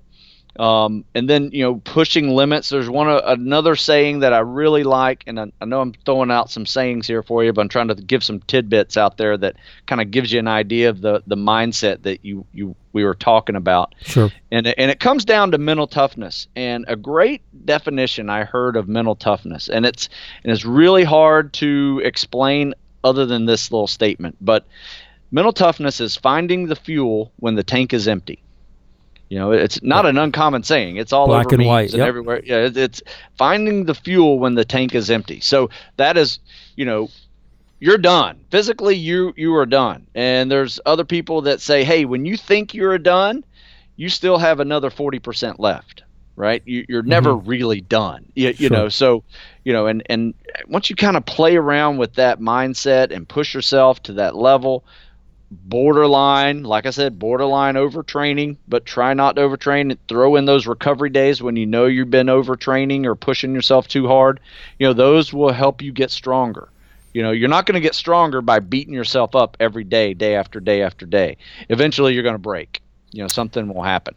Um, 0.58 1.04
and 1.14 1.28
then 1.28 1.50
you 1.52 1.62
know 1.62 1.76
pushing 1.76 2.30
limits. 2.30 2.70
There's 2.70 2.88
one 2.88 3.08
uh, 3.08 3.20
another 3.26 3.76
saying 3.76 4.20
that 4.20 4.32
I 4.32 4.38
really 4.38 4.84
like, 4.84 5.24
and 5.26 5.38
I, 5.38 5.52
I, 5.60 5.64
know 5.66 5.80
I'm 5.80 5.92
throwing 6.04 6.30
out 6.30 6.50
some 6.50 6.64
sayings 6.64 7.06
here 7.06 7.22
for 7.22 7.44
you, 7.44 7.52
but 7.52 7.60
I'm 7.60 7.68
trying 7.68 7.88
to 7.88 7.94
give 7.94 8.24
some 8.24 8.40
tidbits 8.40 8.96
out 8.96 9.18
there 9.18 9.36
that 9.36 9.56
kind 9.86 10.00
of 10.00 10.10
gives 10.10 10.32
you 10.32 10.38
an 10.38 10.48
idea 10.48 10.88
of 10.88 11.00
the 11.00 11.22
the 11.26 11.36
mindset 11.36 12.02
that 12.02 12.24
you 12.24 12.46
you 12.52 12.74
we 12.92 13.04
were 13.04 13.14
talking 13.14 13.56
about. 13.56 13.94
Sure. 14.00 14.30
And 14.50 14.66
and 14.66 14.90
it 14.90 14.98
comes 14.98 15.24
down 15.24 15.50
to 15.50 15.58
mental 15.58 15.86
toughness. 15.86 16.48
And 16.56 16.86
a 16.88 16.96
great 16.96 17.42
definition 17.66 18.30
I 18.30 18.44
heard 18.44 18.76
of 18.76 18.88
mental 18.88 19.14
toughness, 19.14 19.68
and 19.68 19.84
it's 19.84 20.08
and 20.42 20.52
it's 20.52 20.64
really 20.64 21.04
hard 21.04 21.52
to 21.54 22.00
explain 22.02 22.74
other 23.04 23.26
than 23.26 23.44
this 23.44 23.70
little 23.70 23.86
statement, 23.86 24.36
but 24.40 24.66
mental 25.30 25.52
toughness 25.52 26.00
is 26.00 26.16
finding 26.16 26.66
the 26.66 26.76
fuel 26.76 27.30
when 27.36 27.54
the 27.54 27.62
tank 27.62 27.92
is 27.92 28.08
empty 28.08 28.42
You 29.28 29.38
know, 29.38 29.50
it's 29.52 29.82
not 29.82 30.06
an 30.06 30.18
uncommon 30.18 30.62
saying. 30.62 30.96
It's 30.96 31.12
all 31.12 31.26
Black 31.26 31.46
over 31.46 31.56
and 31.56 31.66
white, 31.66 31.90
and 31.92 31.98
yep. 31.98 32.06
everywhere. 32.06 32.42
Yeah, 32.44 32.66
it, 32.66 32.76
it's 32.76 33.02
finding 33.36 33.84
the 33.84 33.94
fuel 33.94 34.38
when 34.38 34.54
the 34.54 34.64
tank 34.64 34.94
is 34.94 35.10
empty. 35.10 35.40
So 35.40 35.70
that 35.96 36.16
is, 36.16 36.38
you 36.76 36.84
know, 36.84 37.08
you're 37.80 37.98
done. 37.98 38.38
Physically, 38.50 38.94
you 38.96 39.32
you 39.36 39.54
are 39.56 39.66
done. 39.66 40.06
And 40.14 40.50
there's 40.50 40.80
other 40.86 41.04
people 41.04 41.42
that 41.42 41.60
say, 41.60 41.84
hey, 41.84 42.04
when 42.04 42.24
you 42.24 42.36
think 42.36 42.72
you're 42.74 42.98
done, 42.98 43.44
you 43.96 44.08
still 44.08 44.38
have 44.38 44.60
another 44.60 44.90
40% 44.90 45.58
left, 45.58 46.02
right? 46.36 46.62
You, 46.64 46.84
you're 46.88 47.02
never 47.02 47.34
really 47.34 47.80
done. 47.80 48.26
You, 48.34 48.48
you 48.48 48.52
Mm-hmm. 48.54 48.66
Sure. 48.66 48.70
know, 48.70 48.88
so 48.88 49.24
you 49.64 49.72
know, 49.72 49.86
and 49.86 50.02
and 50.06 50.34
once 50.68 50.88
you 50.88 50.96
kind 50.96 51.16
of 51.16 51.26
play 51.26 51.56
around 51.56 51.96
with 51.98 52.14
that 52.14 52.38
mindset 52.40 53.10
and 53.10 53.28
push 53.28 53.54
yourself 53.54 54.02
to 54.04 54.12
that 54.14 54.36
level, 54.36 54.84
borderline, 55.64 56.62
like 56.62 56.86
I 56.86 56.90
said, 56.90 57.18
borderline 57.18 57.74
overtraining, 57.74 58.56
but 58.68 58.86
try 58.86 59.14
not 59.14 59.36
to 59.36 59.42
overtrain. 59.42 59.96
Throw 60.08 60.36
in 60.36 60.44
those 60.44 60.66
recovery 60.66 61.10
days 61.10 61.42
when 61.42 61.56
you 61.56 61.66
know 61.66 61.86
you've 61.86 62.10
been 62.10 62.28
overtraining 62.28 63.04
or 63.04 63.14
pushing 63.14 63.54
yourself 63.54 63.88
too 63.88 64.06
hard. 64.06 64.40
You 64.78 64.86
know, 64.86 64.92
those 64.92 65.32
will 65.32 65.52
help 65.52 65.82
you 65.82 65.92
get 65.92 66.10
stronger. 66.10 66.68
You 67.12 67.22
know, 67.22 67.30
you're 67.30 67.48
not 67.48 67.64
going 67.64 67.74
to 67.74 67.80
get 67.80 67.94
stronger 67.94 68.42
by 68.42 68.58
beating 68.58 68.92
yourself 68.92 69.34
up 69.34 69.56
every 69.58 69.84
day, 69.84 70.12
day 70.12 70.34
after 70.34 70.60
day 70.60 70.82
after 70.82 71.06
day. 71.06 71.38
Eventually, 71.70 72.12
you're 72.12 72.22
going 72.22 72.34
to 72.34 72.38
break. 72.38 72.82
You 73.12 73.22
know, 73.22 73.28
something 73.28 73.72
will 73.72 73.82
happen. 73.82 74.14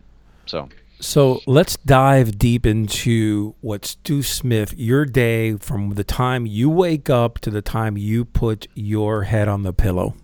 So, 0.47 0.67
So 0.99 1.39
let's 1.45 1.77
dive 1.77 2.37
deep 2.37 2.65
into 2.65 3.55
what 3.61 3.85
Stew 3.85 4.21
Smith, 4.21 4.73
your 4.75 5.05
day 5.05 5.55
from 5.55 5.91
the 5.91 6.03
time 6.03 6.45
you 6.45 6.69
wake 6.69 7.09
up 7.09 7.39
to 7.39 7.49
the 7.49 7.61
time 7.61 7.97
you 7.97 8.25
put 8.25 8.67
your 8.75 9.23
head 9.23 9.47
on 9.47 9.63
the 9.63 9.71
pillow. 9.71 10.15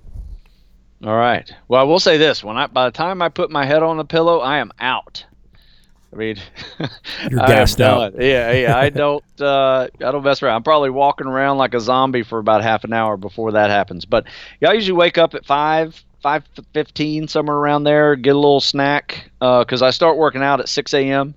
All 1.03 1.15
right. 1.15 1.51
Well, 1.67 1.81
I 1.81 1.83
will 1.83 1.99
say 1.99 2.17
this: 2.17 2.43
when 2.43 2.57
I 2.57 2.67
by 2.67 2.85
the 2.85 2.91
time 2.91 3.21
I 3.21 3.29
put 3.29 3.51
my 3.51 3.65
head 3.65 3.83
on 3.83 3.97
the 3.97 4.05
pillow, 4.05 4.39
I 4.39 4.59
am 4.59 4.71
out. 4.79 5.25
I 6.13 6.17
mean, 6.17 6.37
You're 7.29 7.39
gassed 7.39 7.81
out. 7.81 8.13
Yeah, 8.17 8.51
yeah. 8.53 8.77
I 8.77 8.89
don't. 8.89 9.23
Uh, 9.35 9.89
I 9.99 10.11
don't 10.11 10.23
mess 10.23 10.41
around. 10.41 10.55
I'm 10.55 10.63
probably 10.63 10.89
walking 10.89 11.27
around 11.27 11.57
like 11.57 11.73
a 11.73 11.81
zombie 11.81 12.23
for 12.23 12.39
about 12.39 12.63
half 12.63 12.85
an 12.85 12.93
hour 12.93 13.17
before 13.17 13.51
that 13.51 13.69
happens. 13.69 14.05
But 14.05 14.23
yeah, 14.61 14.69
I 14.69 14.73
usually 14.73 14.95
wake 14.95 15.17
up 15.17 15.33
at 15.33 15.45
five, 15.45 16.01
five 16.23 16.45
fifteen, 16.73 17.27
somewhere 17.27 17.57
around 17.57 17.83
there. 17.83 18.15
Get 18.15 18.33
a 18.33 18.39
little 18.39 18.61
snack 18.61 19.29
because 19.39 19.81
I 19.81 19.89
start 19.89 20.15
working 20.15 20.41
out 20.41 20.61
at 20.61 20.69
six 20.69 20.93
a.m. 20.93 21.35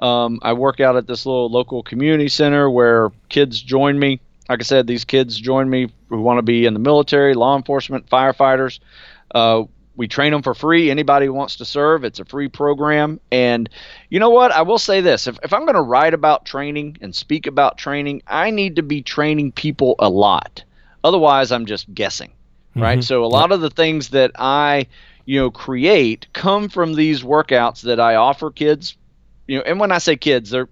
Um, 0.00 0.38
I 0.42 0.52
work 0.52 0.80
out 0.80 0.96
at 0.96 1.06
this 1.06 1.24
little 1.24 1.50
local 1.50 1.82
community 1.82 2.28
center 2.28 2.68
where 2.68 3.10
kids 3.30 3.60
join 3.60 3.98
me. 3.98 4.20
Like 4.50 4.60
I 4.60 4.64
said, 4.64 4.88
these 4.88 5.04
kids 5.04 5.38
join 5.38 5.70
me 5.70 5.92
who 6.08 6.20
want 6.20 6.38
to 6.38 6.42
be 6.42 6.66
in 6.66 6.74
the 6.74 6.80
military, 6.80 7.34
law 7.34 7.56
enforcement, 7.56 8.10
firefighters. 8.10 8.80
Uh, 9.32 9.62
we 9.94 10.08
train 10.08 10.32
them 10.32 10.42
for 10.42 10.54
free. 10.54 10.90
Anybody 10.90 11.26
who 11.26 11.32
wants 11.32 11.56
to 11.56 11.64
serve, 11.64 12.02
it's 12.02 12.18
a 12.18 12.24
free 12.24 12.48
program. 12.48 13.20
And 13.30 13.70
you 14.08 14.18
know 14.18 14.30
what? 14.30 14.50
I 14.50 14.62
will 14.62 14.78
say 14.78 15.02
this 15.02 15.28
if, 15.28 15.38
if 15.44 15.52
I'm 15.52 15.66
going 15.66 15.76
to 15.76 15.82
write 15.82 16.14
about 16.14 16.46
training 16.46 16.98
and 17.00 17.14
speak 17.14 17.46
about 17.46 17.78
training, 17.78 18.22
I 18.26 18.50
need 18.50 18.74
to 18.76 18.82
be 18.82 19.02
training 19.02 19.52
people 19.52 19.94
a 20.00 20.08
lot. 20.08 20.64
Otherwise, 21.04 21.52
I'm 21.52 21.66
just 21.66 21.92
guessing, 21.94 22.32
right? 22.74 22.98
Mhm. 22.98 23.04
So 23.04 23.24
a 23.24 23.26
lot 23.26 23.52
of 23.52 23.60
the 23.60 23.70
things 23.70 24.08
that 24.08 24.32
I, 24.36 24.88
you 25.26 25.38
know, 25.38 25.52
create 25.52 26.26
come 26.32 26.68
from 26.68 26.94
these 26.94 27.22
workouts 27.22 27.82
that 27.82 28.00
I 28.00 28.16
offer 28.16 28.50
kids. 28.50 28.96
You 29.46 29.58
know, 29.58 29.62
and 29.64 29.78
when 29.78 29.92
I 29.92 29.98
say 29.98 30.16
kids, 30.16 30.50
they're, 30.50 30.68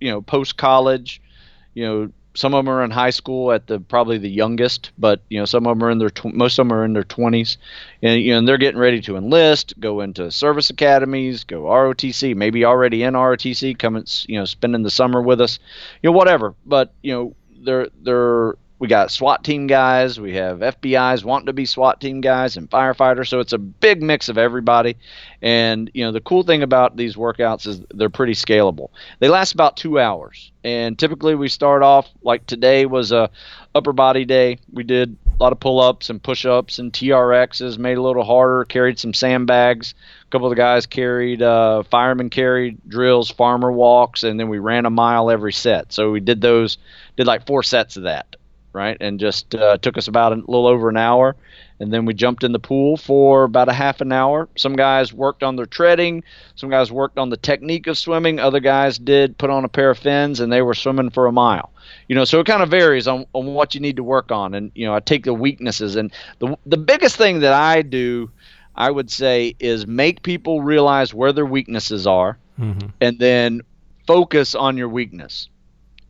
you 0.00 0.10
know, 0.10 0.20
post 0.20 0.58
college, 0.58 1.22
you 1.72 1.86
know, 1.86 2.12
some 2.34 2.54
of 2.54 2.64
them 2.64 2.72
are 2.72 2.82
in 2.84 2.90
high 2.90 3.10
school 3.10 3.52
at 3.52 3.66
the 3.66 3.78
probably 3.80 4.18
the 4.18 4.30
youngest, 4.30 4.90
but 4.98 5.20
you 5.28 5.38
know 5.38 5.44
some 5.44 5.66
of 5.66 5.76
them 5.78 5.86
are 5.86 5.90
in 5.90 5.98
their 5.98 6.10
tw- 6.10 6.34
most 6.34 6.58
of 6.58 6.66
them 6.66 6.72
are 6.76 6.84
in 6.84 6.92
their 6.92 7.02
20s, 7.04 7.56
and 8.02 8.20
you 8.22 8.32
know 8.32 8.38
and 8.38 8.48
they're 8.48 8.58
getting 8.58 8.80
ready 8.80 9.00
to 9.02 9.16
enlist, 9.16 9.78
go 9.80 10.00
into 10.00 10.30
service 10.30 10.70
academies, 10.70 11.44
go 11.44 11.62
ROTC, 11.62 12.34
maybe 12.34 12.64
already 12.64 13.02
in 13.02 13.14
ROTC, 13.14 13.78
coming 13.78 14.04
you 14.26 14.38
know 14.38 14.44
spending 14.44 14.82
the 14.82 14.90
summer 14.90 15.20
with 15.20 15.40
us, 15.40 15.58
you 16.02 16.10
know 16.10 16.16
whatever. 16.16 16.54
But 16.64 16.92
you 17.02 17.12
know 17.12 17.34
they're 17.64 17.88
they're 18.02 18.54
we 18.82 18.88
got 18.88 19.12
SWAT 19.12 19.44
team 19.44 19.68
guys, 19.68 20.18
we 20.18 20.34
have 20.34 20.58
FBI's 20.58 21.24
wanting 21.24 21.46
to 21.46 21.52
be 21.52 21.66
SWAT 21.66 22.00
team 22.00 22.20
guys 22.20 22.56
and 22.56 22.68
firefighters, 22.68 23.28
so 23.28 23.38
it's 23.38 23.52
a 23.52 23.58
big 23.58 24.02
mix 24.02 24.28
of 24.28 24.36
everybody. 24.36 24.96
And 25.40 25.88
you 25.94 26.04
know 26.04 26.10
the 26.10 26.20
cool 26.20 26.42
thing 26.42 26.64
about 26.64 26.96
these 26.96 27.14
workouts 27.14 27.64
is 27.68 27.80
they're 27.94 28.10
pretty 28.10 28.32
scalable. 28.32 28.88
They 29.20 29.28
last 29.28 29.54
about 29.54 29.76
two 29.76 30.00
hours, 30.00 30.50
and 30.64 30.98
typically 30.98 31.36
we 31.36 31.48
start 31.48 31.84
off 31.84 32.10
like 32.24 32.44
today 32.48 32.84
was 32.84 33.12
a 33.12 33.30
upper 33.72 33.92
body 33.92 34.24
day. 34.24 34.58
We 34.72 34.82
did 34.82 35.16
a 35.26 35.42
lot 35.42 35.52
of 35.52 35.60
pull 35.60 35.80
ups 35.80 36.10
and 36.10 36.22
push 36.22 36.44
ups 36.44 36.78
and 36.78 36.92
TRXs, 36.92 37.78
made 37.78 37.92
it 37.92 37.98
a 37.98 38.02
little 38.02 38.24
harder. 38.24 38.64
Carried 38.64 38.98
some 38.98 39.14
sandbags. 39.14 39.94
A 40.26 40.30
couple 40.30 40.46
of 40.46 40.50
the 40.50 40.56
guys 40.56 40.86
carried 40.86 41.42
uh, 41.42 41.82
firemen 41.84 42.30
carried 42.30 42.78
drills, 42.88 43.30
farmer 43.30 43.70
walks, 43.70 44.22
and 44.22 44.38
then 44.38 44.48
we 44.48 44.58
ran 44.58 44.86
a 44.86 44.90
mile 44.90 45.30
every 45.30 45.52
set. 45.52 45.92
So 45.92 46.10
we 46.10 46.20
did 46.20 46.40
those, 46.40 46.78
did 47.16 47.26
like 47.26 47.46
four 47.46 47.62
sets 47.62 47.96
of 47.96 48.04
that, 48.04 48.31
right? 48.72 48.96
And 49.00 49.20
just 49.20 49.54
uh, 49.54 49.76
took 49.78 49.98
us 49.98 50.08
about 50.08 50.32
a 50.32 50.36
little 50.36 50.66
over 50.66 50.88
an 50.88 50.96
hour. 50.96 51.36
And 51.80 51.92
then 51.92 52.04
we 52.04 52.14
jumped 52.14 52.44
in 52.44 52.52
the 52.52 52.60
pool 52.60 52.96
for 52.96 53.44
about 53.44 53.68
a 53.68 53.72
half 53.72 54.00
an 54.00 54.12
hour. 54.12 54.48
Some 54.56 54.76
guys 54.76 55.12
worked 55.12 55.42
on 55.42 55.56
their 55.56 55.66
treading. 55.66 56.22
Some 56.54 56.70
guys 56.70 56.92
worked 56.92 57.18
on 57.18 57.30
the 57.30 57.36
technique 57.36 57.86
of 57.88 57.98
swimming. 57.98 58.38
Other 58.38 58.60
guys 58.60 58.98
did 58.98 59.36
put 59.36 59.50
on 59.50 59.64
a 59.64 59.68
pair 59.68 59.90
of 59.90 59.98
fins 59.98 60.38
and 60.40 60.52
they 60.52 60.62
were 60.62 60.74
swimming 60.74 61.10
for 61.10 61.26
a 61.26 61.32
mile. 61.32 61.72
You 62.08 62.14
know, 62.14 62.24
so 62.24 62.38
it 62.40 62.46
kind 62.46 62.62
of 62.62 62.70
varies 62.70 63.08
on, 63.08 63.26
on 63.32 63.46
what 63.46 63.74
you 63.74 63.80
need 63.80 63.96
to 63.96 64.04
work 64.04 64.30
on. 64.30 64.54
And, 64.54 64.70
you 64.74 64.86
know, 64.86 64.94
I 64.94 65.00
take 65.00 65.24
the 65.24 65.34
weaknesses. 65.34 65.96
And 65.96 66.12
the, 66.38 66.56
the 66.66 66.76
biggest 66.76 67.16
thing 67.16 67.40
that 67.40 67.52
I 67.52 67.82
do, 67.82 68.30
I 68.76 68.90
would 68.90 69.10
say, 69.10 69.56
is 69.58 69.86
make 69.86 70.22
people 70.22 70.62
realize 70.62 71.12
where 71.12 71.32
their 71.32 71.46
weaknesses 71.46 72.06
are 72.06 72.38
Mm-hmm. 72.60 72.88
and 73.00 73.18
then 73.18 73.62
focus 74.06 74.54
on 74.54 74.76
your 74.76 74.88
weakness. 74.88 75.48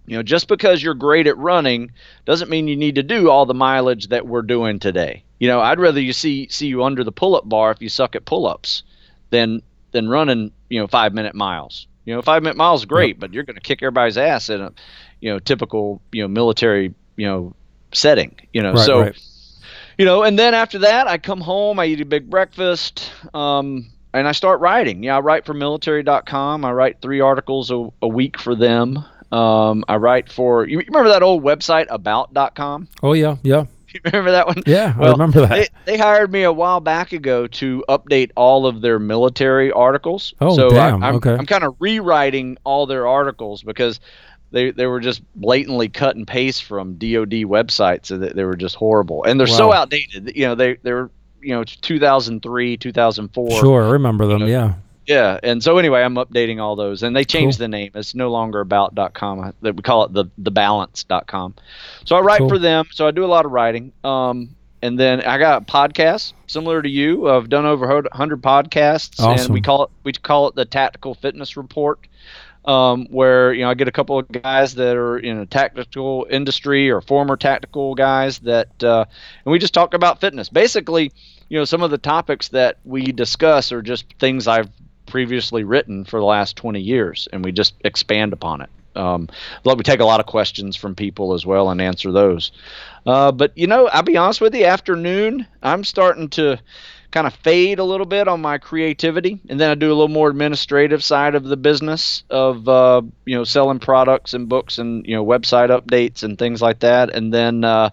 You 0.06 0.16
know, 0.16 0.22
just 0.22 0.48
because 0.48 0.82
you're 0.82 0.94
great 0.94 1.26
at 1.26 1.38
running 1.38 1.92
doesn't 2.24 2.50
mean 2.50 2.68
you 2.68 2.76
need 2.76 2.96
to 2.96 3.02
do 3.02 3.30
all 3.30 3.46
the 3.46 3.54
mileage 3.54 4.08
that 4.08 4.26
we're 4.26 4.42
doing 4.42 4.78
today. 4.78 5.24
You 5.38 5.48
know, 5.48 5.60
I'd 5.60 5.78
rather 5.78 6.00
you 6.00 6.12
see 6.12 6.48
see 6.48 6.66
you 6.66 6.84
under 6.84 7.04
the 7.04 7.12
pull-up 7.12 7.48
bar 7.48 7.70
if 7.70 7.80
you 7.80 7.88
suck 7.88 8.16
at 8.16 8.24
pull-ups 8.24 8.82
than 9.30 9.62
than 9.92 10.08
running, 10.08 10.52
you 10.68 10.80
know, 10.80 10.88
5-minute 10.88 11.34
miles. 11.34 11.86
You 12.04 12.14
know, 12.14 12.22
5-minute 12.22 12.56
miles 12.56 12.80
is 12.82 12.86
great, 12.86 13.20
but 13.20 13.32
you're 13.32 13.44
going 13.44 13.56
to 13.56 13.60
kick 13.60 13.82
everybody's 13.82 14.18
ass 14.18 14.50
in 14.50 14.60
a, 14.60 14.72
you 15.20 15.30
know, 15.30 15.38
typical, 15.38 16.02
you 16.10 16.22
know, 16.22 16.28
military, 16.28 16.94
you 17.16 17.26
know, 17.26 17.54
setting, 17.92 18.34
you 18.52 18.62
know. 18.62 18.72
Right, 18.72 18.86
so 18.86 19.00
right. 19.00 19.22
you 19.98 20.04
know, 20.04 20.24
and 20.24 20.36
then 20.38 20.54
after 20.54 20.78
that, 20.80 21.06
I 21.06 21.18
come 21.18 21.40
home, 21.40 21.78
I 21.78 21.86
eat 21.86 22.00
a 22.00 22.04
big 22.04 22.28
breakfast, 22.28 23.12
um, 23.34 23.90
and 24.12 24.26
I 24.26 24.32
start 24.32 24.60
writing. 24.60 25.04
Yeah, 25.04 25.16
I 25.16 25.20
write 25.20 25.46
for 25.46 25.54
military.com. 25.54 26.64
I 26.64 26.72
write 26.72 27.00
three 27.00 27.20
articles 27.20 27.70
a, 27.70 27.88
a 28.00 28.08
week 28.08 28.38
for 28.38 28.56
them. 28.56 29.04
Um, 29.32 29.84
I 29.88 29.96
write 29.96 30.30
for, 30.30 30.66
you 30.66 30.78
remember 30.78 31.08
that 31.08 31.22
old 31.22 31.42
website, 31.42 31.86
about.com? 31.88 32.88
Oh 33.02 33.14
yeah, 33.14 33.36
yeah, 33.42 33.64
You 33.94 34.00
remember 34.04 34.30
that 34.32 34.46
one? 34.46 34.62
yeah. 34.66 34.94
I 34.98 35.10
remember 35.10 35.40
that. 35.42 35.50
They, 35.50 35.68
they 35.92 35.98
hired 35.98 36.32
me 36.32 36.42
a 36.44 36.52
while 36.52 36.80
back 36.80 37.12
ago 37.12 37.46
to 37.46 37.84
update 37.88 38.30
all 38.36 38.66
of 38.66 38.80
their 38.80 38.98
military 38.98 39.70
articles. 39.70 40.34
Oh, 40.40 40.56
so 40.56 40.70
damn, 40.70 41.02
I, 41.02 41.08
I'm, 41.08 41.14
okay. 41.16 41.34
I'm 41.34 41.46
kind 41.46 41.64
of 41.64 41.76
rewriting 41.78 42.56
all 42.64 42.86
their 42.86 43.06
articles 43.06 43.62
because 43.62 44.00
they, 44.50 44.70
they 44.70 44.86
were 44.86 45.00
just 45.00 45.22
blatantly 45.34 45.88
cut 45.88 46.16
and 46.16 46.26
paste 46.26 46.64
from 46.64 46.94
DoD 46.94 47.44
websites. 47.44 48.06
So 48.06 48.18
that 48.18 48.34
they 48.34 48.44
were 48.44 48.56
just 48.56 48.76
horrible, 48.76 49.24
and 49.24 49.38
they're 49.38 49.46
so 49.46 49.72
outdated. 49.72 50.32
You 50.36 50.46
know, 50.46 50.54
they 50.54 50.74
they 50.76 50.92
were 50.92 51.10
you 51.40 51.54
know 51.54 51.64
2003, 51.64 52.76
2004. 52.76 53.50
sure, 53.50 53.84
I 53.84 53.90
remember 53.90 54.26
them. 54.26 54.40
know, 54.40 54.46
yeah. 54.46 54.74
Yeah, 55.06 55.38
and 55.42 55.62
so 55.62 55.78
anyway, 55.78 56.02
I'm 56.02 56.14
updating 56.14 56.60
all 56.60 56.76
those, 56.76 57.02
and 57.02 57.14
they 57.14 57.24
changed 57.24 57.58
Cool. 57.58 57.64
the 57.64 57.68
name. 57.68 57.90
It's 57.94 58.14
no 58.14 58.30
longer 58.30 58.60
about.com. 58.60 59.52
That 59.62 59.74
we 59.76 59.82
call 59.82 60.04
it 60.04 60.12
the 60.12 60.26
thebalance.com. 60.40 61.54
So 62.04 62.16
I 62.16 62.20
write 62.20 62.38
Cool. 62.38 62.48
for 62.48 62.58
them. 62.58 62.86
So 62.92 63.06
I 63.06 63.10
do 63.10 63.24
a 63.24 63.26
lot 63.26 63.44
of 63.44 63.52
writing. 63.52 63.92
Um, 64.04 64.50
and 64.80 64.98
then 64.98 65.20
I 65.22 65.38
got 65.38 65.66
podcasts 65.66 66.32
similar 66.46 66.82
to 66.82 66.88
you. 66.88 67.28
I've 67.28 67.48
done 67.48 67.66
over 67.66 67.86
100 67.86 68.42
podcasts, 68.42 69.20
and 69.20 69.52
we 69.52 69.60
call 69.60 69.84
it 69.84 69.90
we 70.04 70.12
call 70.12 70.48
it 70.48 70.54
the 70.54 70.64
Tactical 70.64 71.14
Fitness 71.14 71.56
Report. 71.56 71.98
Um, 72.64 73.06
where 73.10 73.52
you 73.52 73.62
know 73.62 73.70
I 73.70 73.74
get 73.74 73.88
a 73.88 73.92
couple 73.92 74.20
of 74.20 74.30
guys 74.30 74.76
that 74.76 74.96
are 74.96 75.18
in 75.18 75.38
a 75.38 75.46
tactical 75.46 76.28
industry 76.30 76.90
or 76.92 77.00
former 77.00 77.36
tactical 77.36 77.96
guys 77.96 78.38
that, 78.40 78.84
uh, 78.84 79.04
and 79.44 79.50
we 79.50 79.58
just 79.58 79.74
talk 79.74 79.94
about 79.94 80.20
fitness. 80.20 80.48
Basically, 80.48 81.10
you 81.48 81.58
know, 81.58 81.64
some 81.64 81.82
of 81.82 81.90
the 81.90 81.98
topics 81.98 82.48
that 82.50 82.76
we 82.84 83.06
discuss 83.10 83.72
are 83.72 83.82
just 83.82 84.04
things 84.20 84.46
I've 84.46 84.70
previously 85.12 85.62
written 85.62 86.06
for 86.06 86.18
the 86.18 86.24
last 86.24 86.56
20 86.56 86.80
years, 86.80 87.28
and 87.30 87.44
we 87.44 87.52
just 87.52 87.74
expand 87.84 88.32
upon 88.32 88.62
it. 88.62 88.70
Um, 88.96 89.28
we 89.62 89.74
take 89.82 90.00
a 90.00 90.06
lot 90.06 90.20
of 90.20 90.26
questions 90.26 90.74
from 90.74 90.94
people 90.94 91.34
as 91.34 91.44
well 91.44 91.68
and 91.68 91.82
answer 91.82 92.10
those. 92.12 92.50
Uh, 93.04 93.30
but 93.30 93.52
you 93.54 93.66
know, 93.66 93.88
I'll 93.88 94.02
be 94.02 94.16
honest 94.16 94.40
with 94.40 94.54
you. 94.54 94.64
Afternoon, 94.64 95.46
I'm 95.62 95.84
starting 95.84 96.30
to 96.30 96.58
kind 97.10 97.26
of 97.26 97.34
fade 97.34 97.78
a 97.78 97.84
little 97.84 98.06
bit 98.06 98.26
on 98.26 98.40
my 98.40 98.56
creativity, 98.56 99.38
and 99.50 99.60
then 99.60 99.70
I 99.70 99.74
do 99.74 99.88
a 99.88 99.92
little 99.94 100.08
more 100.08 100.30
administrative 100.30 101.04
side 101.04 101.34
of 101.34 101.44
the 101.44 101.58
business 101.58 102.24
of 102.30 102.66
uh, 102.66 103.02
you 103.26 103.36
know 103.36 103.44
selling 103.44 103.80
products 103.80 104.32
and 104.32 104.48
books 104.48 104.78
and 104.78 105.04
you 105.06 105.14
know 105.14 105.26
website 105.26 105.68
updates 105.68 106.22
and 106.22 106.38
things 106.38 106.62
like 106.62 106.78
that, 106.80 107.10
and 107.10 107.34
then 107.34 107.64
uh, 107.64 107.90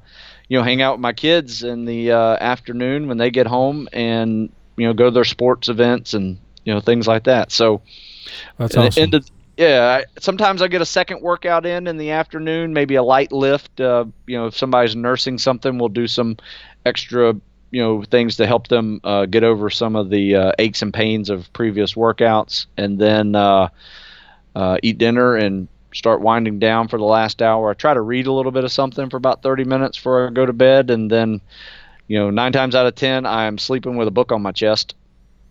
you 0.47 0.57
know 0.57 0.63
hang 0.63 0.81
out 0.81 0.93
with 0.93 1.01
my 1.01 1.13
kids 1.13 1.63
in 1.63 1.83
the 1.83 2.13
uh, 2.13 2.37
afternoon 2.39 3.09
when 3.09 3.17
they 3.17 3.29
get 3.29 3.45
home 3.45 3.89
and 3.91 4.49
you 4.77 4.87
know 4.87 4.93
go 4.93 5.05
to 5.05 5.11
their 5.11 5.25
sports 5.25 5.67
events 5.67 6.13
and 6.13 6.37
you 6.69 6.75
know 6.75 6.81
things 6.81 7.07
like 7.07 7.23
that. 7.23 7.51
So 7.51 7.81
that's 8.59 8.77
awesome. 8.77 9.09
The, 9.09 9.27
yeah, 9.57 10.01
I, 10.01 10.19
sometimes 10.19 10.61
I 10.61 10.67
get 10.67 10.83
a 10.83 10.85
second 10.85 11.23
workout 11.23 11.65
in 11.65 11.87
in 11.87 11.97
the 11.97 12.11
afternoon, 12.11 12.73
maybe 12.73 12.93
a 12.93 13.01
light 13.01 13.31
lift. 13.31 13.81
Uh, 13.81 14.05
you 14.27 14.37
know, 14.37 14.45
if 14.45 14.55
somebody's 14.55 14.95
nursing 14.95 15.39
something, 15.39 15.79
we'll 15.79 15.89
do 15.89 16.05
some 16.05 16.37
extra 16.85 17.33
you 17.71 17.81
know 17.81 18.03
things 18.03 18.35
to 18.35 18.45
help 18.45 18.67
them 18.67 19.01
uh, 19.03 19.25
get 19.25 19.43
over 19.43 19.71
some 19.71 19.95
of 19.95 20.11
the 20.11 20.35
uh, 20.35 20.51
aches 20.59 20.83
and 20.83 20.93
pains 20.93 21.31
of 21.31 21.51
previous 21.53 21.95
workouts, 21.95 22.67
and 22.77 22.99
then 22.99 23.33
uh, 23.33 23.69
uh, 24.55 24.77
eat 24.83 24.99
dinner 24.99 25.35
and 25.37 25.67
start 25.91 26.21
winding 26.21 26.59
down 26.59 26.87
for 26.87 26.99
the 26.99 27.03
last 27.03 27.41
hour. 27.41 27.71
I 27.71 27.73
try 27.73 27.95
to 27.95 28.01
read 28.01 28.27
a 28.27 28.31
little 28.31 28.51
bit 28.51 28.63
of 28.63 28.71
something 28.71 29.09
for 29.09 29.17
about 29.17 29.41
30 29.41 29.63
minutes 29.63 29.97
before 29.97 30.27
I 30.27 30.29
go 30.29 30.45
to 30.45 30.53
bed, 30.53 30.91
and 30.91 31.09
then 31.09 31.41
you 32.07 32.19
know 32.19 32.29
nine 32.29 32.51
times 32.51 32.75
out 32.75 32.85
of 32.85 32.93
ten 32.93 33.25
I 33.25 33.45
am 33.45 33.57
sleeping 33.57 33.97
with 33.97 34.07
a 34.07 34.11
book 34.11 34.31
on 34.31 34.43
my 34.43 34.51
chest. 34.51 34.93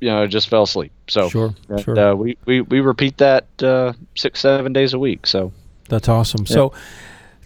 You 0.01 0.11
know, 0.11 0.23
I 0.23 0.27
just 0.27 0.49
fell 0.49 0.63
asleep. 0.63 0.93
So 1.09 1.29
sure, 1.29 1.55
sure. 1.83 1.99
Uh, 1.99 2.15
we, 2.15 2.39
we 2.45 2.61
we 2.61 2.81
repeat 2.81 3.19
that 3.19 3.47
uh, 3.63 3.93
six 4.15 4.41
seven 4.41 4.73
days 4.73 4.95
a 4.95 4.99
week. 4.99 5.27
So 5.27 5.53
that's 5.89 6.09
awesome. 6.09 6.45
Yeah. 6.47 6.55
So 6.55 6.73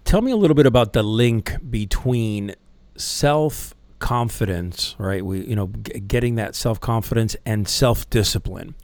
tell 0.04 0.20
me 0.20 0.32
a 0.32 0.36
little 0.36 0.54
bit 0.54 0.66
about 0.66 0.92
the 0.92 1.02
link 1.02 1.54
between 1.70 2.54
self 2.96 3.74
confidence, 3.98 4.96
right? 4.98 5.24
We, 5.24 5.46
you 5.46 5.56
know, 5.56 5.68
g- 5.68 6.00
getting 6.00 6.34
that 6.34 6.54
self 6.54 6.80
confidence 6.80 7.36
and 7.46 7.66
self 7.66 8.08
discipline. 8.10 8.74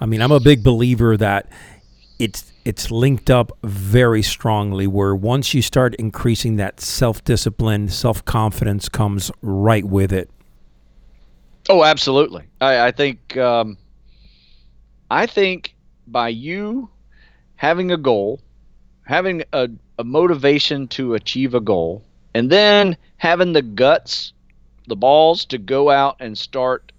I 0.00 0.06
mean, 0.06 0.20
I'm 0.20 0.32
a 0.32 0.40
big 0.40 0.64
believer 0.64 1.16
that 1.18 1.48
it's 2.18 2.52
it's 2.64 2.90
linked 2.90 3.30
up 3.30 3.52
very 3.62 4.22
strongly. 4.22 4.86
Where 4.86 5.14
once 5.14 5.54
you 5.54 5.62
start 5.62 5.94
increasing 5.96 6.56
that 6.56 6.80
self 6.80 7.22
discipline, 7.22 7.88
self 7.88 8.24
confidence 8.24 8.88
comes 8.88 9.30
right 9.42 9.84
with 9.84 10.12
it. 10.12 10.30
Oh, 11.68 11.84
absolutely. 11.84 12.44
I, 12.60 12.86
I 12.88 12.90
think 12.90 13.36
um, 13.36 13.78
I 15.10 15.26
think 15.26 15.74
by 16.06 16.28
you 16.28 16.90
having 17.56 17.92
a 17.92 17.96
goal, 17.96 18.40
having 19.06 19.44
a, 19.52 19.68
a 19.98 20.04
motivation 20.04 20.88
to 20.88 21.14
achieve 21.14 21.54
a 21.54 21.60
goal, 21.60 22.02
and 22.34 22.50
then 22.50 22.96
having 23.16 23.52
the 23.52 23.62
guts 23.62 24.32
the 24.88 24.96
balls 24.96 25.44
to 25.46 25.58
go 25.58 25.90
out 25.90 26.16
and 26.18 26.36
start 26.36 26.90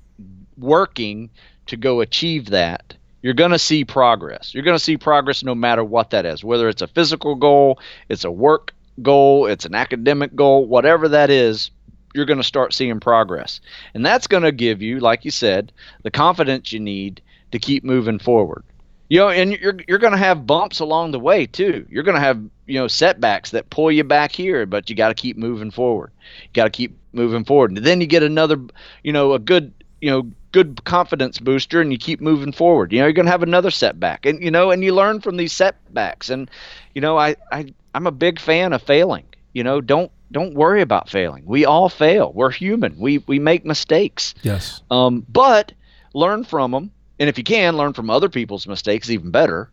working 0.58 1.30
to 1.66 1.76
go 1.76 2.00
achieve 2.02 2.46
that, 2.48 2.96
you're 3.22 3.34
going 3.34 3.52
to 3.52 3.60
see 3.60 3.84
progress. 3.84 4.54
You're 4.54 4.64
going 4.64 4.78
to 4.78 4.84
see 4.84 4.98
progress 4.98 5.44
no 5.44 5.54
matter 5.56 5.84
what 5.84 6.12
that 6.12 6.26
is, 6.26 6.44
whether 6.44 6.70
it's 6.70 6.82
a 6.82 6.88
physical 6.88 7.36
goal, 7.36 7.80
it's 8.10 8.24
a 8.24 8.32
work 8.32 8.74
goal, 9.02 9.48
it's 9.48 9.66
an 9.66 9.76
academic 9.76 10.36
goal, 10.36 10.66
whatever 10.66 11.10
that 11.10 11.30
is, 11.30 11.72
you're 12.14 12.26
going 12.26 12.38
to 12.40 12.44
start 12.44 12.74
seeing 12.74 13.00
progress. 13.00 13.60
And 13.94 14.06
that's 14.06 14.28
going 14.28 14.44
to 14.44 14.52
give 14.52 14.82
you, 14.82 15.00
like 15.00 15.26
you 15.26 15.32
said, 15.32 15.72
the 16.04 16.12
confidence 16.12 16.72
you 16.72 16.80
need 16.80 17.22
to 17.52 17.60
keep 17.60 17.84
moving 17.84 18.20
forward. 18.20 18.64
You 19.10 19.20
know, 19.20 19.30
and 19.30 19.52
you're 19.54 19.78
you're 19.88 20.00
going 20.00 20.14
to 20.14 20.18
have 20.18 20.48
bumps 20.48 20.80
along 20.80 21.12
the 21.12 21.20
way 21.20 21.46
too. 21.46 21.86
You're 21.90 22.04
going 22.04 22.16
to 22.16 22.22
have 22.22 22.42
you 22.66 22.80
know 22.80 22.88
setbacks 22.88 23.52
that 23.52 23.70
pull 23.70 23.92
you 23.92 24.04
back 24.04 24.32
here, 24.32 24.66
but 24.66 24.90
you 24.90 24.96
got 24.96 25.10
to 25.10 25.14
keep 25.14 25.38
moving 25.38 25.72
forward. 25.72 26.12
You 26.44 26.50
got 26.54 26.64
to 26.66 26.70
keep 26.72 26.98
moving 27.12 27.44
forward. 27.44 27.72
And 27.72 27.86
then 27.86 28.02
you 28.02 28.08
get 28.08 28.24
another, 28.24 28.58
you 29.04 29.12
know, 29.12 29.34
a 29.34 29.40
good, 29.40 29.74
you 30.02 30.10
know, 30.10 30.32
good 30.52 30.84
confidence 30.86 31.40
booster 31.40 31.82
and 31.82 31.92
you 31.92 31.98
keep 31.98 32.22
moving 32.22 32.52
forward. 32.54 32.92
You 32.92 33.00
know, 33.00 33.06
you're 33.06 33.14
going 33.14 33.26
to 33.26 33.32
have 33.32 33.44
another 33.44 33.72
setback. 33.72 34.26
And 34.26 34.42
you 34.42 34.52
know, 34.52 34.72
and 34.72 34.84
you 34.84 34.94
learn 34.94 35.22
from 35.22 35.38
these 35.38 35.54
setbacks. 35.54 36.30
And 36.30 36.50
you 36.96 37.02
know, 37.02 37.18
I 37.18 37.36
I 37.52 37.74
I'm 37.94 38.08
a 38.08 38.12
big 38.12 38.40
fan 38.40 38.74
of 38.74 38.82
failing. 38.82 39.26
You 39.54 39.64
know, 39.64 39.82
don't 39.82 40.12
don't 40.32 40.54
worry 40.56 40.82
about 40.82 41.10
failing. 41.10 41.46
We 41.46 41.66
all 41.66 41.90
fail. 41.90 42.32
We're 42.34 42.52
human. 42.52 42.98
We 42.98 43.20
we 43.20 43.40
make 43.40 43.66
mistakes. 43.66 44.34
Yes. 44.42 44.82
Um, 44.92 45.26
but 45.30 45.72
learn 46.14 46.44
from 46.44 46.72
them, 46.72 46.92
and 47.20 47.30
if 47.30 47.38
you 47.38 47.44
can, 47.44 47.78
learn 47.78 47.94
from 47.94 48.10
other 48.10 48.30
people's 48.30 48.68
mistakes. 48.68 49.10
Even 49.10 49.32
better. 49.32 49.70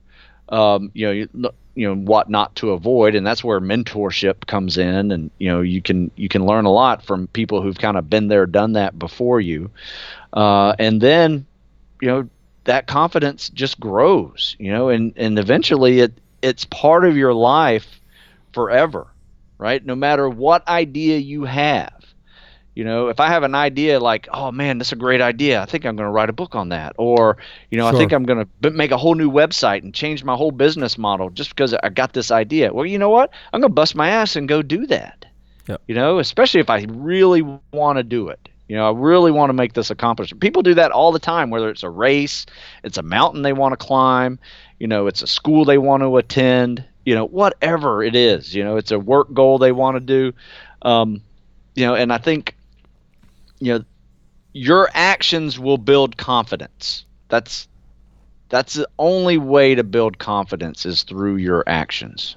Um, 0.49 0.91
you 0.95 1.07
know, 1.07 1.13
you, 1.13 1.29
you 1.75 1.87
know 1.87 1.95
what 1.95 2.29
not 2.29 2.55
to 2.57 2.73
avoid 2.73 3.15
and 3.15 3.27
that's 3.27 3.45
where 3.45 3.61
mentorship 3.61 4.47
comes 4.47 4.77
in 4.77 5.11
and 5.11 5.31
you 5.39 5.49
know 5.49 5.61
you 5.61 5.81
can 5.81 6.11
you 6.17 6.29
can 6.29 6.45
learn 6.45 6.65
a 6.65 6.71
lot 6.71 7.03
from 7.03 7.27
people 7.29 7.63
who've 7.63 7.79
kind 7.79 7.97
of 7.97 8.11
been 8.11 8.29
there 8.29 8.47
done 8.47 8.73
that 8.73 8.99
before 8.99 9.41
you 9.41 9.71
uh, 10.33 10.75
and 10.79 11.01
then 11.01 11.47
you 12.03 12.09
know 12.09 12.29
that 12.65 12.87
confidence 12.87 13.49
just 13.51 13.79
grows 13.79 14.57
you 14.59 14.71
know 14.71 14.89
and 14.89 15.13
and 15.17 15.39
eventually 15.39 16.01
it 16.01 16.13
it's 16.43 16.65
part 16.67 17.05
of 17.05 17.17
your 17.17 17.33
life 17.33 18.01
forever 18.53 19.07
right 19.61 19.85
no 19.85 19.95
matter 19.95 20.29
what 20.29 20.67
idea 20.67 21.19
you 21.19 21.45
have 21.45 22.01
you 22.75 22.85
know, 22.85 23.09
if 23.09 23.19
I 23.19 23.29
have 23.29 23.43
an 23.43 23.55
idea 23.55 23.99
like, 23.99 24.29
oh 24.33 24.53
man, 24.53 24.79
that's 24.79 24.93
a 24.93 24.97
great 24.97 25.21
idea. 25.21 25.61
I 25.61 25.67
think 25.67 25.85
I'm 25.85 25.97
going 25.97 26.07
to 26.07 26.13
write 26.13 26.31
a 26.31 26.33
book 26.33 26.55
on 26.55 26.69
that. 26.69 26.95
Or, 26.99 27.37
you 27.71 27.79
know, 27.79 27.85
sure. 27.85 27.95
I 27.95 27.99
think 27.99 28.13
I'm 28.13 28.25
going 28.25 28.49
to 28.63 28.71
make 28.71 28.93
a 28.93 28.97
whole 28.97 29.15
new 29.15 29.31
website 29.31 29.83
and 29.83 29.93
change 29.93 30.23
my 30.23 30.37
whole 30.37 30.53
business 30.53 30.97
model 30.97 31.31
just 31.31 31.51
because 31.51 31.75
I 31.75 31.89
got 31.89 32.13
this 32.13 32.31
idea. 32.31 32.73
Well, 32.73 32.87
you 32.87 32.99
know 32.99 33.11
what? 33.11 33.33
I'm 33.53 33.61
going 33.61 33.71
to 33.71 33.75
bust 33.75 33.97
my 33.97 34.09
ass 34.09 34.37
and 34.37 34.49
go 34.49 34.63
do 34.63 34.87
that. 34.87 35.27
Yep. 35.67 35.83
You 35.89 35.95
know, 35.95 36.21
especially 36.21 36.61
if 36.61 36.71
I 36.71 36.87
really 36.89 37.43
want 37.73 37.99
to 37.99 38.03
do 38.03 38.29
it. 38.29 38.49
You 38.69 38.77
know, 38.77 38.89
I 38.89 38.97
really 38.97 39.33
want 39.33 39.51
to 39.51 39.55
make 39.55 39.73
this 39.73 39.91
accomplishment. 39.91 40.41
People 40.41 40.63
do 40.63 40.75
that 40.75 40.93
all 40.93 41.11
the 41.11 41.19
time, 41.19 41.51
whether 41.51 41.71
it's 41.71 41.83
a 41.83 41.91
race, 41.91 42.47
it's 42.85 42.99
a 42.99 43.03
mountain 43.03 43.43
they 43.43 43.53
want 43.53 43.73
to 43.73 43.77
climb, 43.77 44.39
you 44.79 44.87
know, 44.87 45.09
it's 45.09 45.23
a 45.23 45.27
school 45.27 45.65
they 45.65 45.77
want 45.77 46.05
to 46.05 46.17
attend, 46.19 46.85
you 47.05 47.15
know, 47.15 47.27
whatever 47.27 48.03
it 48.03 48.15
is, 48.15 48.55
you 48.55 48.65
know, 48.65 48.77
it's 48.77 48.91
a 48.91 48.99
work 48.99 49.33
goal 49.33 49.59
they 49.59 49.73
want 49.73 49.97
to 49.97 50.01
do. 50.01 50.33
Um, 50.83 51.23
you 51.75 51.87
know, 51.87 51.95
and 51.95 52.13
I 52.13 52.19
think 52.19 52.57
you 53.61 53.75
know 53.75 53.85
your 54.53 54.91
actions 54.95 55.59
will 55.59 55.79
build 55.79 56.17
confidence 56.17 57.05
that's 57.29 57.69
that's 58.49 58.75
the 58.75 58.89
only 58.99 59.39
way 59.39 59.77
to 59.77 59.85
build 59.85 60.19
confidence 60.19 60.85
is 60.85 61.05
through 61.05 61.37
your 61.37 61.63
actions 61.69 62.37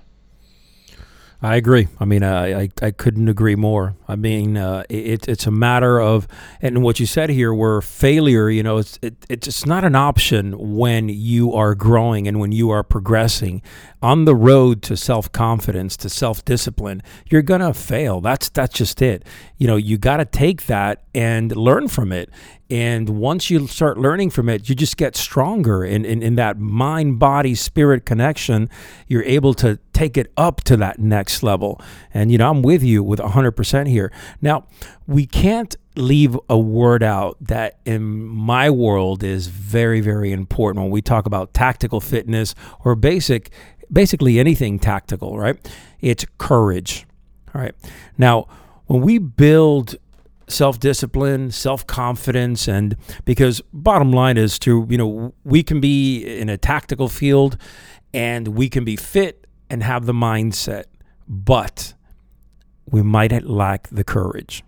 I 1.45 1.57
agree. 1.57 1.89
I 1.99 2.05
mean, 2.05 2.23
I, 2.23 2.61
I, 2.61 2.69
I 2.81 2.91
couldn't 2.91 3.27
agree 3.27 3.55
more. 3.57 3.97
I 4.07 4.15
mean, 4.15 4.55
uh, 4.55 4.83
it, 4.87 5.27
it's 5.27 5.45
a 5.45 5.51
matter 5.51 5.99
of, 5.99 6.25
and 6.61 6.81
what 6.81 7.01
you 7.01 7.05
said 7.05 7.29
here, 7.29 7.53
where 7.53 7.81
failure, 7.81 8.49
you 8.49 8.63
know, 8.63 8.77
it's 8.77 8.97
it, 9.01 9.25
it's 9.27 9.65
not 9.65 9.83
an 9.83 9.93
option 9.93 10.73
when 10.77 11.09
you 11.09 11.51
are 11.53 11.75
growing 11.75 12.29
and 12.29 12.39
when 12.39 12.53
you 12.53 12.69
are 12.69 12.81
progressing 12.81 13.61
on 14.01 14.23
the 14.23 14.35
road 14.35 14.81
to 14.83 14.95
self 14.95 15.29
confidence, 15.33 15.97
to 15.97 16.09
self 16.09 16.45
discipline. 16.45 17.03
You're 17.29 17.41
gonna 17.41 17.73
fail. 17.73 18.21
That's 18.21 18.47
that's 18.47 18.73
just 18.73 19.01
it. 19.01 19.25
You 19.57 19.67
know, 19.67 19.75
you 19.75 19.97
got 19.97 20.17
to 20.17 20.25
take 20.25 20.67
that 20.67 21.03
and 21.13 21.53
learn 21.55 21.89
from 21.89 22.13
it. 22.13 22.29
And 22.69 23.09
once 23.09 23.49
you 23.49 23.67
start 23.67 23.97
learning 23.97 24.29
from 24.29 24.49
it, 24.49 24.69
you 24.69 24.75
just 24.75 24.97
get 24.97 25.15
stronger 25.15 25.83
in, 25.83 26.05
in, 26.05 26.23
in 26.23 26.35
that 26.35 26.57
mind, 26.57 27.19
body, 27.19 27.55
spirit 27.55 28.05
connection. 28.05 28.69
You're 29.07 29.23
able 29.23 29.53
to 29.55 29.79
take 29.91 30.17
it 30.17 30.31
up 30.37 30.61
to 30.63 30.77
that 30.77 30.97
next 30.97 31.43
level. 31.43 31.79
And, 32.13 32.31
you 32.31 32.37
know, 32.37 32.49
I'm 32.49 32.61
with 32.61 32.81
you 32.81 33.03
with 33.03 33.19
100% 33.19 33.87
here. 33.87 34.11
Now, 34.41 34.65
we 35.07 35.25
can't 35.25 35.75
leave 35.95 36.37
a 36.49 36.57
word 36.57 37.03
out 37.03 37.37
that 37.41 37.79
in 37.85 38.25
my 38.25 38.69
world 38.69 39.23
is 39.23 39.47
very, 39.47 40.01
very 40.01 40.31
important 40.31 40.81
when 40.83 40.91
we 40.91 41.01
talk 41.01 41.25
about 41.25 41.53
tactical 41.53 41.99
fitness 41.99 42.55
or 42.83 42.95
basic, 42.95 43.51
basically 43.91 44.39
anything 44.39 44.79
tactical, 44.79 45.37
right? 45.37 45.59
It's 46.01 46.25
courage. 46.37 47.05
All 47.53 47.61
right. 47.61 47.75
Now, 48.17 48.47
when 48.87 49.01
we 49.01 49.17
build 49.17 49.95
self 50.53 50.79
discipline, 50.79 51.51
self 51.51 51.85
confidence, 51.87 52.67
and 52.67 52.95
because 53.25 53.61
bottom 53.73 54.11
line 54.11 54.37
is 54.37 54.59
to, 54.59 54.85
you 54.89 54.97
know, 54.97 55.33
we 55.43 55.63
can 55.63 55.79
be 55.81 56.23
in 56.23 56.49
a 56.49 56.57
tactical 56.57 57.09
field 57.09 57.57
and 58.13 58.49
we 58.49 58.69
can 58.69 58.83
be 58.83 58.95
fit 58.95 59.47
and 59.69 59.83
have 59.83 60.05
the 60.05 60.13
mindset, 60.13 60.85
but 61.27 61.93
we 62.89 63.01
might 63.01 63.31
lack 63.43 63.87
the 63.89 64.03
courage. 64.03 64.63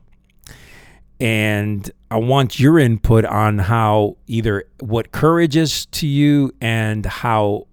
And 1.20 1.90
I 2.12 2.18
want 2.18 2.60
your 2.60 2.78
input 2.78 3.24
on 3.24 3.60
how 3.60 4.18
either 4.28 4.66
what 4.80 5.12
courage 5.12 5.56
is 5.56 5.86
to 5.88 6.08
you 6.08 6.52
and 6.60 7.06
how 7.06 7.68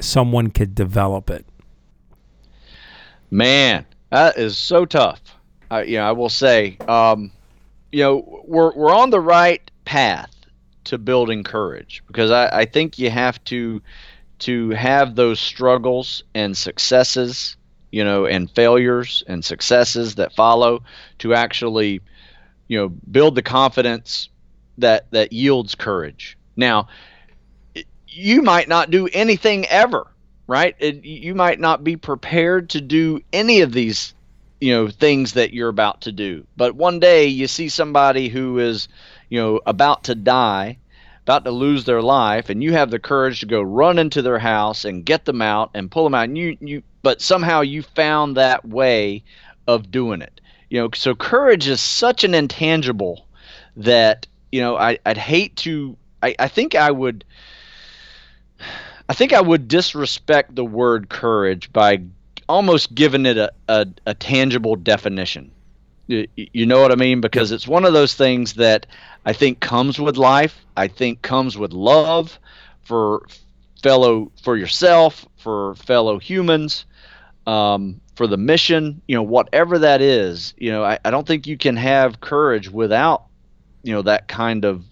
someone 0.00 0.50
could 0.50 0.74
develop 0.74 1.30
it. 1.30 1.46
Man, 3.30 3.86
that 4.10 4.36
is 4.36 4.58
so 4.58 4.84
tough. 4.84 5.20
Uh, 5.70 5.84
you 5.86 5.96
know, 5.96 6.04
I 6.04 6.12
will 6.12 6.28
say, 6.28 6.76
um, 6.86 7.32
you 7.92 8.02
know, 8.02 8.42
we're 8.46 8.74
we're 8.74 8.94
on 8.94 9.10
the 9.10 9.20
right 9.20 9.70
path 9.84 10.34
to 10.84 10.98
building 10.98 11.44
courage 11.44 12.02
because 12.06 12.30
I, 12.30 12.60
I 12.60 12.64
think 12.64 12.98
you 12.98 13.10
have 13.10 13.42
to 13.44 13.80
to 14.40 14.70
have 14.70 15.14
those 15.14 15.38
struggles 15.38 16.24
and 16.34 16.56
successes, 16.56 17.56
you 17.92 18.02
know, 18.02 18.26
and 18.26 18.50
failures 18.50 19.22
and 19.28 19.44
successes 19.44 20.16
that 20.16 20.32
follow 20.32 20.82
to 21.18 21.34
actually, 21.34 22.00
you 22.66 22.78
know, 22.78 22.88
build 22.88 23.36
the 23.36 23.42
confidence 23.42 24.30
that 24.78 25.10
that 25.12 25.32
yields 25.32 25.74
courage. 25.74 26.36
Now, 26.56 26.88
you 28.08 28.42
might 28.42 28.68
not 28.68 28.90
do 28.90 29.08
anything 29.12 29.66
ever, 29.66 30.06
right? 30.46 30.74
It, 30.78 31.04
you 31.04 31.34
might 31.34 31.60
not 31.60 31.84
be 31.84 31.96
prepared 31.96 32.70
to 32.70 32.80
do 32.80 33.20
any 33.32 33.60
of 33.60 33.72
these 33.72 34.14
you 34.62 34.72
know 34.72 34.88
things 34.88 35.32
that 35.32 35.52
you're 35.52 35.68
about 35.68 36.02
to 36.02 36.12
do. 36.12 36.46
But 36.56 36.76
one 36.76 37.00
day 37.00 37.26
you 37.26 37.48
see 37.48 37.68
somebody 37.68 38.28
who 38.28 38.60
is 38.60 38.86
you 39.28 39.40
know 39.40 39.60
about 39.66 40.04
to 40.04 40.14
die 40.14 40.78
about 41.24 41.44
to 41.44 41.50
lose 41.50 41.84
their 41.84 42.02
life 42.02 42.48
and 42.48 42.62
you 42.62 42.72
have 42.72 42.90
the 42.90 42.98
courage 42.98 43.40
to 43.40 43.46
go 43.46 43.60
run 43.60 43.98
into 43.98 44.22
their 44.22 44.38
house 44.38 44.84
and 44.84 45.04
get 45.04 45.24
them 45.24 45.42
out 45.42 45.70
and 45.74 45.90
pull 45.90 46.04
them 46.04 46.14
out. 46.14 46.28
And 46.28 46.38
you 46.38 46.56
you 46.60 46.82
but 47.02 47.20
somehow 47.20 47.62
you 47.62 47.82
found 47.82 48.36
that 48.36 48.64
way 48.64 49.24
of 49.66 49.90
doing 49.90 50.22
it. 50.22 50.40
You 50.70 50.80
know 50.80 50.90
so 50.94 51.16
courage 51.16 51.66
is 51.66 51.80
such 51.80 52.22
an 52.22 52.32
intangible 52.32 53.26
that 53.76 54.28
you 54.52 54.60
know 54.60 54.76
I, 54.76 54.98
i'd 55.04 55.18
hate 55.18 55.56
to 55.56 55.96
I, 56.22 56.36
I 56.38 56.48
think 56.48 56.74
i 56.74 56.90
would 56.90 57.24
i 59.08 59.14
think 59.14 59.32
i 59.32 59.40
would 59.40 59.66
disrespect 59.66 60.54
the 60.54 60.64
word 60.64 61.08
courage 61.08 61.72
by 61.72 62.02
almost 62.48 62.94
giving 62.94 63.26
it 63.26 63.36
a, 63.36 63.52
a, 63.68 63.86
a 64.06 64.14
tangible 64.14 64.76
definition 64.76 65.50
you, 66.08 66.26
you 66.36 66.66
know 66.66 66.80
what 66.80 66.92
i 66.92 66.96
mean 66.96 67.20
because 67.20 67.52
it's 67.52 67.66
one 67.66 67.84
of 67.84 67.92
those 67.92 68.14
things 68.14 68.54
that 68.54 68.86
I 69.24 69.32
think 69.32 69.60
comes 69.60 70.00
with 70.00 70.16
life. 70.16 70.64
I 70.76 70.88
think 70.88 71.22
comes 71.22 71.56
with 71.56 71.72
love 71.72 72.38
for 72.82 73.22
fellow 73.82 74.32
for 74.42 74.56
yourself, 74.56 75.26
for 75.36 75.74
fellow 75.76 76.18
humans, 76.18 76.86
um, 77.46 78.00
for 78.16 78.26
the 78.26 78.36
mission. 78.36 79.00
You 79.06 79.16
know, 79.16 79.22
whatever 79.22 79.78
that 79.78 80.00
is. 80.00 80.54
You 80.56 80.72
know, 80.72 80.84
I, 80.84 80.98
I 81.04 81.10
don't 81.10 81.26
think 81.26 81.46
you 81.46 81.56
can 81.56 81.76
have 81.76 82.20
courage 82.20 82.68
without 82.68 83.24
you 83.84 83.92
know 83.92 84.02
that 84.02 84.26
kind 84.26 84.64
of 84.64 84.84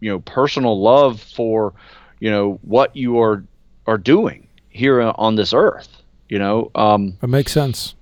you 0.00 0.10
know 0.10 0.20
personal 0.20 0.80
love 0.80 1.20
for 1.20 1.74
you 2.18 2.30
know 2.30 2.58
what 2.62 2.96
you 2.96 3.20
are 3.20 3.44
are 3.86 3.98
doing 3.98 4.48
here 4.68 5.00
on 5.00 5.36
this 5.36 5.52
earth. 5.52 6.02
You 6.28 6.38
know, 6.38 6.70
um, 6.74 7.16
it 7.22 7.28
makes 7.28 7.52
sense. 7.52 7.94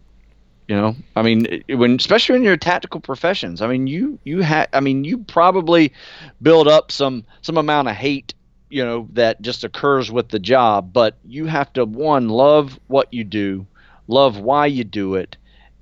You 0.67 0.77
know, 0.77 0.97
I 1.15 1.21
mean, 1.21 1.63
when 1.69 1.97
especially 1.97 2.37
in 2.37 2.43
your 2.43 2.57
tactical 2.57 3.01
professions, 3.01 3.61
I 3.61 3.67
mean, 3.67 3.87
you 3.87 4.19
you 4.25 4.41
had, 4.41 4.69
I 4.73 4.81
mean, 4.81 5.05
you 5.05 5.19
probably 5.19 5.93
build 6.41 6.69
up 6.69 6.91
some 6.91 7.25
some 7.43 7.59
amount 7.59 7.89
of 7.89 7.97
hate, 7.97 8.33
you 8.71 8.83
know, 8.83 9.07
that 9.13 9.43
just 9.43 9.63
occurs 9.63 10.11
with 10.11 10.31
the 10.31 10.39
job. 10.39 10.91
But 10.93 11.17
you 11.27 11.45
have 11.47 11.71
to 11.75 11.85
one 11.85 12.31
love 12.31 12.81
what 12.87 13.13
you 13.13 13.25
do, 13.25 13.67
love 14.09 14.39
why 14.39 14.65
you 14.65 14.85
do 14.85 15.17
it, 15.17 15.37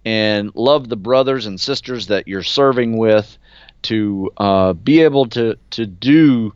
and 0.04 0.50
love 0.56 0.88
the 0.88 0.96
brothers 0.96 1.46
and 1.46 1.60
sisters 1.60 2.08
that 2.08 2.26
you're 2.26 2.42
serving 2.42 2.98
with, 2.98 3.38
to 3.82 4.32
uh, 4.38 4.72
be 4.72 5.02
able 5.02 5.26
to 5.28 5.56
to 5.70 5.86
do, 5.86 6.52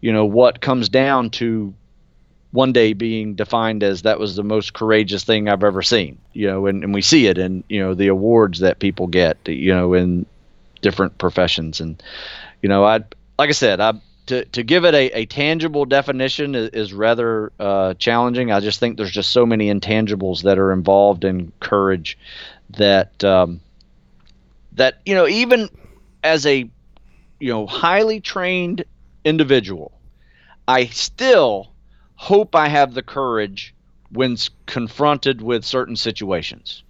you 0.00 0.14
know, 0.14 0.24
what 0.24 0.62
comes 0.62 0.88
down 0.88 1.28
to 1.28 1.74
one 2.56 2.72
day 2.72 2.94
being 2.94 3.34
defined 3.34 3.82
as 3.82 4.02
that 4.02 4.18
was 4.18 4.34
the 4.34 4.42
most 4.42 4.72
courageous 4.72 5.22
thing 5.24 5.46
I've 5.48 5.62
ever 5.62 5.82
seen. 5.82 6.18
You 6.32 6.48
know, 6.48 6.66
and, 6.66 6.82
and 6.82 6.94
we 6.94 7.02
see 7.02 7.26
it 7.26 7.38
in 7.38 7.62
you 7.68 7.80
know 7.80 7.94
the 7.94 8.08
awards 8.08 8.60
that 8.60 8.78
people 8.78 9.06
get. 9.06 9.36
You 9.46 9.74
know, 9.74 9.92
in 9.92 10.26
different 10.80 11.18
professions, 11.18 11.80
and 11.80 12.02
you 12.62 12.68
know, 12.68 12.82
I 12.84 13.04
like 13.38 13.50
I 13.50 13.52
said, 13.52 13.80
I 13.80 13.92
to 14.26 14.46
to 14.46 14.62
give 14.62 14.86
it 14.86 14.94
a, 14.94 15.10
a 15.10 15.26
tangible 15.26 15.84
definition 15.84 16.54
is, 16.54 16.70
is 16.70 16.92
rather 16.94 17.52
uh, 17.60 17.94
challenging. 17.94 18.50
I 18.50 18.60
just 18.60 18.80
think 18.80 18.96
there's 18.96 19.12
just 19.12 19.30
so 19.30 19.44
many 19.44 19.72
intangibles 19.72 20.42
that 20.42 20.58
are 20.58 20.72
involved 20.72 21.24
in 21.24 21.52
courage 21.60 22.18
that 22.70 23.22
um, 23.22 23.60
that 24.72 25.00
you 25.04 25.14
know 25.14 25.28
even 25.28 25.68
as 26.24 26.46
a 26.46 26.68
you 27.38 27.52
know 27.52 27.66
highly 27.66 28.20
trained 28.20 28.82
individual, 29.26 29.92
I 30.66 30.86
still 30.86 31.70
hope 32.16 32.54
I 32.54 32.68
have 32.68 32.94
the 32.94 33.02
courage 33.02 33.74
when 34.10 34.36
confronted 34.66 35.42
with 35.42 35.64
certain 35.64 35.96
situations. 35.96 36.82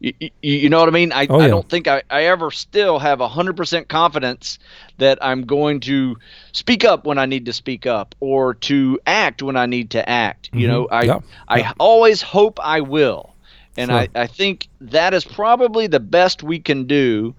You, 0.00 0.14
you, 0.20 0.30
you 0.42 0.68
know 0.68 0.78
what 0.78 0.88
I 0.88 0.92
mean? 0.92 1.12
I, 1.12 1.26
oh, 1.28 1.38
yeah. 1.38 1.46
I 1.46 1.48
don't 1.48 1.68
think 1.68 1.88
I, 1.88 2.02
I 2.08 2.24
ever 2.24 2.50
still 2.50 2.98
have 2.98 3.18
100% 3.18 3.88
confidence 3.88 4.58
that 4.98 5.18
I'm 5.20 5.44
going 5.44 5.80
to 5.80 6.16
speak 6.52 6.84
up 6.84 7.04
when 7.04 7.18
I 7.18 7.26
need 7.26 7.46
to 7.46 7.52
speak 7.52 7.86
up 7.86 8.14
or 8.20 8.54
to 8.54 9.00
act 9.06 9.42
when 9.42 9.56
I 9.56 9.66
need 9.66 9.90
to 9.90 10.08
act. 10.08 10.50
Mm-hmm. 10.50 10.58
You 10.58 10.68
know, 10.68 10.86
I, 10.86 11.02
yeah. 11.02 11.20
I 11.48 11.58
yeah. 11.58 11.72
always 11.78 12.22
hope 12.22 12.60
I 12.62 12.80
will. 12.80 13.34
And 13.76 13.90
sure. 13.90 13.98
I, 13.98 14.08
I 14.14 14.26
think 14.26 14.68
that 14.80 15.14
is 15.14 15.24
probably 15.24 15.88
the 15.88 16.00
best 16.00 16.42
we 16.42 16.60
can 16.60 16.84
do 16.86 17.34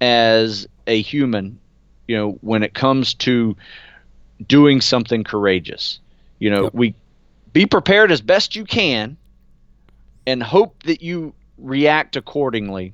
as 0.00 0.66
a 0.86 1.00
human, 1.02 1.58
you 2.06 2.16
know, 2.16 2.32
when 2.40 2.62
it 2.62 2.72
comes 2.72 3.14
to 3.14 3.56
doing 4.46 4.80
something 4.80 5.24
courageous. 5.24 6.00
You 6.38 6.50
know, 6.50 6.64
yep. 6.64 6.74
we 6.74 6.94
be 7.52 7.66
prepared 7.66 8.12
as 8.12 8.20
best 8.20 8.54
you 8.54 8.64
can 8.64 9.16
and 10.26 10.42
hope 10.42 10.82
that 10.84 11.02
you 11.02 11.34
react 11.56 12.16
accordingly 12.16 12.92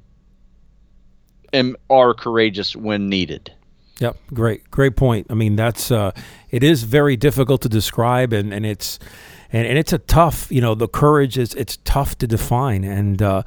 and 1.53 1.77
are 1.91 2.15
courageous 2.15 2.75
when 2.75 3.09
needed. 3.09 3.53
Yep, 4.01 4.17
great, 4.33 4.71
great 4.71 4.97
point. 4.97 5.27
I 5.31 5.35
mean, 5.35 5.57
that's 5.57 5.91
uh, 5.91 6.13
it 6.51 6.65
is 6.65 6.83
very 6.83 7.17
difficult 7.17 7.63
to 7.63 7.69
describe, 7.69 8.33
and 8.33 8.53
and 8.53 8.67
it's 8.67 8.99
and, 9.53 9.69
and 9.69 9.79
it's 9.79 9.93
a 9.93 9.99
tough, 9.99 10.51
you 10.51 10.61
know, 10.61 10.75
the 10.75 10.89
courage 10.89 11.39
is 11.39 11.55
it's 11.55 11.79
tough 11.85 12.19
to 12.19 12.27
define, 12.27 12.83
and 12.83 13.23
uh, 13.23 13.43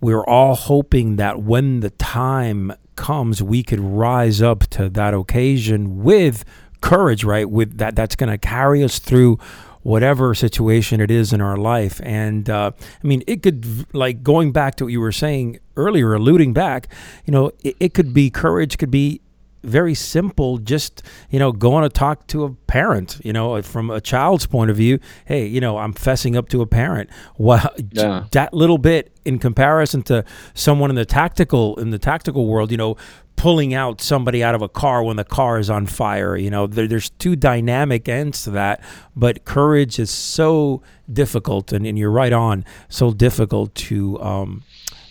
we're 0.00 0.24
all 0.24 0.56
hoping 0.56 1.16
that 1.16 1.42
when 1.42 1.78
the 1.80 1.90
time 1.90 2.72
comes, 2.96 3.40
we 3.40 3.62
could 3.62 3.80
rise 3.80 4.42
up 4.42 4.66
to 4.70 4.88
that 4.88 5.14
occasion 5.14 6.02
with 6.02 6.44
courage, 6.84 7.24
right? 7.24 7.48
With 7.48 7.78
that, 7.78 7.96
that's 7.96 8.14
going 8.14 8.30
to 8.30 8.38
carry 8.38 8.84
us 8.84 8.98
through 8.98 9.38
whatever 9.82 10.34
situation 10.34 11.00
it 11.00 11.10
is 11.10 11.32
in 11.32 11.40
our 11.40 11.56
life. 11.56 12.00
And 12.04 12.48
uh, 12.48 12.72
I 13.02 13.06
mean, 13.06 13.22
it 13.26 13.42
could, 13.42 13.86
like 13.94 14.22
going 14.22 14.52
back 14.52 14.76
to 14.76 14.84
what 14.84 14.92
you 14.92 15.00
were 15.00 15.12
saying 15.12 15.58
earlier, 15.76 16.14
alluding 16.14 16.52
back, 16.52 16.88
you 17.24 17.32
know, 17.32 17.50
it, 17.62 17.76
it 17.80 17.94
could 17.94 18.12
be 18.12 18.30
courage, 18.30 18.76
could 18.76 18.90
be 18.90 19.22
very 19.64 19.94
simple 19.94 20.58
just 20.58 21.02
you 21.30 21.38
know 21.38 21.50
going 21.50 21.82
to 21.82 21.88
talk 21.88 22.26
to 22.26 22.44
a 22.44 22.50
parent 22.50 23.18
you 23.24 23.32
know 23.32 23.60
from 23.62 23.90
a 23.90 24.00
child's 24.00 24.46
point 24.46 24.70
of 24.70 24.76
view 24.76 24.98
hey 25.24 25.46
you 25.46 25.58
know 25.58 25.78
i'm 25.78 25.94
fessing 25.94 26.36
up 26.36 26.50
to 26.50 26.60
a 26.60 26.66
parent 26.66 27.08
well 27.38 27.70
yeah. 27.92 28.24
that 28.32 28.52
little 28.52 28.76
bit 28.76 29.10
in 29.24 29.38
comparison 29.38 30.02
to 30.02 30.22
someone 30.52 30.90
in 30.90 30.96
the 30.96 31.06
tactical 31.06 31.76
in 31.80 31.90
the 31.90 31.98
tactical 31.98 32.46
world 32.46 32.70
you 32.70 32.76
know 32.76 32.94
pulling 33.36 33.74
out 33.74 34.00
somebody 34.00 34.42
out 34.42 34.54
of 34.54 34.62
a 34.62 34.68
car 34.68 35.02
when 35.02 35.16
the 35.16 35.24
car 35.24 35.58
is 35.58 35.68
on 35.68 35.86
fire. 35.86 36.36
You 36.36 36.50
know, 36.50 36.66
there, 36.66 36.86
there's 36.86 37.10
two 37.10 37.36
dynamic 37.36 38.08
ends 38.08 38.44
to 38.44 38.50
that, 38.52 38.82
but 39.14 39.44
courage 39.44 39.98
is 39.98 40.10
so 40.10 40.82
difficult, 41.12 41.72
and, 41.72 41.86
and 41.86 41.98
you're 41.98 42.10
right 42.10 42.32
on, 42.32 42.64
so 42.88 43.12
difficult 43.12 43.74
to 43.74 44.20
um, 44.20 44.62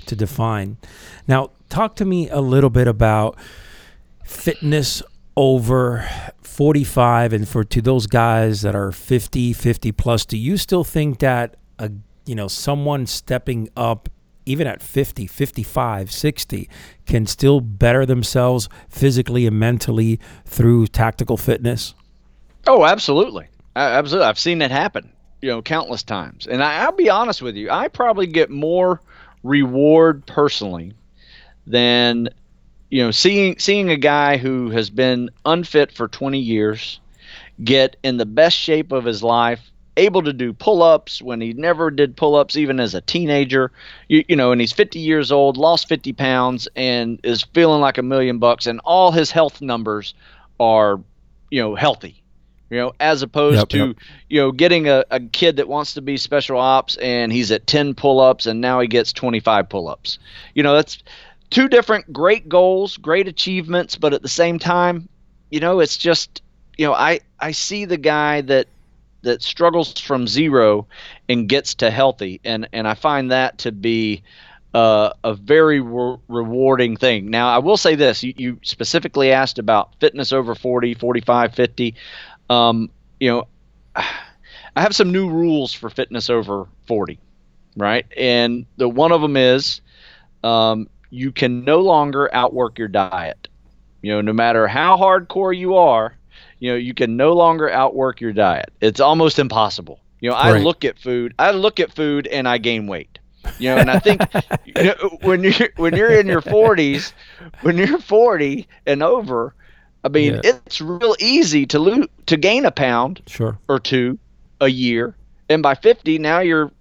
to 0.05 0.15
define. 0.15 0.78
Now, 1.28 1.51
talk 1.69 1.95
to 1.97 2.05
me 2.05 2.30
a 2.30 2.41
little 2.41 2.69
bit 2.69 2.88
about 2.88 3.38
fitness 4.24 5.01
over 5.36 6.07
45 6.41 7.34
and 7.34 7.47
for 7.47 7.63
to 7.63 7.82
those 7.82 8.05
guys 8.05 8.61
that 8.61 8.76
are 8.76 8.91
50 8.91 9.53
50 9.53 9.91
plus 9.91 10.26
do 10.26 10.38
you 10.38 10.57
still 10.57 10.84
think 10.84 11.17
that 11.19 11.55
a 11.80 11.91
you 12.26 12.36
know 12.36 12.47
someone 12.47 13.07
stepping 13.07 13.69
up 13.76 14.09
even 14.45 14.67
at 14.67 14.81
50, 14.81 15.27
55, 15.27 16.11
60, 16.11 16.69
can 17.05 17.25
still 17.25 17.61
better 17.61 18.05
themselves 18.05 18.69
physically 18.89 19.45
and 19.45 19.59
mentally 19.59 20.19
through 20.45 20.87
tactical 20.87 21.37
fitness? 21.37 21.93
Oh, 22.67 22.85
absolutely. 22.85 23.47
Absolutely. 23.75 24.27
I've 24.27 24.39
seen 24.39 24.61
it 24.61 24.71
happen, 24.71 25.11
you 25.41 25.49
know, 25.49 25.61
countless 25.61 26.03
times. 26.03 26.47
And 26.47 26.63
I, 26.63 26.85
will 26.85 26.95
be 26.95 27.09
honest 27.09 27.41
with 27.41 27.55
you, 27.55 27.69
I 27.69 27.87
probably 27.87 28.27
get 28.27 28.49
more 28.49 29.01
reward 29.43 30.25
personally 30.25 30.93
than 31.67 32.29
you 32.89 33.03
know 33.03 33.11
seeing 33.11 33.57
seeing 33.59 33.89
a 33.89 33.97
guy 33.97 34.37
who 34.37 34.69
has 34.69 34.89
been 34.89 35.29
unfit 35.45 35.91
for 35.91 36.07
20 36.07 36.39
years 36.39 36.99
get 37.63 37.95
in 38.03 38.17
the 38.17 38.25
best 38.25 38.57
shape 38.57 38.91
of 38.91 39.05
his 39.05 39.23
life 39.23 39.71
able 39.97 40.23
to 40.23 40.33
do 40.33 40.53
pull-ups 40.53 41.21
when 41.21 41.41
he 41.41 41.53
never 41.53 41.91
did 41.91 42.15
pull-ups 42.15 42.55
even 42.55 42.79
as 42.79 42.95
a 42.95 43.01
teenager. 43.01 43.71
You, 44.07 44.23
you 44.27 44.35
know 44.35 44.51
and 44.51 44.59
he's 44.59 44.71
50 44.71 44.99
years 44.99 45.31
old 45.31 45.57
lost 45.57 45.87
50 45.87 46.13
pounds 46.13 46.67
and 46.75 47.19
is 47.23 47.43
feeling 47.53 47.81
like 47.81 47.97
a 47.97 48.03
million 48.03 48.39
bucks 48.39 48.65
and 48.65 48.79
all 48.83 49.11
his 49.11 49.31
health 49.31 49.61
numbers 49.61 50.13
are 50.59 50.99
you 51.49 51.61
know 51.61 51.75
healthy. 51.75 52.21
You 52.69 52.79
know 52.79 52.93
as 52.99 53.21
opposed 53.21 53.57
yep, 53.57 53.69
to 53.69 53.77
yep. 53.77 53.95
you 54.29 54.41
know 54.41 54.51
getting 54.51 54.87
a, 54.89 55.05
a 55.11 55.19
kid 55.19 55.57
that 55.57 55.67
wants 55.67 55.93
to 55.93 56.01
be 56.01 56.17
special 56.17 56.57
ops 56.57 56.97
and 56.97 57.31
he's 57.31 57.51
at 57.51 57.67
10 57.67 57.93
pull-ups 57.93 58.45
and 58.45 58.61
now 58.61 58.79
he 58.79 58.87
gets 58.87 59.13
25 59.13 59.69
pull-ups. 59.69 60.17
You 60.55 60.63
know 60.63 60.73
that's 60.73 61.03
two 61.51 61.67
different 61.67 62.11
great 62.11 62.49
goals 62.49 62.97
great 62.97 63.27
achievements 63.27 63.95
but 63.95 64.11
at 64.11 64.23
the 64.23 64.27
same 64.27 64.57
time 64.57 65.07
you 65.51 65.59
know 65.59 65.81
it's 65.81 65.97
just 65.97 66.41
you 66.79 66.85
know 66.87 66.93
i 66.93 67.19
i 67.39 67.51
see 67.51 67.85
the 67.85 67.97
guy 67.97 68.41
that 68.41 68.67
that 69.24 69.41
struggles 69.41 69.99
from 69.99 70.28
zero 70.28 70.88
and 71.28 71.49
gets 71.49 71.76
to 71.76 71.89
healthy, 71.91 72.39
and 72.43 72.67
and 72.74 72.88
I 72.88 72.93
find 72.93 73.32
that 73.32 73.57
to 73.59 73.71
be 73.71 74.24
uh, 74.74 75.11
a 75.24 75.34
very 75.34 75.80
re- 75.80 76.17
rewarding 76.28 76.97
thing. 76.97 77.30
Now, 77.30 77.49
I 77.49 77.59
will 77.59 77.78
say 77.78 77.95
this: 77.95 78.24
you, 78.24 78.34
you, 78.38 78.59
specifically 78.63 79.32
asked 79.32 79.59
about 79.59 79.95
fitness 79.99 80.32
over 80.32 80.55
40, 80.55 80.93
45, 80.95 81.55
50. 81.55 81.95
Um, 82.49 82.89
you 83.19 83.30
know, 83.32 83.47
I 83.95 84.82
have 84.82 84.95
some 84.95 85.11
new 85.11 85.30
rules 85.30 85.74
for 85.74 85.89
fitness 85.89 86.30
over 86.30 86.67
40, 86.88 87.19
right? 87.78 88.05
And 88.17 88.65
the 88.78 88.89
one 88.89 89.11
of 89.11 89.21
them 89.21 89.38
is 89.38 89.82
um, 90.43 90.89
you 91.09 91.32
can 91.32 91.63
no 91.63 91.80
longer 91.80 92.34
outwork 92.34 92.80
your 92.80 92.88
diet. 92.88 93.47
You 94.01 94.13
know, 94.13 94.21
no 94.21 94.34
matter 94.34 94.67
how 94.67 94.97
hardcore 94.97 95.55
you 95.55 95.78
are, 95.78 96.15
you 96.64 96.72
know, 96.72 96.78
you 96.78 96.93
can 96.93 97.18
no 97.18 97.34
longer 97.34 97.70
outwork 97.70 98.22
your 98.22 98.32
diet. 98.32 98.72
It's 98.80 99.01
almost 99.01 99.38
impossible. 99.38 99.99
You 100.22 100.30
know, 100.30 100.36
I 100.38 100.53
Right. 100.53 100.64
look 100.64 100.86
at 100.86 100.97
food, 100.97 101.34
I 101.38 101.51
look 101.51 101.82
at 101.82 101.91
food 101.93 102.26
and 102.28 102.47
I 102.47 102.57
gain 102.57 102.88
weight. 102.88 103.20
You 103.59 103.68
know, 103.72 103.80
and 103.80 103.91
I 103.91 103.99
think 103.99 104.22
you 104.66 104.84
know, 104.86 105.18
when 105.24 105.43
you're 105.43 105.70
when 105.76 105.93
you're 105.97 106.18
in 106.18 106.26
your 106.28 106.41
40s, 106.41 107.11
when 107.64 107.78
you're 107.78 107.99
40 107.99 108.66
and 108.86 109.03
over, 109.03 109.53
I 110.05 110.07
mean, 110.07 110.36
Yeah. 110.36 110.39
it's 110.45 110.80
real 110.80 111.18
easy 111.20 111.66
to 111.66 111.80
lose 111.80 112.07
to 112.28 112.38
gain 112.38 112.64
a 112.64 112.72
pound 112.72 113.22
Sure. 113.28 113.57
or 113.68 113.78
two 113.82 114.18
a 114.61 114.70
year, 114.70 115.18
and 115.49 115.61
by 115.61 115.76
50 115.76 116.18
now 116.18 116.39
you're, 116.39 116.72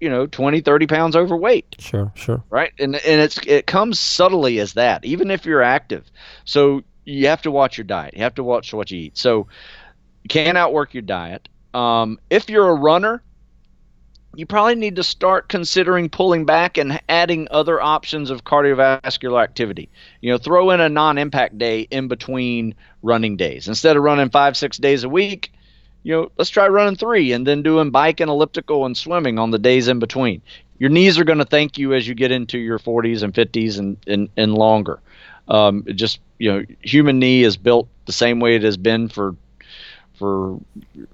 you 0.00 0.08
know, 0.08 0.28
20, 0.28 0.60
30 0.60 0.86
pounds 0.86 1.16
overweight 1.16 1.74
Sure. 1.80 2.12
Sure. 2.14 2.44
right 2.50 2.70
and 2.78 2.94
and 2.94 3.20
it's 3.20 3.38
it 3.44 3.66
comes 3.66 3.98
subtly 3.98 4.60
as 4.60 4.74
that 4.74 5.04
even 5.04 5.32
if 5.32 5.44
you're 5.44 5.62
active 5.62 6.08
so 6.44 6.82
you 7.04 7.28
have 7.28 7.42
to 7.42 7.50
watch 7.50 7.78
your 7.78 7.84
diet. 7.84 8.14
You 8.14 8.22
have 8.22 8.34
to 8.36 8.44
watch 8.44 8.72
what 8.72 8.90
you 8.90 8.98
eat. 8.98 9.18
So 9.18 9.48
you 10.22 10.28
can't 10.28 10.58
outwork 10.58 10.94
your 10.94 11.02
diet. 11.02 11.48
Um, 11.74 12.18
if 12.30 12.48
you're 12.48 12.68
a 12.68 12.74
runner 12.74 13.22
you 14.34 14.46
probably 14.46 14.76
need 14.76 14.96
to 14.96 15.02
start 15.02 15.48
considering 15.48 16.08
pulling 16.08 16.46
back 16.46 16.78
and 16.78 17.00
adding 17.08 17.48
other 17.50 17.80
options 17.80 18.30
of 18.30 18.44
cardiovascular 18.44 19.42
activity. 19.42 19.90
You 20.20 20.32
know 20.32 20.38
throw 20.38 20.70
in 20.70 20.80
a 20.80 20.88
non-impact 20.88 21.58
day 21.58 21.80
in 21.80 22.08
between 22.08 22.74
running 23.02 23.36
days. 23.36 23.68
Instead 23.68 23.96
of 23.96 24.02
running 24.02 24.30
five 24.30 24.56
six 24.56 24.78
days 24.78 25.04
a 25.04 25.08
week 25.08 25.52
you 26.02 26.12
know 26.12 26.32
let's 26.36 26.50
try 26.50 26.66
running 26.66 26.96
three 26.96 27.32
and 27.32 27.46
then 27.46 27.62
doing 27.62 27.90
bike 27.90 28.20
and 28.20 28.30
elliptical 28.30 28.86
and 28.86 28.96
swimming 28.96 29.38
on 29.38 29.50
the 29.50 29.58
days 29.58 29.88
in 29.88 29.98
between. 29.98 30.42
Your 30.78 30.90
knees 30.90 31.18
are 31.18 31.24
going 31.24 31.38
to 31.38 31.44
thank 31.44 31.78
you 31.78 31.94
as 31.94 32.08
you 32.08 32.14
get 32.14 32.32
into 32.32 32.58
your 32.58 32.78
40s 32.78 33.22
and 33.22 33.32
50s 33.32 33.78
and 33.78 33.96
and, 34.06 34.28
and 34.36 34.54
longer. 34.54 35.00
Um, 35.48 35.84
just 35.94 36.20
you 36.38 36.52
know, 36.52 36.64
human 36.82 37.18
knee 37.18 37.42
is 37.42 37.56
built 37.56 37.88
the 38.06 38.12
same 38.12 38.40
way 38.40 38.56
it 38.56 38.62
has 38.62 38.76
been 38.76 39.08
for 39.08 39.36
for 40.14 40.58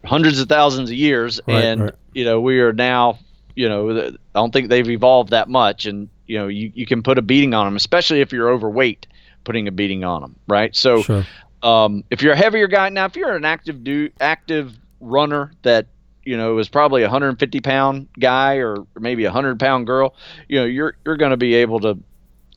hundreds 0.04 0.40
of 0.40 0.48
thousands 0.48 0.90
of 0.90 0.96
years, 0.96 1.40
Right, 1.46 1.64
and 1.64 1.80
right. 1.82 1.94
you 2.12 2.24
know 2.24 2.40
we 2.40 2.60
are 2.60 2.72
now 2.72 3.18
you 3.54 3.68
know 3.68 3.90
I 4.08 4.12
don't 4.34 4.52
think 4.52 4.68
they've 4.68 4.88
evolved 4.88 5.30
that 5.30 5.48
much, 5.48 5.86
and 5.86 6.08
you 6.26 6.38
know 6.38 6.48
you, 6.48 6.70
you 6.74 6.86
can 6.86 7.02
put 7.02 7.18
a 7.18 7.22
beating 7.22 7.54
on 7.54 7.66
them, 7.66 7.76
especially 7.76 8.20
if 8.20 8.32
you're 8.32 8.50
overweight, 8.50 9.06
putting 9.44 9.66
a 9.68 9.72
beating 9.72 10.04
on 10.04 10.20
them, 10.22 10.36
right? 10.46 10.74
So 10.74 11.02
Sure. 11.02 11.26
um, 11.62 12.04
if 12.10 12.22
you're 12.22 12.34
a 12.34 12.36
heavier 12.36 12.66
guy 12.68 12.88
now, 12.90 13.06
if 13.06 13.16
you're 13.16 13.34
an 13.34 13.44
active 13.44 13.82
do 13.82 14.10
active 14.20 14.74
runner 15.00 15.52
that 15.62 15.86
you 16.24 16.36
know 16.36 16.58
is 16.58 16.68
probably 16.68 17.02
a 17.02 17.06
150 17.06 17.60
pound 17.60 18.08
guy 18.18 18.56
or 18.56 18.84
maybe 18.98 19.24
a 19.24 19.28
100 19.28 19.58
pound 19.58 19.86
girl, 19.86 20.14
you 20.48 20.58
know 20.58 20.64
you're 20.66 20.96
you're 21.04 21.16
going 21.16 21.30
to 21.30 21.36
be 21.36 21.54
able 21.54 21.80
to 21.80 21.98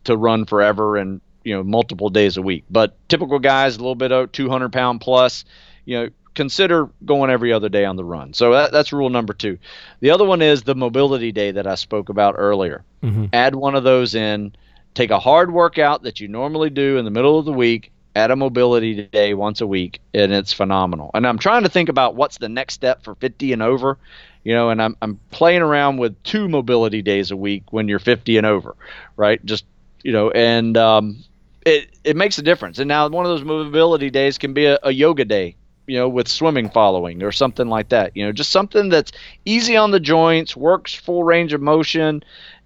to 0.03 0.17
run 0.17 0.45
forever 0.45 0.97
and 0.97 1.21
you 1.43 1.55
know 1.55 1.63
multiple 1.63 2.09
days 2.09 2.37
a 2.37 2.41
week. 2.41 2.65
But 2.69 2.95
typical 3.09 3.39
guys, 3.39 3.75
a 3.75 3.79
little 3.79 3.95
bit 3.95 4.11
of 4.11 4.31
200 4.31 4.71
pound 4.71 5.01
plus, 5.01 5.45
you 5.85 5.99
know 5.99 6.09
consider 6.33 6.89
going 7.05 7.29
every 7.29 7.51
other 7.51 7.67
day 7.69 7.83
on 7.83 7.97
the 7.97 8.05
run. 8.05 8.33
So 8.33 8.53
that, 8.53 8.71
that's 8.71 8.93
rule 8.93 9.09
number 9.09 9.33
two. 9.33 9.57
The 9.99 10.11
other 10.11 10.23
one 10.25 10.41
is 10.41 10.63
the 10.63 10.75
mobility 10.75 11.33
day 11.33 11.51
that 11.51 11.67
I 11.67 11.75
spoke 11.75 12.09
about 12.09 12.35
earlier 12.37 12.85
hmm 13.01 13.25
add 13.33 13.55
one 13.55 13.75
of 13.75 13.83
those 13.83 14.15
in 14.15 14.53
take 14.93 15.11
a 15.11 15.19
hard 15.19 15.51
workout 15.51 16.03
that 16.03 16.19
you 16.19 16.27
normally 16.27 16.69
do 16.69 16.97
in 16.97 17.05
the 17.05 17.11
middle 17.11 17.39
of 17.39 17.45
the 17.45 17.53
week 17.53 17.91
add 18.15 18.29
a 18.31 18.35
mobility 18.35 19.07
day 19.07 19.33
once 19.33 19.61
a 19.61 19.67
week 19.67 20.01
and 20.13 20.31
it's 20.33 20.51
phenomenal 20.53 21.09
and 21.13 21.25
i'm 21.25 21.37
trying 21.37 21.63
to 21.63 21.69
think 21.69 21.89
about 21.89 22.15
what's 22.15 22.37
the 22.37 22.49
next 22.49 22.73
step 22.73 23.03
for 23.03 23.15
50 23.15 23.53
and 23.53 23.63
over 23.63 23.97
you 24.43 24.53
know 24.53 24.69
and 24.69 24.81
i'm, 24.81 24.97
I'm 25.01 25.19
playing 25.31 25.61
around 25.61 25.97
with 25.97 26.21
two 26.23 26.49
mobility 26.49 27.01
days 27.01 27.31
a 27.31 27.37
week 27.37 27.71
when 27.71 27.87
you're 27.87 27.99
50 27.99 28.37
and 28.37 28.45
over 28.45 28.75
right 29.15 29.43
just 29.45 29.65
you 30.03 30.11
know 30.11 30.29
and 30.29 30.75
um, 30.77 31.23
it, 31.65 31.89
it 32.03 32.15
makes 32.15 32.37
a 32.37 32.41
difference. 32.41 32.79
And 32.79 32.87
now 32.87 33.07
one 33.09 33.25
of 33.25 33.31
those 33.31 33.43
mobility 33.43 34.09
days 34.09 34.37
can 34.37 34.53
be 34.53 34.65
a, 34.65 34.79
a 34.83 34.91
yoga 34.91 35.25
day 35.25 35.55
you 35.87 35.97
know 35.97 36.07
with 36.07 36.27
swimming 36.27 36.69
following 36.69 37.23
or 37.23 37.31
something 37.31 37.67
like 37.67 37.89
that 37.89 38.15
you 38.15 38.23
know 38.23 38.31
just 38.31 38.51
something 38.51 38.89
that's 38.89 39.11
easy 39.45 39.75
on 39.75 39.89
the 39.89 39.99
joints 39.99 40.55
works 40.55 40.93
full 40.93 41.23
range 41.23 41.53
of 41.53 41.61
motion 41.61 42.23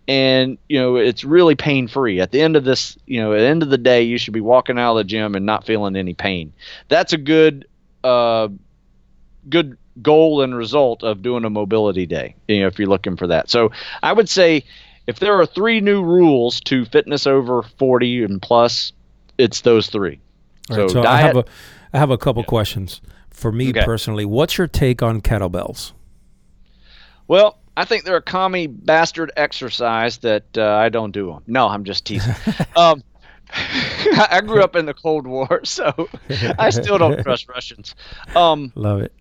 and 0.08 0.58
you 0.70 0.80
know 0.80 0.98
it's 0.98 1.24
really 1.24 1.56
pain 1.56 1.88
free 1.88 2.20
at 2.20 2.32
the 2.32 2.42
end 2.42 2.56
of 2.56 2.64
this 2.64 2.98
you 3.06 3.20
know 3.20 3.34
at 3.34 3.40
the 3.40 3.46
end 3.46 3.64
of 3.64 3.70
the 3.70 3.78
day 3.78 4.04
you 4.04 4.18
should 4.18 4.34
be 4.34 4.42
walking 4.42 4.78
out 4.78 4.92
of 4.92 4.98
the 4.98 5.04
gym 5.04 5.36
and 5.36 5.46
not 5.46 5.66
feeling 5.66 5.96
any 5.96 6.14
pain. 6.14 6.54
That's 6.90 7.14
a 7.14 7.18
good 7.18 7.68
uh 8.04 8.50
good 9.50 9.78
goal 10.02 10.42
and 10.42 10.56
result 10.56 11.04
of 11.04 11.22
doing 11.22 11.46
a 11.46 11.50
mobility 11.50 12.06
day 12.06 12.36
you 12.48 12.60
know 12.60 12.68
if 12.68 12.78
you're 12.78 12.90
looking 12.90 13.16
for 13.16 13.28
that. 13.28 13.50
So 13.50 13.72
i 14.04 14.12
would 14.14 14.30
say 14.30 14.64
if 15.08 15.20
there 15.20 15.40
are 15.40 15.46
three 15.46 15.80
new 15.82 16.04
rules 16.04 16.60
to 16.62 16.86
fitness 16.86 17.28
over 17.28 17.62
40 17.64 18.24
and 18.24 18.42
plus 18.42 18.92
it's 19.38 19.62
those 19.62 19.88
three 19.88 20.20
All 20.70 20.78
right, 20.78 20.90
So 20.90 20.94
so 21.02 21.04
I 21.04 21.18
have 21.18 21.32
a 21.38 21.44
diet- 21.44 21.48
I 21.94 21.98
have 22.00 22.12
a 22.12 22.18
couple 22.18 22.44
questions 22.44 23.02
for 23.30 23.52
me 23.52 23.70
Okay. 23.70 23.84
personally. 23.86 24.26
What's 24.26 24.58
your 24.58 24.68
take 24.68 25.02
on 25.04 25.22
kettlebells? 25.22 25.94
Well, 27.28 27.58
I 27.78 27.86
think 27.86 28.04
they're 28.06 28.18
a 28.18 28.22
commie 28.22 28.68
bastard 28.68 29.32
exercise 29.38 30.18
that 30.20 30.44
uh, 30.58 30.76
I 30.76 30.90
don't 30.90 31.12
do 31.12 31.28
them. 31.32 31.44
No, 31.48 31.68
I'm 31.68 31.84
just 31.84 32.06
teasing. 32.06 32.34
um, 32.76 33.04
I 33.54 34.42
grew 34.46 34.62
up 34.64 34.76
in 34.76 34.86
the 34.86 34.94
Cold 34.94 35.28
War, 35.28 35.62
so 35.64 36.10
I 36.60 36.70
still 36.70 36.98
don't 36.98 37.22
trust 37.24 37.48
Russians. 37.48 37.96
Um, 38.36 38.72
Love 38.76 39.02
it. 39.02 39.14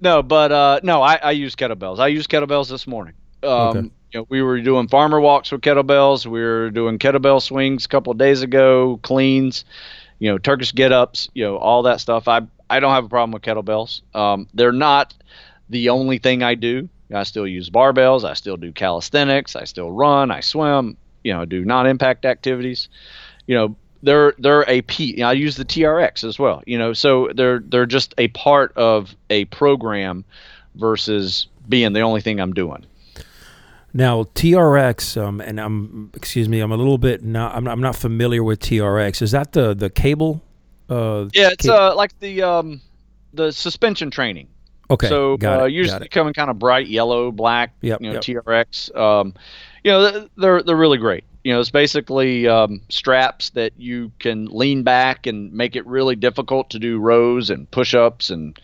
no, 0.00 0.22
but 0.22 0.52
uh, 0.52 0.80
no, 0.82 1.02
I, 1.02 1.16
I 1.16 1.30
use 1.32 1.54
kettlebells. 1.56 1.98
I 1.98 2.08
used 2.08 2.28
kettlebells 2.30 2.68
this 2.68 2.86
morning. 2.86 3.14
Um, 3.42 3.50
Okay. 3.50 3.90
You 4.12 4.20
know, 4.20 4.26
we 4.28 4.42
were 4.42 4.60
doing 4.60 4.88
farmer 4.88 5.20
walks 5.20 5.52
with 5.52 5.60
kettlebells. 5.60 6.26
We 6.26 6.40
were 6.40 6.70
doing 6.70 6.98
kettlebell 6.98 7.40
swings 7.42 7.84
a 7.84 7.88
couple 7.88 8.10
of 8.10 8.18
days 8.18 8.42
ago, 8.42 8.98
cleans, 9.02 9.64
you 10.18 10.30
know, 10.30 10.38
Turkish 10.38 10.72
get 10.72 10.92
ups, 10.92 11.28
you 11.34 11.44
know, 11.44 11.56
all 11.56 11.82
that 11.84 12.00
stuff. 12.00 12.26
I 12.28 12.42
I 12.68 12.80
don't 12.80 12.92
have 12.92 13.04
a 13.04 13.08
problem 13.08 13.32
with 13.32 13.42
kettlebells. 13.42 14.02
Um, 14.14 14.48
they're 14.54 14.72
not 14.72 15.14
the 15.68 15.90
only 15.90 16.18
thing 16.18 16.42
I 16.42 16.54
do. 16.54 16.88
I 17.12 17.24
still 17.24 17.46
use 17.46 17.70
barbells. 17.70 18.24
I 18.24 18.34
still 18.34 18.56
do 18.56 18.72
calisthenics. 18.72 19.56
I 19.56 19.64
still 19.64 19.90
run. 19.90 20.30
I 20.30 20.40
swim. 20.40 20.96
You 21.24 21.34
know, 21.34 21.44
do 21.44 21.64
non-impact 21.64 22.24
activities. 22.24 22.88
You 23.46 23.54
know, 23.56 23.76
they're 24.02 24.34
they're 24.38 24.68
a 24.68 24.82
P. 24.82 25.04
You 25.12 25.16
know, 25.18 25.28
I 25.28 25.32
use 25.32 25.56
the 25.56 25.64
TRX 25.64 26.24
as 26.24 26.38
well. 26.38 26.62
You 26.66 26.78
know, 26.78 26.92
so 26.92 27.30
they're 27.34 27.60
they're 27.60 27.86
just 27.86 28.14
a 28.18 28.28
part 28.28 28.72
of 28.76 29.14
a 29.28 29.44
program 29.46 30.24
versus 30.74 31.46
being 31.68 31.92
the 31.92 32.00
only 32.00 32.20
thing 32.20 32.40
I'm 32.40 32.52
doing. 32.52 32.86
Now 33.92 34.22
TRX, 34.22 35.20
um, 35.20 35.40
and 35.40 35.60
I'm 35.60 36.10
excuse 36.14 36.48
me, 36.48 36.60
I'm 36.60 36.72
a 36.72 36.76
little 36.76 36.98
bit 36.98 37.24
not 37.24 37.54
I'm, 37.54 37.66
I'm 37.66 37.80
not 37.80 37.96
familiar 37.96 38.42
with 38.44 38.60
TRX. 38.60 39.22
Is 39.22 39.32
that 39.32 39.52
the 39.52 39.74
the 39.74 39.90
cable? 39.90 40.42
Uh, 40.88 41.28
Yeah, 41.32 41.50
it's 41.50 41.66
ca- 41.66 41.90
uh 41.90 41.94
like 41.94 42.18
the 42.20 42.42
um 42.42 42.80
the 43.32 43.52
suspension 43.52 44.10
training. 44.10 44.48
okay. 44.90 45.08
so 45.08 45.36
got 45.36 45.60
uh, 45.60 45.64
it, 45.64 45.72
usually 45.72 46.08
coming 46.08 46.32
kind 46.34 46.50
of 46.50 46.58
bright 46.58 46.88
yellow, 46.88 47.30
black. 47.30 47.74
Yep, 47.80 48.00
you 48.00 48.08
know, 48.08 48.14
yep. 48.14 48.22
TRX. 48.22 48.96
Um, 48.96 49.34
you 49.84 49.90
know, 49.90 50.28
they're 50.36 50.62
they're 50.62 50.76
really 50.76 50.98
great. 50.98 51.24
You 51.44 51.54
know, 51.54 51.60
it's 51.60 51.70
basically 51.70 52.46
um, 52.46 52.82
straps 52.90 53.50
that 53.50 53.72
you 53.78 54.12
can 54.18 54.46
lean 54.46 54.82
back 54.82 55.26
and 55.26 55.52
make 55.52 55.74
it 55.74 55.86
really 55.86 56.14
difficult 56.14 56.70
to 56.70 56.78
do 56.78 56.98
rows 56.98 57.48
and 57.48 57.70
push-ups 57.70 58.28
and 58.28 58.60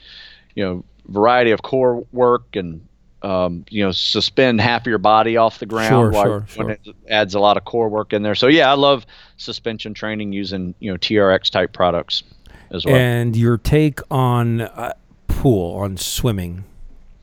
you 0.54 0.64
know 0.64 0.84
variety 1.08 1.52
of 1.52 1.62
core 1.62 2.04
work 2.12 2.54
and 2.54 2.86
um, 3.22 3.64
you 3.70 3.82
know 3.84 3.92
suspend 3.92 4.60
half 4.60 4.82
of 4.82 4.86
your 4.86 4.98
body 4.98 5.36
off 5.36 5.58
the 5.58 5.66
ground 5.66 5.88
Sure, 5.88 6.12
sure, 6.12 6.46
when 6.56 6.66
sure. 6.66 6.70
it 6.70 6.80
adds 7.08 7.34
a 7.34 7.40
lot 7.40 7.56
of 7.56 7.64
core 7.64 7.88
work 7.88 8.12
in 8.12 8.22
there. 8.22 8.34
So 8.34 8.46
yeah, 8.46 8.70
I 8.70 8.74
love 8.74 9.06
suspension 9.36 9.94
training 9.94 10.32
using 10.32 10.74
you 10.80 10.90
know 10.90 10.98
TRX 10.98 11.50
type 11.50 11.72
products 11.72 12.22
as 12.70 12.84
well. 12.84 12.94
And 12.94 13.34
your 13.36 13.58
take 13.58 14.00
on 14.10 14.60
uh, 14.62 14.92
pool, 15.28 15.76
on 15.76 15.96
swimming, 15.96 16.64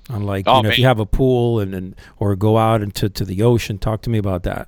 on 0.09 0.23
like 0.23 0.45
Oh, 0.47 0.57
you 0.57 0.63
know 0.63 0.69
if 0.69 0.77
you 0.79 0.85
have 0.85 0.99
a 0.99 1.05
pool 1.05 1.59
and, 1.59 1.73
and 1.75 1.95
or 2.17 2.35
go 2.35 2.57
out 2.57 2.81
into 2.81 3.09
to 3.09 3.23
the 3.25 3.41
ocean. 3.43 3.77
Talk 3.77 4.01
to 4.03 4.09
me 4.09 4.17
about 4.17 4.43
that. 4.43 4.67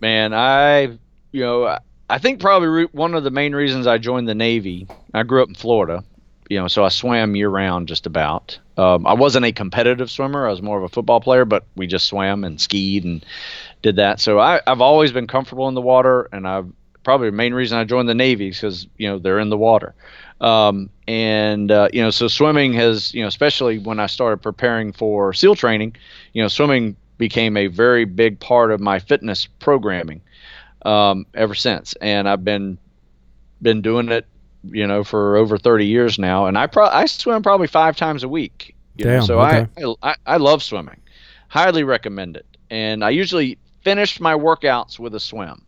Man, 0.00 0.32
I 0.32 0.98
you 1.32 1.40
know 1.40 1.66
I- 1.66 1.78
I 2.10 2.18
think 2.18 2.40
probably 2.40 2.84
one 2.92 3.14
of 3.14 3.24
the 3.24 3.30
main 3.30 3.54
reasons 3.54 3.86
I 3.86 3.96
joined 3.96 4.28
the 4.28 4.34
Navy. 4.34 4.86
I 5.14 5.22
grew 5.22 5.42
up 5.42 5.48
in 5.48 5.54
Florida, 5.54 6.04
you 6.52 6.60
know, 6.60 6.68
so 6.68 6.84
I 6.84 6.90
swam 6.90 7.34
year 7.34 7.48
round 7.48 7.88
just 7.88 8.04
about. 8.04 8.58
Um, 8.76 9.06
I 9.06 9.14
wasn't 9.14 9.46
a 9.46 9.52
competitive 9.52 10.10
swimmer. 10.10 10.46
I 10.46 10.50
was 10.50 10.60
more 10.60 10.76
of 10.76 10.84
a 10.84 10.88
football 10.90 11.18
player, 11.18 11.46
but 11.46 11.64
we 11.76 11.86
just 11.86 12.04
swam 12.04 12.44
and 12.44 12.60
skied 12.60 13.04
and 13.04 13.24
did 13.80 13.96
that. 13.96 14.20
So 14.20 14.38
I, 14.38 14.60
I've 14.66 14.82
always 14.82 15.12
been 15.12 15.26
comfortable 15.26 15.66
in 15.68 15.74
the 15.74 15.80
water, 15.80 16.28
and 16.30 16.46
I've 16.46 16.70
probably 17.04 17.30
the 17.30 17.36
main 17.36 17.54
reason 17.54 17.78
I 17.78 17.84
joined 17.84 18.06
the 18.06 18.14
Navy 18.14 18.48
is 18.48 18.56
because 18.56 18.86
you 18.98 19.08
know 19.08 19.18
they're 19.18 19.38
in 19.38 19.48
the 19.48 19.56
water. 19.56 19.94
Um, 20.42 20.90
and 21.08 21.70
uh, 21.70 21.88
you 21.90 22.02
know, 22.02 22.10
so 22.10 22.28
swimming 22.28 22.74
has 22.74 23.14
you 23.14 23.22
know, 23.22 23.28
especially 23.28 23.78
when 23.78 23.98
I 23.98 24.06
started 24.06 24.42
preparing 24.42 24.92
for 24.92 25.32
SEAL 25.32 25.54
training, 25.54 25.96
you 26.34 26.42
know, 26.42 26.48
swimming 26.48 26.96
became 27.16 27.56
a 27.56 27.68
very 27.68 28.04
big 28.04 28.38
part 28.40 28.70
of 28.70 28.78
my 28.78 28.98
fitness 28.98 29.46
programming 29.58 30.20
um, 30.84 31.24
ever 31.32 31.54
since, 31.54 31.94
and 32.02 32.28
I've 32.28 32.44
been 32.44 32.76
been 33.62 33.80
doing 33.80 34.10
it, 34.10 34.26
you 34.64 34.86
know, 34.86 35.04
for 35.04 35.36
over 35.36 35.58
30 35.58 35.86
years 35.86 36.18
now, 36.18 36.46
and 36.46 36.56
I 36.56 36.66
pro- 36.66 36.86
I 36.86 37.06
swim 37.06 37.42
probably 37.42 37.66
five 37.66 37.96
times 37.96 38.22
a 38.22 38.28
week. 38.28 38.74
You 38.96 39.06
know, 39.06 39.20
so 39.22 39.40
okay. 39.40 39.66
I, 39.82 39.94
I 40.10 40.14
I 40.26 40.36
love 40.36 40.62
swimming, 40.62 41.00
highly 41.48 41.82
recommend 41.82 42.36
it, 42.36 42.46
and 42.70 43.04
I 43.04 43.10
usually 43.10 43.58
finish 43.82 44.20
my 44.20 44.34
workouts 44.34 44.98
with 44.98 45.14
a 45.14 45.20
swim. 45.20 45.62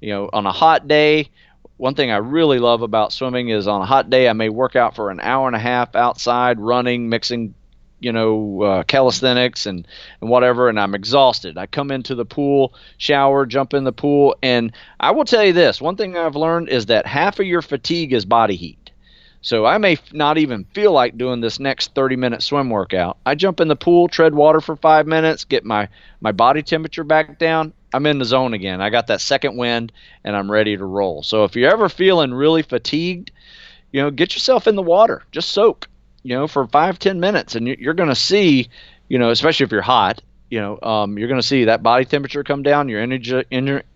You 0.00 0.10
know, 0.10 0.30
on 0.32 0.46
a 0.46 0.52
hot 0.52 0.86
day, 0.86 1.30
one 1.78 1.94
thing 1.94 2.10
I 2.10 2.18
really 2.18 2.58
love 2.58 2.82
about 2.82 3.12
swimming 3.12 3.48
is 3.48 3.66
on 3.66 3.80
a 3.80 3.86
hot 3.86 4.10
day 4.10 4.28
I 4.28 4.32
may 4.34 4.48
work 4.48 4.76
out 4.76 4.94
for 4.94 5.10
an 5.10 5.20
hour 5.20 5.46
and 5.46 5.56
a 5.56 5.60
half 5.60 5.94
outside 5.94 6.60
running, 6.60 7.08
mixing 7.08 7.54
you 8.00 8.12
know 8.12 8.62
uh, 8.62 8.82
calisthenics 8.84 9.66
and 9.66 9.86
and 10.20 10.30
whatever 10.30 10.68
and 10.68 10.78
i'm 10.78 10.94
exhausted. 10.94 11.56
I 11.58 11.66
come 11.66 11.90
into 11.90 12.14
the 12.14 12.24
pool 12.24 12.74
shower 12.98 13.46
jump 13.46 13.74
in 13.74 13.84
the 13.84 13.92
pool 13.92 14.36
and 14.42 14.72
i 15.00 15.10
will 15.10 15.24
tell 15.24 15.44
you 15.44 15.52
this 15.52 15.80
one 15.80 15.96
thing 15.96 16.16
i've 16.16 16.36
learned 16.36 16.68
is 16.68 16.86
that 16.86 17.06
half 17.06 17.40
of 17.40 17.46
your 17.46 17.62
fatigue 17.62 18.12
is 18.12 18.24
body 18.24 18.56
heat. 18.56 18.90
So 19.40 19.64
i 19.64 19.78
may 19.78 19.98
not 20.12 20.38
even 20.38 20.64
feel 20.74 20.92
like 20.92 21.18
doing 21.18 21.40
this 21.40 21.58
next 21.58 21.94
30 21.94 22.16
minute 22.16 22.42
swim 22.42 22.68
workout. 22.70 23.16
I 23.24 23.34
jump 23.34 23.60
in 23.60 23.68
the 23.68 23.76
pool 23.76 24.08
tread 24.08 24.34
water 24.34 24.60
for 24.60 24.76
five 24.76 25.06
minutes 25.06 25.44
get 25.44 25.64
my 25.64 25.88
my 26.20 26.32
body 26.32 26.62
temperature 26.62 27.04
back 27.04 27.38
down. 27.38 27.72
I'm 27.94 28.04
in 28.04 28.18
the 28.18 28.24
zone 28.26 28.52
again. 28.52 28.82
I 28.82 28.90
got 28.90 29.06
that 29.06 29.22
second 29.22 29.56
wind 29.56 29.90
and 30.22 30.36
i'm 30.36 30.50
ready 30.50 30.76
to 30.76 30.84
roll. 30.84 31.22
So 31.22 31.44
if 31.44 31.56
you're 31.56 31.72
ever 31.72 31.88
feeling 31.88 32.34
really 32.34 32.62
fatigued 32.62 33.30
you 33.90 34.02
know 34.02 34.10
get 34.10 34.34
yourself 34.34 34.66
in 34.66 34.76
the 34.76 34.82
water. 34.82 35.22
Just 35.32 35.50
soak 35.50 35.88
you 36.26 36.34
know, 36.34 36.48
for 36.48 36.66
five 36.66 36.98
ten 36.98 37.20
minutes, 37.20 37.54
and 37.54 37.68
you're 37.68 37.94
going 37.94 38.08
to 38.08 38.16
see, 38.16 38.68
you 39.08 39.16
know, 39.16 39.30
especially 39.30 39.62
if 39.62 39.70
you're 39.70 39.80
hot, 39.80 40.20
you 40.50 40.58
know, 40.58 40.80
um, 40.82 41.16
you're 41.16 41.28
going 41.28 41.40
to 41.40 41.46
see 41.46 41.66
that 41.66 41.84
body 41.84 42.04
temperature 42.04 42.42
come 42.42 42.64
down, 42.64 42.88
your 42.88 43.00
energy 43.00 43.44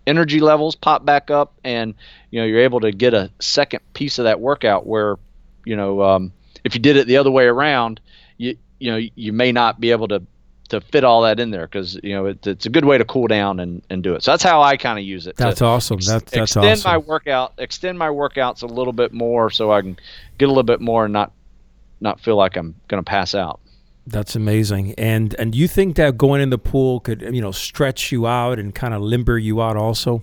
energy 0.06 0.40
levels 0.40 0.76
pop 0.76 1.04
back 1.04 1.32
up, 1.32 1.54
and 1.64 1.92
you 2.30 2.40
know 2.40 2.46
you're 2.46 2.60
able 2.60 2.78
to 2.80 2.92
get 2.92 3.14
a 3.14 3.32
second 3.40 3.80
piece 3.94 4.20
of 4.20 4.24
that 4.24 4.38
workout 4.38 4.86
where, 4.86 5.16
you 5.64 5.74
know, 5.74 6.02
um, 6.02 6.32
if 6.62 6.76
you 6.76 6.80
did 6.80 6.96
it 6.96 7.08
the 7.08 7.16
other 7.16 7.32
way 7.32 7.46
around, 7.46 8.00
you 8.36 8.56
you 8.78 8.92
know 8.92 9.00
you 9.16 9.32
may 9.32 9.50
not 9.50 9.80
be 9.80 9.90
able 9.90 10.06
to 10.06 10.22
to 10.68 10.80
fit 10.80 11.02
all 11.02 11.22
that 11.22 11.40
in 11.40 11.50
there 11.50 11.66
because 11.66 11.98
you 12.04 12.14
know 12.14 12.26
it, 12.26 12.46
it's 12.46 12.64
a 12.64 12.70
good 12.70 12.84
way 12.84 12.96
to 12.96 13.04
cool 13.04 13.26
down 13.26 13.58
and, 13.58 13.82
and 13.90 14.04
do 14.04 14.14
it. 14.14 14.22
So 14.22 14.30
that's 14.30 14.44
how 14.44 14.62
I 14.62 14.76
kind 14.76 15.00
of 15.00 15.04
use 15.04 15.26
it. 15.26 15.34
That's 15.34 15.62
awesome. 15.62 15.96
Ex- 15.96 16.06
that's 16.06 16.30
that's 16.30 16.52
extend 16.52 16.66
awesome. 16.66 16.90
my 16.92 16.98
workout, 16.98 17.54
extend 17.58 17.98
my 17.98 18.08
workouts 18.08 18.62
a 18.62 18.66
little 18.66 18.92
bit 18.92 19.12
more 19.12 19.50
so 19.50 19.72
I 19.72 19.80
can 19.80 19.98
get 20.38 20.44
a 20.44 20.48
little 20.52 20.62
bit 20.62 20.80
more 20.80 21.06
and 21.06 21.12
not 21.12 21.32
not 22.00 22.20
feel 22.20 22.36
like 22.36 22.56
I'm 22.56 22.74
going 22.88 23.02
to 23.02 23.08
pass 23.08 23.34
out. 23.34 23.60
That's 24.06 24.34
amazing. 24.34 24.94
And 24.94 25.34
and 25.38 25.54
you 25.54 25.68
think 25.68 25.96
that 25.96 26.16
going 26.18 26.40
in 26.40 26.50
the 26.50 26.58
pool 26.58 27.00
could 27.00 27.20
you 27.20 27.40
know 27.40 27.52
stretch 27.52 28.10
you 28.10 28.26
out 28.26 28.58
and 28.58 28.74
kind 28.74 28.94
of 28.94 29.02
limber 29.02 29.38
you 29.38 29.62
out 29.62 29.76
also? 29.76 30.22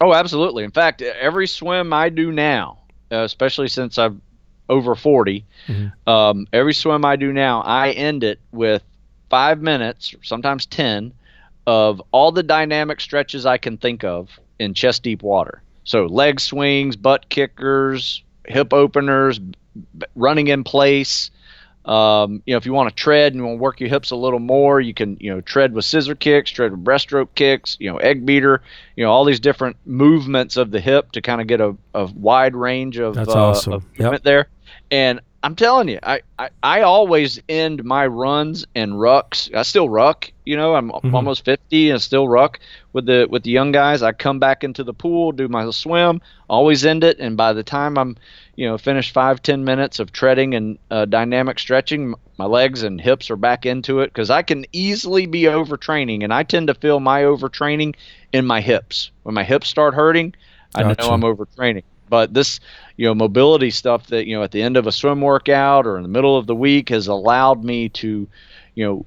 Oh, 0.00 0.12
absolutely. 0.14 0.64
In 0.64 0.70
fact, 0.70 1.02
every 1.02 1.46
swim 1.46 1.92
I 1.92 2.08
do 2.08 2.32
now, 2.32 2.78
uh, 3.12 3.18
especially 3.18 3.68
since 3.68 3.98
I'm 3.98 4.20
over 4.68 4.96
40, 4.96 5.44
mm-hmm. 5.68 6.10
um, 6.10 6.46
every 6.52 6.74
swim 6.74 7.04
I 7.04 7.14
do 7.14 7.32
now, 7.32 7.60
I 7.60 7.90
end 7.90 8.24
it 8.24 8.40
with 8.50 8.82
five 9.30 9.62
minutes, 9.62 10.14
sometimes 10.22 10.66
10, 10.66 11.12
of 11.66 12.02
all 12.10 12.32
the 12.32 12.42
dynamic 12.42 13.00
stretches 13.00 13.46
I 13.46 13.58
can 13.58 13.76
think 13.76 14.02
of 14.02 14.40
in 14.58 14.74
chest 14.74 15.04
deep 15.04 15.22
water. 15.22 15.62
So 15.84 16.06
leg 16.06 16.40
swings, 16.40 16.96
butt 16.96 17.28
kickers, 17.28 18.22
hip 18.46 18.72
openers, 18.72 19.40
running 20.14 20.48
in 20.48 20.64
place. 20.64 21.30
Um, 21.84 22.42
you 22.46 22.54
know, 22.54 22.58
if 22.58 22.66
you 22.66 22.72
want 22.72 22.90
to 22.90 22.94
tread 22.94 23.32
and 23.32 23.40
you 23.40 23.44
want 23.44 23.58
to 23.58 23.60
work 23.60 23.80
your 23.80 23.88
hips 23.88 24.12
a 24.12 24.16
little 24.16 24.38
more, 24.38 24.80
you 24.80 24.94
can, 24.94 25.16
you 25.18 25.34
know, 25.34 25.40
tread 25.40 25.72
with 25.72 25.84
scissor 25.84 26.14
kicks, 26.14 26.50
tread 26.50 26.70
with 26.70 26.84
breaststroke 26.84 27.34
kicks, 27.34 27.76
you 27.80 27.90
know, 27.90 27.96
egg 27.96 28.24
beater, 28.24 28.62
you 28.94 29.04
know, 29.04 29.10
all 29.10 29.24
these 29.24 29.40
different 29.40 29.76
movements 29.84 30.56
of 30.56 30.70
the 30.70 30.80
hip 30.80 31.10
to 31.12 31.20
kind 31.20 31.40
of 31.40 31.48
get 31.48 31.60
a, 31.60 31.76
a 31.94 32.04
wide 32.04 32.54
range 32.54 32.98
of, 32.98 33.16
That's 33.16 33.30
uh, 33.30 33.48
awesome. 33.48 33.72
of 33.72 33.84
movement 33.98 34.12
yep. 34.12 34.22
there. 34.22 34.48
And 34.92 35.20
I'm 35.44 35.56
telling 35.56 35.88
you, 35.88 35.98
I, 36.04 36.20
I, 36.38 36.50
I, 36.62 36.80
always 36.82 37.40
end 37.48 37.82
my 37.82 38.06
runs 38.06 38.64
and 38.76 38.92
rucks. 38.92 39.52
I 39.52 39.62
still 39.62 39.88
ruck, 39.88 40.30
you 40.44 40.56
know, 40.56 40.76
I'm 40.76 40.90
mm-hmm. 40.90 41.14
almost 41.14 41.44
50 41.44 41.90
and 41.90 42.00
still 42.00 42.28
ruck 42.28 42.60
with 42.92 43.06
the 43.06 43.26
with 43.28 43.42
the 43.42 43.50
young 43.50 43.72
guys. 43.72 44.02
I 44.02 44.12
come 44.12 44.38
back 44.38 44.62
into 44.62 44.84
the 44.84 44.94
pool, 44.94 45.32
do 45.32 45.48
my 45.48 45.68
swim, 45.70 46.20
always 46.48 46.86
end 46.86 47.02
it, 47.02 47.18
and 47.18 47.36
by 47.36 47.52
the 47.52 47.64
time 47.64 47.98
I'm, 47.98 48.16
you 48.54 48.68
know, 48.68 48.78
finished 48.78 49.12
five 49.12 49.42
ten 49.42 49.64
minutes 49.64 49.98
of 49.98 50.12
treading 50.12 50.54
and 50.54 50.78
uh, 50.92 51.06
dynamic 51.06 51.58
stretching, 51.58 52.14
my 52.38 52.44
legs 52.44 52.84
and 52.84 53.00
hips 53.00 53.28
are 53.28 53.36
back 53.36 53.66
into 53.66 54.00
it 54.00 54.06
because 54.06 54.30
I 54.30 54.42
can 54.42 54.64
easily 54.72 55.26
be 55.26 55.42
overtraining, 55.42 56.22
and 56.22 56.32
I 56.32 56.44
tend 56.44 56.68
to 56.68 56.74
feel 56.74 57.00
my 57.00 57.22
overtraining 57.22 57.96
in 58.32 58.46
my 58.46 58.60
hips. 58.60 59.10
When 59.24 59.34
my 59.34 59.44
hips 59.44 59.68
start 59.68 59.94
hurting, 59.94 60.34
I 60.74 60.82
gotcha. 60.82 61.02
know 61.02 61.10
I'm 61.10 61.22
overtraining. 61.22 61.82
But 62.12 62.34
this, 62.34 62.60
you 62.98 63.06
know, 63.06 63.14
mobility 63.14 63.70
stuff 63.70 64.08
that 64.08 64.26
you 64.26 64.36
know 64.36 64.42
at 64.42 64.50
the 64.50 64.60
end 64.60 64.76
of 64.76 64.86
a 64.86 64.92
swim 64.92 65.22
workout 65.22 65.86
or 65.86 65.96
in 65.96 66.02
the 66.02 66.10
middle 66.10 66.36
of 66.36 66.46
the 66.46 66.54
week 66.54 66.90
has 66.90 67.06
allowed 67.06 67.64
me 67.64 67.88
to, 67.88 68.28
you 68.74 68.84
know, 68.84 69.06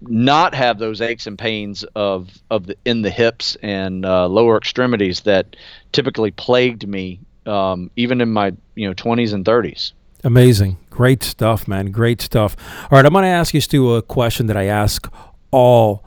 not 0.00 0.54
have 0.54 0.78
those 0.78 1.02
aches 1.02 1.26
and 1.26 1.38
pains 1.38 1.84
of 1.94 2.30
of 2.50 2.64
the 2.64 2.76
in 2.86 3.02
the 3.02 3.10
hips 3.10 3.58
and 3.62 4.06
uh, 4.06 4.26
lower 4.26 4.56
extremities 4.56 5.20
that 5.20 5.54
typically 5.92 6.30
plagued 6.30 6.88
me 6.88 7.20
um, 7.44 7.90
even 7.94 8.22
in 8.22 8.32
my 8.32 8.54
you 8.74 8.88
know 8.88 8.94
20s 8.94 9.34
and 9.34 9.44
30s. 9.44 9.92
Amazing, 10.24 10.78
great 10.88 11.22
stuff, 11.22 11.68
man. 11.68 11.90
Great 11.90 12.22
stuff. 12.22 12.56
All 12.84 12.96
right, 12.96 13.04
I'm 13.04 13.12
going 13.12 13.24
to 13.24 13.28
ask 13.28 13.52
you 13.52 13.60
Stew 13.60 13.96
a 13.96 14.00
question 14.00 14.46
that 14.46 14.56
I 14.56 14.64
ask 14.64 15.12
all 15.50 16.02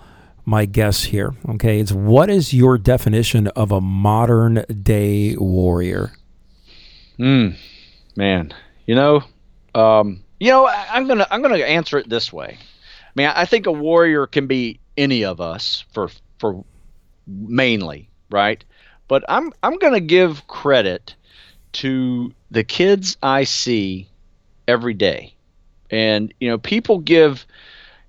my 0.45 0.65
guests 0.65 1.03
here. 1.03 1.35
Okay, 1.47 1.79
it's 1.79 1.91
what 1.91 2.31
is 2.31 2.55
your 2.55 2.79
definition 2.79 3.49
of 3.49 3.71
a 3.71 3.79
modern 3.79 4.65
day 4.81 5.35
warrior? 5.37 6.13
Hmm, 7.19 7.49
man, 8.15 8.53
you 8.85 8.95
know, 8.95 9.21
um, 9.75 10.23
you 10.39 10.51
know, 10.51 10.65
I, 10.65 10.87
I'm 10.91 11.05
gonna 11.05 11.27
I'm 11.29 11.41
gonna 11.41 11.57
answer 11.57 11.97
it 11.97 12.09
this 12.09 12.31
way. 12.31 12.57
I 12.57 13.11
mean, 13.15 13.27
I 13.27 13.43
think 13.43 13.65
a 13.65 13.73
warrior 13.73 14.25
can 14.25 14.47
be 14.47 14.79
any 14.97 15.25
of 15.25 15.41
us 15.41 15.83
for 15.91 16.09
for 16.39 16.63
mainly, 17.27 18.09
right? 18.31 18.63
But 19.09 19.25
I'm 19.27 19.51
I'm 19.61 19.77
gonna 19.79 19.99
give 19.99 20.47
credit 20.47 21.13
to 21.73 22.33
the 22.51 22.63
kids 22.63 23.17
I 23.21 23.43
see 23.43 24.07
every 24.65 24.93
day, 24.93 25.33
and 25.91 26.33
you 26.39 26.49
know, 26.49 26.57
people 26.57 26.99
give, 26.99 27.45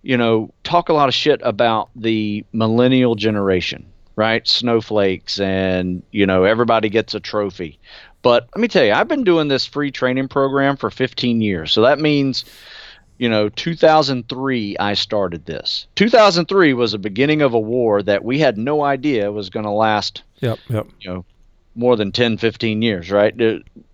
you 0.02 0.16
know, 0.18 0.54
talk 0.62 0.88
a 0.88 0.92
lot 0.92 1.08
of 1.08 1.14
shit 1.16 1.40
about 1.42 1.90
the 1.96 2.44
millennial 2.52 3.16
generation, 3.16 3.86
right? 4.14 4.46
Snowflakes, 4.46 5.40
and 5.40 6.04
you 6.12 6.26
know, 6.26 6.44
everybody 6.44 6.90
gets 6.90 7.12
a 7.14 7.20
trophy. 7.20 7.80
But 8.22 8.48
let 8.54 8.60
me 8.60 8.68
tell 8.68 8.84
you, 8.84 8.92
I've 8.92 9.08
been 9.08 9.24
doing 9.24 9.48
this 9.48 9.66
free 9.66 9.90
training 9.90 10.28
program 10.28 10.76
for 10.76 10.90
15 10.90 11.40
years. 11.40 11.72
So 11.72 11.82
that 11.82 11.98
means, 11.98 12.44
you 13.18 13.28
know, 13.28 13.48
2003, 13.48 14.76
I 14.78 14.94
started 14.94 15.46
this. 15.46 15.86
2003 15.96 16.74
was 16.74 16.92
the 16.92 16.98
beginning 16.98 17.42
of 17.42 17.54
a 17.54 17.58
war 17.58 18.02
that 18.02 18.24
we 18.24 18.38
had 18.38 18.58
no 18.58 18.84
idea 18.84 19.32
was 19.32 19.48
going 19.48 19.64
to 19.64 19.70
last, 19.70 20.22
yep, 20.40 20.58
yep. 20.68 20.86
you 21.00 21.10
know, 21.10 21.24
more 21.74 21.96
than 21.96 22.12
10, 22.12 22.36
15 22.36 22.82
years, 22.82 23.10
right? 23.10 23.34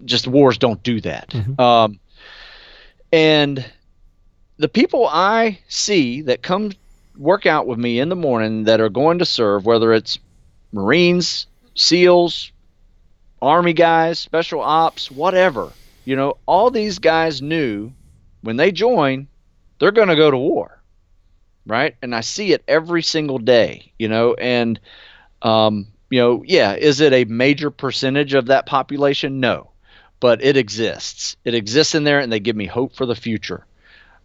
Just 0.05 0.27
wars 0.27 0.59
don't 0.59 0.83
do 0.83 1.01
that. 1.03 1.31
Mm-hmm. 1.31 1.61
Um, 1.61 2.01
and 3.13 3.65
the 4.57 4.69
people 4.69 5.07
I 5.07 5.59
see 5.69 6.23
that 6.23 6.43
come 6.43 6.73
work 7.17 7.47
out 7.47 7.67
with 7.67 7.79
me 7.79 8.01
in 8.01 8.09
the 8.09 8.17
morning 8.17 8.65
that 8.65 8.81
are 8.81 8.89
going 8.89 9.19
to 9.21 9.25
serve, 9.25 9.67
whether 9.67 9.93
it's 9.93 10.19
Marines, 10.73 11.47
SEALs, 11.75 12.51
Army 13.41 13.73
guys, 13.73 14.19
special 14.19 14.61
ops, 14.61 15.11
whatever. 15.11 15.73
You 16.05 16.17
know, 16.17 16.39
all 16.47 16.71
these 16.71 16.99
guys 16.99 17.43
knew 17.43 17.93
when 18.43 18.57
they 18.57 18.73
join, 18.73 19.27
they're 19.79 19.93
going 19.93 20.09
to 20.09 20.17
go 20.17 20.31
to 20.31 20.37
war, 20.37 20.81
right? 21.67 21.97
And 22.01 22.15
I 22.15 22.21
see 22.21 22.53
it 22.53 22.65
every 22.69 23.03
single 23.03 23.39
day, 23.39 23.93
you 23.99 24.09
know, 24.09 24.35
and, 24.35 24.79
um, 25.43 25.89
you 26.11 26.21
know, 26.21 26.45
yeah, 26.47 26.75
is 26.75 27.01
it 27.01 27.13
a 27.13 27.25
major 27.25 27.71
percentage 27.71 28.35
of 28.35 28.47
that 28.47 28.67
population? 28.67 29.41
No, 29.41 29.71
but 30.21 30.43
it 30.45 30.57
exists. 30.57 31.37
It 31.45 31.55
exists 31.55 31.95
in 31.95 32.05
there, 32.05 32.21
and 32.21 32.33
they 32.33 32.41
give 32.41 32.57
me 32.57 32.67
hope 32.67 32.95
for 32.95 33.07
the 33.07 33.17
future. 33.17 33.67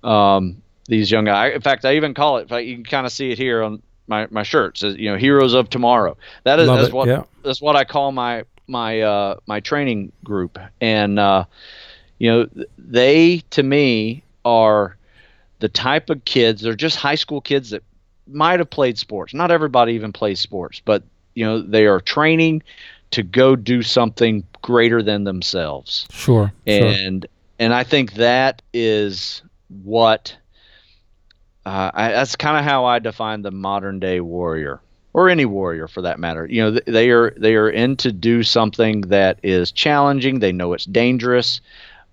Um, 0.03 0.62
these 0.88 1.09
young 1.12 1.26
guys. 1.26 1.53
In 1.55 1.62
fact, 1.62 1.86
I 1.86 1.95
even 1.95 2.14
call 2.14 2.38
it. 2.38 2.51
You 2.51 2.76
can 2.76 2.86
kind 2.86 3.05
of 3.05 3.12
see 3.12 3.32
it 3.32 3.38
here 3.38 3.64
on 3.64 3.82
my 4.07 4.28
my 4.30 4.43
shirt. 4.43 4.78
Says 4.78 4.95
you 4.97 5.12
know, 5.12 5.18
heroes 5.18 5.53
of 5.53 5.70
tomorrow. 5.70 6.18
That 6.43 6.59
is 6.59 6.68
that's 6.68 6.93
what 6.93 7.07
yeah. 7.07 7.24
that's 7.43 7.62
what 7.62 7.76
I 7.76 7.84
call 7.84 8.12
my 8.12 8.43
my 8.72 9.02
uh, 9.02 9.36
my 9.46 9.60
training 9.60 10.12
group, 10.24 10.58
and 10.80 11.20
uh, 11.20 11.46
you 12.18 12.32
know 12.32 12.50
they 12.78 13.44
to 13.52 13.62
me 13.62 14.24
are 14.44 14.98
the 15.60 15.70
type 15.70 16.10
of 16.10 16.26
kids. 16.26 16.62
They're 16.62 16.74
just 16.74 16.98
high 16.98 17.16
school 17.16 17.42
kids 17.42 17.70
that 17.70 17.84
might 18.28 18.60
have 18.60 18.70
played 18.70 18.98
sports. 18.98 19.34
Not 19.34 19.52
everybody 19.52 19.94
even 19.94 20.14
plays 20.14 20.40
sports, 20.40 20.82
but 20.84 21.04
you 21.36 21.46
know 21.46 21.62
they 21.62 21.86
are 21.86 22.00
training 22.00 22.64
to 23.12 23.24
go 23.24 23.56
do 23.56 23.84
something 23.84 24.44
greater 24.62 25.04
than 25.04 25.26
themselves. 25.26 26.08
Sure. 26.12 26.52
And 26.66 27.24
sure. 27.24 27.30
and 27.60 27.74
I 27.74 27.84
think 27.84 28.14
that 28.14 28.62
is 28.74 29.42
what 29.84 30.36
uh, 31.66 31.92
I, 31.94 32.12
that's 32.12 32.36
kind 32.36 32.58
of 32.58 32.64
how 32.64 32.86
I 32.86 33.00
define 33.00 33.42
the 33.42 33.52
modern 33.52 34.00
day 34.00 34.20
warrior 34.20 34.82
or 35.14 35.30
any 35.30 35.45
warrior 35.45 35.88
for 35.88 36.01
that 36.01 36.20
matter. 36.20 36.45
You 36.45 36.62
know, 36.62 36.80
they 36.86 37.09
are 37.09 37.32
they 37.38 37.55
are 37.55 37.70
in 37.70 37.97
to 37.97 38.12
do 38.12 38.43
something 38.43 39.01
that 39.01 39.39
is 39.43 39.72
challenging. 39.72 40.39
They 40.39 40.51
know 40.51 40.74
it's 40.74 40.86
dangerous, 40.86 41.62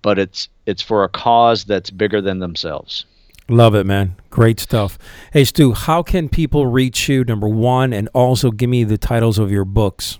but 0.01 0.19
it's 0.19 0.49
it's 0.65 0.81
for 0.81 1.03
a 1.03 1.09
cause 1.09 1.63
that's 1.65 1.89
bigger 1.89 2.21
than 2.21 2.39
themselves. 2.39 3.05
Love 3.47 3.73
it, 3.73 3.85
man. 3.85 4.15
Great 4.29 4.59
stuff. 4.59 4.99
Hey, 5.33 5.43
Stew, 5.43 5.73
how 5.73 6.03
can 6.03 6.29
people 6.29 6.67
reach 6.67 7.09
you? 7.09 7.23
Number 7.23 7.47
one, 7.47 7.93
and 7.93 8.07
also 8.13 8.51
give 8.51 8.69
me 8.69 8.83
the 8.83 8.97
titles 8.97 9.39
of 9.39 9.51
your 9.51 9.65
books. 9.65 10.19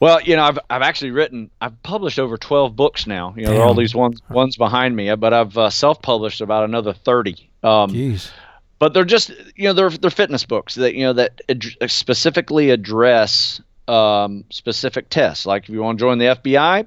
Well, 0.00 0.20
you 0.22 0.36
know, 0.36 0.44
I've 0.44 0.58
I've 0.70 0.82
actually 0.82 1.10
written, 1.10 1.50
I've 1.60 1.82
published 1.82 2.18
over 2.18 2.36
twelve 2.36 2.76
books 2.76 3.06
now. 3.06 3.34
You 3.36 3.44
know, 3.44 3.50
there 3.50 3.60
are 3.60 3.66
all 3.66 3.74
these 3.74 3.94
ones 3.94 4.20
ones 4.30 4.56
behind 4.56 4.94
me, 4.94 5.14
but 5.14 5.32
I've 5.32 5.56
uh, 5.56 5.70
self-published 5.70 6.40
about 6.40 6.64
another 6.64 6.92
thirty. 6.92 7.50
Um, 7.62 7.90
Jeez. 7.90 8.30
But 8.78 8.92
they're 8.92 9.04
just, 9.04 9.30
you 9.54 9.64
know, 9.64 9.72
they're 9.72 9.90
they're 9.90 10.10
fitness 10.10 10.44
books 10.44 10.74
that 10.74 10.94
you 10.94 11.04
know 11.04 11.12
that 11.14 11.40
ad- 11.48 11.90
specifically 11.90 12.70
address 12.70 13.60
um, 13.88 14.44
specific 14.50 15.08
tests. 15.08 15.46
Like 15.46 15.64
if 15.64 15.68
you 15.70 15.82
want 15.82 15.98
to 15.98 16.02
join 16.04 16.18
the 16.18 16.26
FBI, 16.26 16.86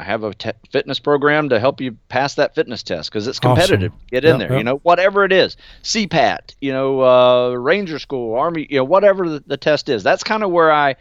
I 0.00 0.04
have 0.04 0.22
a 0.22 0.32
te- 0.34 0.52
fitness 0.70 0.98
program 0.98 1.48
to 1.48 1.58
help 1.58 1.80
you 1.80 1.96
pass 2.08 2.34
that 2.36 2.54
fitness 2.54 2.82
test 2.82 3.10
because 3.10 3.26
it's 3.26 3.40
competitive. 3.40 3.92
Awesome. 3.92 4.06
Get 4.10 4.24
in 4.24 4.30
yep, 4.30 4.48
there, 4.48 4.56
yep. 4.56 4.58
you 4.58 4.64
know, 4.64 4.76
whatever 4.78 5.24
it 5.24 5.32
is, 5.32 5.56
CPAT, 5.82 6.54
you 6.60 6.72
know, 6.72 7.02
uh, 7.02 7.50
Ranger 7.50 7.98
School, 7.98 8.36
Army, 8.36 8.66
you 8.70 8.78
know, 8.78 8.84
whatever 8.84 9.28
the, 9.28 9.44
the 9.46 9.56
test 9.56 9.88
is. 9.88 10.02
That's 10.02 10.22
kind 10.22 10.44
of 10.44 10.50
where 10.50 10.72
I 10.72 10.96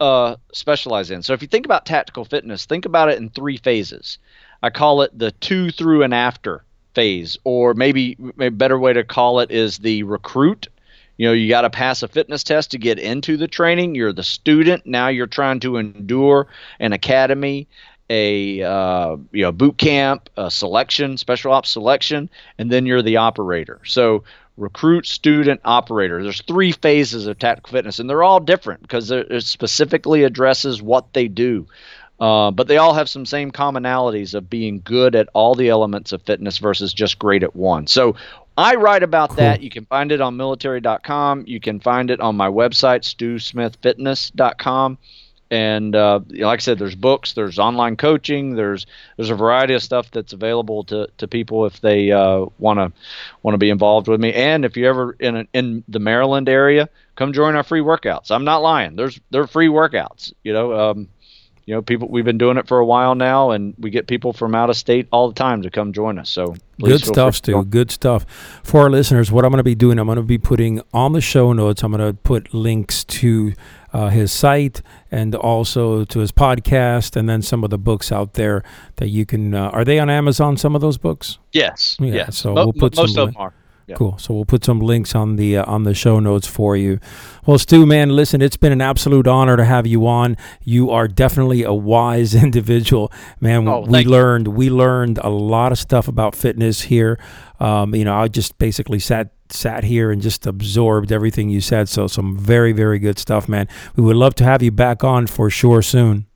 uh, 0.00 0.36
specialize 0.52 1.10
in. 1.10 1.22
So 1.22 1.32
if 1.32 1.42
you 1.42 1.48
think 1.48 1.64
about 1.64 1.86
tactical 1.86 2.24
fitness, 2.24 2.66
think 2.66 2.84
about 2.84 3.08
it 3.08 3.18
in 3.18 3.30
three 3.30 3.56
phases. 3.56 4.18
I 4.62 4.70
call 4.70 5.02
it 5.02 5.16
the 5.16 5.30
to 5.30 5.70
through 5.70 6.02
and 6.02 6.14
after 6.14 6.63
phase, 6.94 7.36
or 7.44 7.74
maybe 7.74 8.16
a 8.38 8.48
better 8.48 8.78
way 8.78 8.92
to 8.92 9.04
call 9.04 9.40
it 9.40 9.50
is 9.50 9.78
the 9.78 10.02
recruit. 10.04 10.68
You 11.16 11.28
know, 11.28 11.32
you 11.32 11.48
got 11.48 11.62
to 11.62 11.70
pass 11.70 12.02
a 12.02 12.08
fitness 12.08 12.42
test 12.42 12.72
to 12.72 12.78
get 12.78 12.98
into 12.98 13.36
the 13.36 13.46
training. 13.46 13.94
You're 13.94 14.12
the 14.12 14.24
student. 14.24 14.84
Now 14.86 15.08
you're 15.08 15.26
trying 15.26 15.60
to 15.60 15.76
endure 15.76 16.48
an 16.80 16.92
academy, 16.92 17.68
a 18.10 18.62
uh, 18.62 19.16
you 19.32 19.42
know 19.42 19.52
boot 19.52 19.78
camp, 19.78 20.28
a 20.36 20.50
selection, 20.50 21.16
special 21.16 21.52
ops 21.52 21.70
selection, 21.70 22.28
and 22.58 22.70
then 22.70 22.86
you're 22.86 23.02
the 23.02 23.16
operator. 23.16 23.80
So 23.84 24.24
recruit, 24.56 25.06
student, 25.06 25.60
operator. 25.64 26.22
There's 26.22 26.42
three 26.42 26.72
phases 26.72 27.26
of 27.26 27.38
tactical 27.38 27.72
fitness, 27.72 27.98
and 27.98 28.08
they're 28.08 28.22
all 28.22 28.40
different 28.40 28.82
because 28.82 29.10
it 29.10 29.44
specifically 29.44 30.24
addresses 30.24 30.82
what 30.82 31.12
they 31.12 31.28
do. 31.28 31.66
Uh, 32.24 32.50
but 32.50 32.68
they 32.68 32.78
all 32.78 32.94
have 32.94 33.06
some 33.06 33.26
same 33.26 33.52
commonalities 33.52 34.32
of 34.32 34.48
being 34.48 34.80
good 34.82 35.14
at 35.14 35.28
all 35.34 35.54
the 35.54 35.68
elements 35.68 36.10
of 36.10 36.22
fitness 36.22 36.56
versus 36.56 36.94
just 36.94 37.18
great 37.18 37.42
at 37.42 37.54
one. 37.54 37.86
So 37.86 38.16
I 38.56 38.76
write 38.76 39.02
about 39.02 39.28
cool. 39.28 39.36
that. 39.36 39.60
You 39.60 39.68
can 39.68 39.84
find 39.84 40.10
it 40.10 40.22
on 40.22 40.34
military.com. 40.38 41.44
You 41.46 41.60
can 41.60 41.80
find 41.80 42.10
it 42.10 42.20
on 42.20 42.34
my 42.34 42.48
website, 42.48 43.02
stewsmithfitness.com 43.02 44.96
and 45.50 45.94
uh, 45.94 46.20
like 46.30 46.58
I 46.58 46.62
said, 46.62 46.78
there's 46.78 46.94
books, 46.94 47.34
there's 47.34 47.58
online 47.58 47.96
coaching, 47.96 48.56
there's 48.56 48.86
there's 49.16 49.30
a 49.30 49.34
variety 49.34 49.74
of 49.74 49.82
stuff 49.82 50.10
that's 50.10 50.32
available 50.32 50.84
to, 50.84 51.08
to 51.18 51.28
people 51.28 51.66
if 51.66 51.80
they 51.80 52.08
want 52.08 52.78
to 52.78 52.92
want 53.42 53.54
to 53.54 53.58
be 53.58 53.70
involved 53.70 54.08
with 54.08 54.20
me. 54.20 54.32
And 54.32 54.64
if 54.64 54.76
you're 54.76 54.88
ever 54.88 55.12
in 55.20 55.36
a, 55.36 55.46
in 55.52 55.84
the 55.86 56.00
Maryland 56.00 56.48
area, 56.48 56.88
come 57.14 57.32
join 57.32 57.54
our 57.54 57.62
free 57.62 57.82
workouts. 57.82 58.30
I'm 58.30 58.44
not 58.44 58.62
lying. 58.62 58.96
There's 58.96 59.20
they're 59.30 59.46
free 59.46 59.68
workouts. 59.68 60.32
You 60.42 60.54
know, 60.54 60.90
um, 60.90 61.08
you 61.66 61.74
know, 61.74 61.80
people 61.82 62.08
we've 62.08 62.24
been 62.24 62.38
doing 62.38 62.58
it 62.58 62.68
for 62.68 62.78
a 62.78 62.84
while 62.84 63.14
now, 63.14 63.50
and 63.50 63.74
we 63.78 63.90
get 63.90 64.06
people 64.06 64.32
from 64.32 64.54
out 64.54 64.68
of 64.70 64.76
state 64.76 65.08
all 65.10 65.28
the 65.28 65.34
time 65.34 65.62
to 65.62 65.70
come 65.70 65.92
join 65.92 66.18
us. 66.18 66.28
So 66.28 66.56
good 66.78 67.04
stuff, 67.04 67.36
Stew. 67.36 67.64
Good 67.64 67.90
stuff 67.90 68.26
for 68.62 68.82
our 68.82 68.90
listeners. 68.90 69.32
What 69.32 69.44
I'm 69.44 69.50
going 69.50 69.58
to 69.58 69.64
be 69.64 69.74
doing, 69.74 69.98
I'm 69.98 70.06
going 70.06 70.16
to 70.16 70.22
be 70.22 70.38
putting 70.38 70.82
on 70.92 71.12
the 71.12 71.20
show 71.22 71.52
notes. 71.52 71.82
I'm 71.82 71.92
going 71.92 72.06
to 72.06 72.14
put 72.14 72.52
links 72.52 73.04
to 73.04 73.54
uh, 73.94 74.08
his 74.08 74.30
site 74.30 74.82
and 75.10 75.34
also 75.34 76.04
to 76.04 76.18
his 76.18 76.32
podcast, 76.32 77.16
and 77.16 77.28
then 77.28 77.40
some 77.40 77.64
of 77.64 77.70
the 77.70 77.78
books 77.78 78.12
out 78.12 78.34
there 78.34 78.62
that 78.96 79.08
you 79.08 79.24
can. 79.24 79.54
Uh, 79.54 79.70
are 79.70 79.84
they 79.84 79.98
on 79.98 80.10
Amazon? 80.10 80.58
Some 80.58 80.74
of 80.74 80.82
those 80.82 80.98
books? 80.98 81.38
Yes. 81.52 81.96
Yeah. 81.98 82.12
Yes. 82.12 82.36
So 82.36 82.54
Mo- 82.54 82.64
we'll 82.64 82.72
put 82.74 82.96
most 82.96 83.14
some. 83.14 83.28
of 83.28 83.34
them 83.34 83.40
are. 83.40 83.54
Yeah. 83.86 83.96
Cool. 83.96 84.16
So 84.16 84.32
we'll 84.32 84.46
put 84.46 84.64
some 84.64 84.80
links 84.80 85.14
on 85.14 85.36
the 85.36 85.58
uh, 85.58 85.64
on 85.70 85.82
the 85.82 85.92
show 85.92 86.18
notes 86.18 86.46
for 86.46 86.74
you. 86.74 87.00
Well, 87.44 87.58
Stew, 87.58 87.84
man, 87.84 88.08
listen, 88.10 88.40
it's 88.40 88.56
been 88.56 88.72
an 88.72 88.80
absolute 88.80 89.26
honor 89.26 89.58
to 89.58 89.64
have 89.64 89.86
you 89.86 90.06
on. 90.06 90.38
You 90.62 90.90
are 90.90 91.06
definitely 91.06 91.64
a 91.64 91.72
wise 91.74 92.34
individual, 92.44 93.12
man. 93.40 93.68
Oh, 93.68 93.80
we 93.80 94.04
learned 94.04 94.48
we 94.48 94.70
learned 94.70 95.18
a 95.18 95.28
lot 95.28 95.70
of 95.70 95.78
stuff 95.78 96.08
about 96.08 96.34
fitness 96.34 96.82
here. 96.82 97.18
Um, 97.60 97.94
you 97.94 98.04
know, 98.04 98.14
I 98.14 98.28
just 98.28 98.56
basically 98.58 98.98
sat 98.98 99.32
sat 99.50 99.84
here 99.84 100.10
and 100.10 100.22
just 100.22 100.46
absorbed 100.46 101.12
everything 101.12 101.50
you 101.50 101.60
said. 101.60 101.90
So 101.90 102.06
some 102.06 102.38
very 102.38 102.72
very 102.72 102.98
good 102.98 103.18
stuff, 103.18 103.48
man. 103.50 103.68
We 103.96 104.02
would 104.02 104.16
love 104.16 104.34
to 104.36 104.44
have 104.44 104.62
you 104.62 104.70
back 104.70 105.04
on 105.04 105.26
for 105.26 105.50
sure 105.50 105.82
soon. 105.82 106.26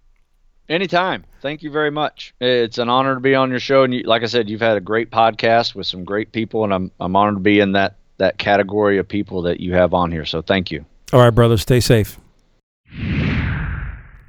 Anytime. 0.69 1.25
Thank 1.41 1.63
you 1.63 1.71
very 1.71 1.91
much. 1.91 2.35
It's 2.41 2.79
an 2.79 2.89
honor 2.89 3.15
to 3.15 3.21
be 3.21 3.35
on 3.35 3.51
your 3.51 3.61
show, 3.61 3.85
and 3.85 3.95
you, 3.95 4.03
like 4.03 4.23
I 4.23 4.27
said, 4.27 4.49
you've 4.49 4.61
had 4.61 4.77
a 4.77 4.81
great 4.81 5.11
podcast 5.11 5.75
with 5.75 5.87
some 5.87 6.05
great 6.05 6.33
people, 6.33 6.65
and 6.65 6.75
I'm 6.75 6.91
I'm 7.01 7.15
honored 7.15 7.37
to 7.37 7.41
be 7.41 7.61
in 7.61 7.73
that 7.73 7.97
that 8.19 8.39
category 8.39 8.99
of 8.99 9.07
people 9.07 9.43
that 9.43 9.61
you 9.61 9.75
have 9.75 9.95
on 9.95 10.11
here. 10.11 10.25
So 10.25 10.43
thank 10.43 10.71
you. 10.71 10.85
All 11.13 11.21
right, 11.21 11.31
brother. 11.31 11.57
Stay 11.57 11.81
safe. 11.81 12.19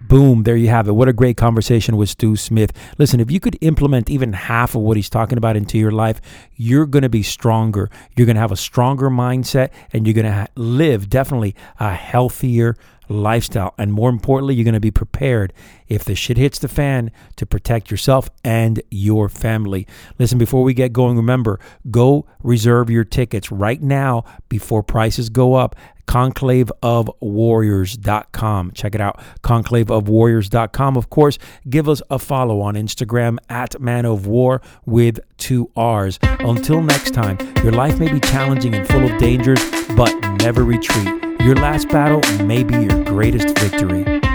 Boom, 0.10 0.42
there 0.42 0.56
you 0.56 0.70
have 0.70 0.88
it. 0.88 0.94
What 0.94 1.08
a 1.08 1.14
great 1.14 1.38
conversation 1.38 1.96
with 1.96 2.10
Stew 2.10 2.36
Smith. 2.36 2.72
Listen, 2.98 3.20
if 3.20 3.30
you 3.30 3.40
could 3.40 3.60
implement 3.62 4.10
even 4.10 4.34
half 4.34 4.74
of 4.74 4.82
what 4.82 4.98
he's 4.98 5.10
talking 5.10 5.38
about 5.38 5.56
into 5.56 5.78
your 5.78 5.92
life, 5.92 6.20
you're 6.56 6.88
going 6.88 7.04
to 7.04 7.10
be 7.10 7.22
stronger. 7.22 7.92
You're 8.16 8.26
going 8.26 8.36
to 8.36 8.42
have 8.42 8.52
a 8.52 8.58
stronger 8.58 9.12
mindset 9.12 9.70
and 9.94 10.08
you're 10.08 10.16
going 10.16 10.26
to 10.26 10.32
ha- 10.32 10.48
live 10.56 11.10
definitely 11.10 11.54
a 11.80 11.94
healthier 11.94 12.76
lifestyle. 13.10 13.74
And 13.78 13.92
more 13.92 14.10
importantly, 14.10 14.56
you're 14.56 14.64
going 14.64 14.74
to 14.74 14.80
be 14.80 14.92
prepared 14.92 15.52
if 15.88 16.06
the 16.06 16.16
shit 16.16 16.38
hits 16.38 16.60
the 16.60 16.68
fan 16.68 17.12
to 17.36 17.46
protect 17.46 17.92
yourself 17.92 18.30
and 18.44 18.82
your 18.90 19.28
family. 19.28 19.86
Listen, 20.18 20.38
before 20.38 20.64
we 20.64 20.74
get 20.74 20.94
going, 20.94 21.18
remember 21.18 21.60
go 21.92 22.26
reserve 22.44 22.90
your 22.90 23.04
tickets 23.04 23.52
right 23.52 23.82
now 23.82 24.24
before 24.48 24.84
prices 24.84 25.30
go 25.30 25.56
up. 25.56 25.76
Conclaveofwarriors.com. 26.08 28.72
Check 28.72 28.96
it 28.96 29.02
out. 29.02 29.20
Conclaveofwarriors.com. 29.44 30.98
Of 30.98 31.10
course, 31.12 31.38
give 31.70 31.88
us 31.88 32.02
a 32.10 32.18
follow 32.18 32.62
on 32.62 32.74
Instagram 32.74 33.38
at 33.48 33.80
Man 33.80 34.06
of 34.06 34.26
War 34.26 34.64
with 34.88 35.20
two 35.38 35.70
R's. 35.76 36.18
Until 36.24 36.82
next 36.82 37.14
time, 37.14 37.38
your 37.64 37.74
life 37.74 38.00
may 38.00 38.12
be 38.12 38.20
challenging 38.20 38.74
and 38.74 38.88
full 38.88 39.06
of 39.06 39.16
dangers, 39.20 39.64
but 39.96 40.12
never 40.42 40.64
retreat. 40.64 41.29
Your 41.42 41.56
last 41.56 41.90
battle 41.90 42.22
may 42.46 42.64
be 42.64 42.76
your 42.76 43.04
greatest 43.06 43.58
victory. 43.58 44.29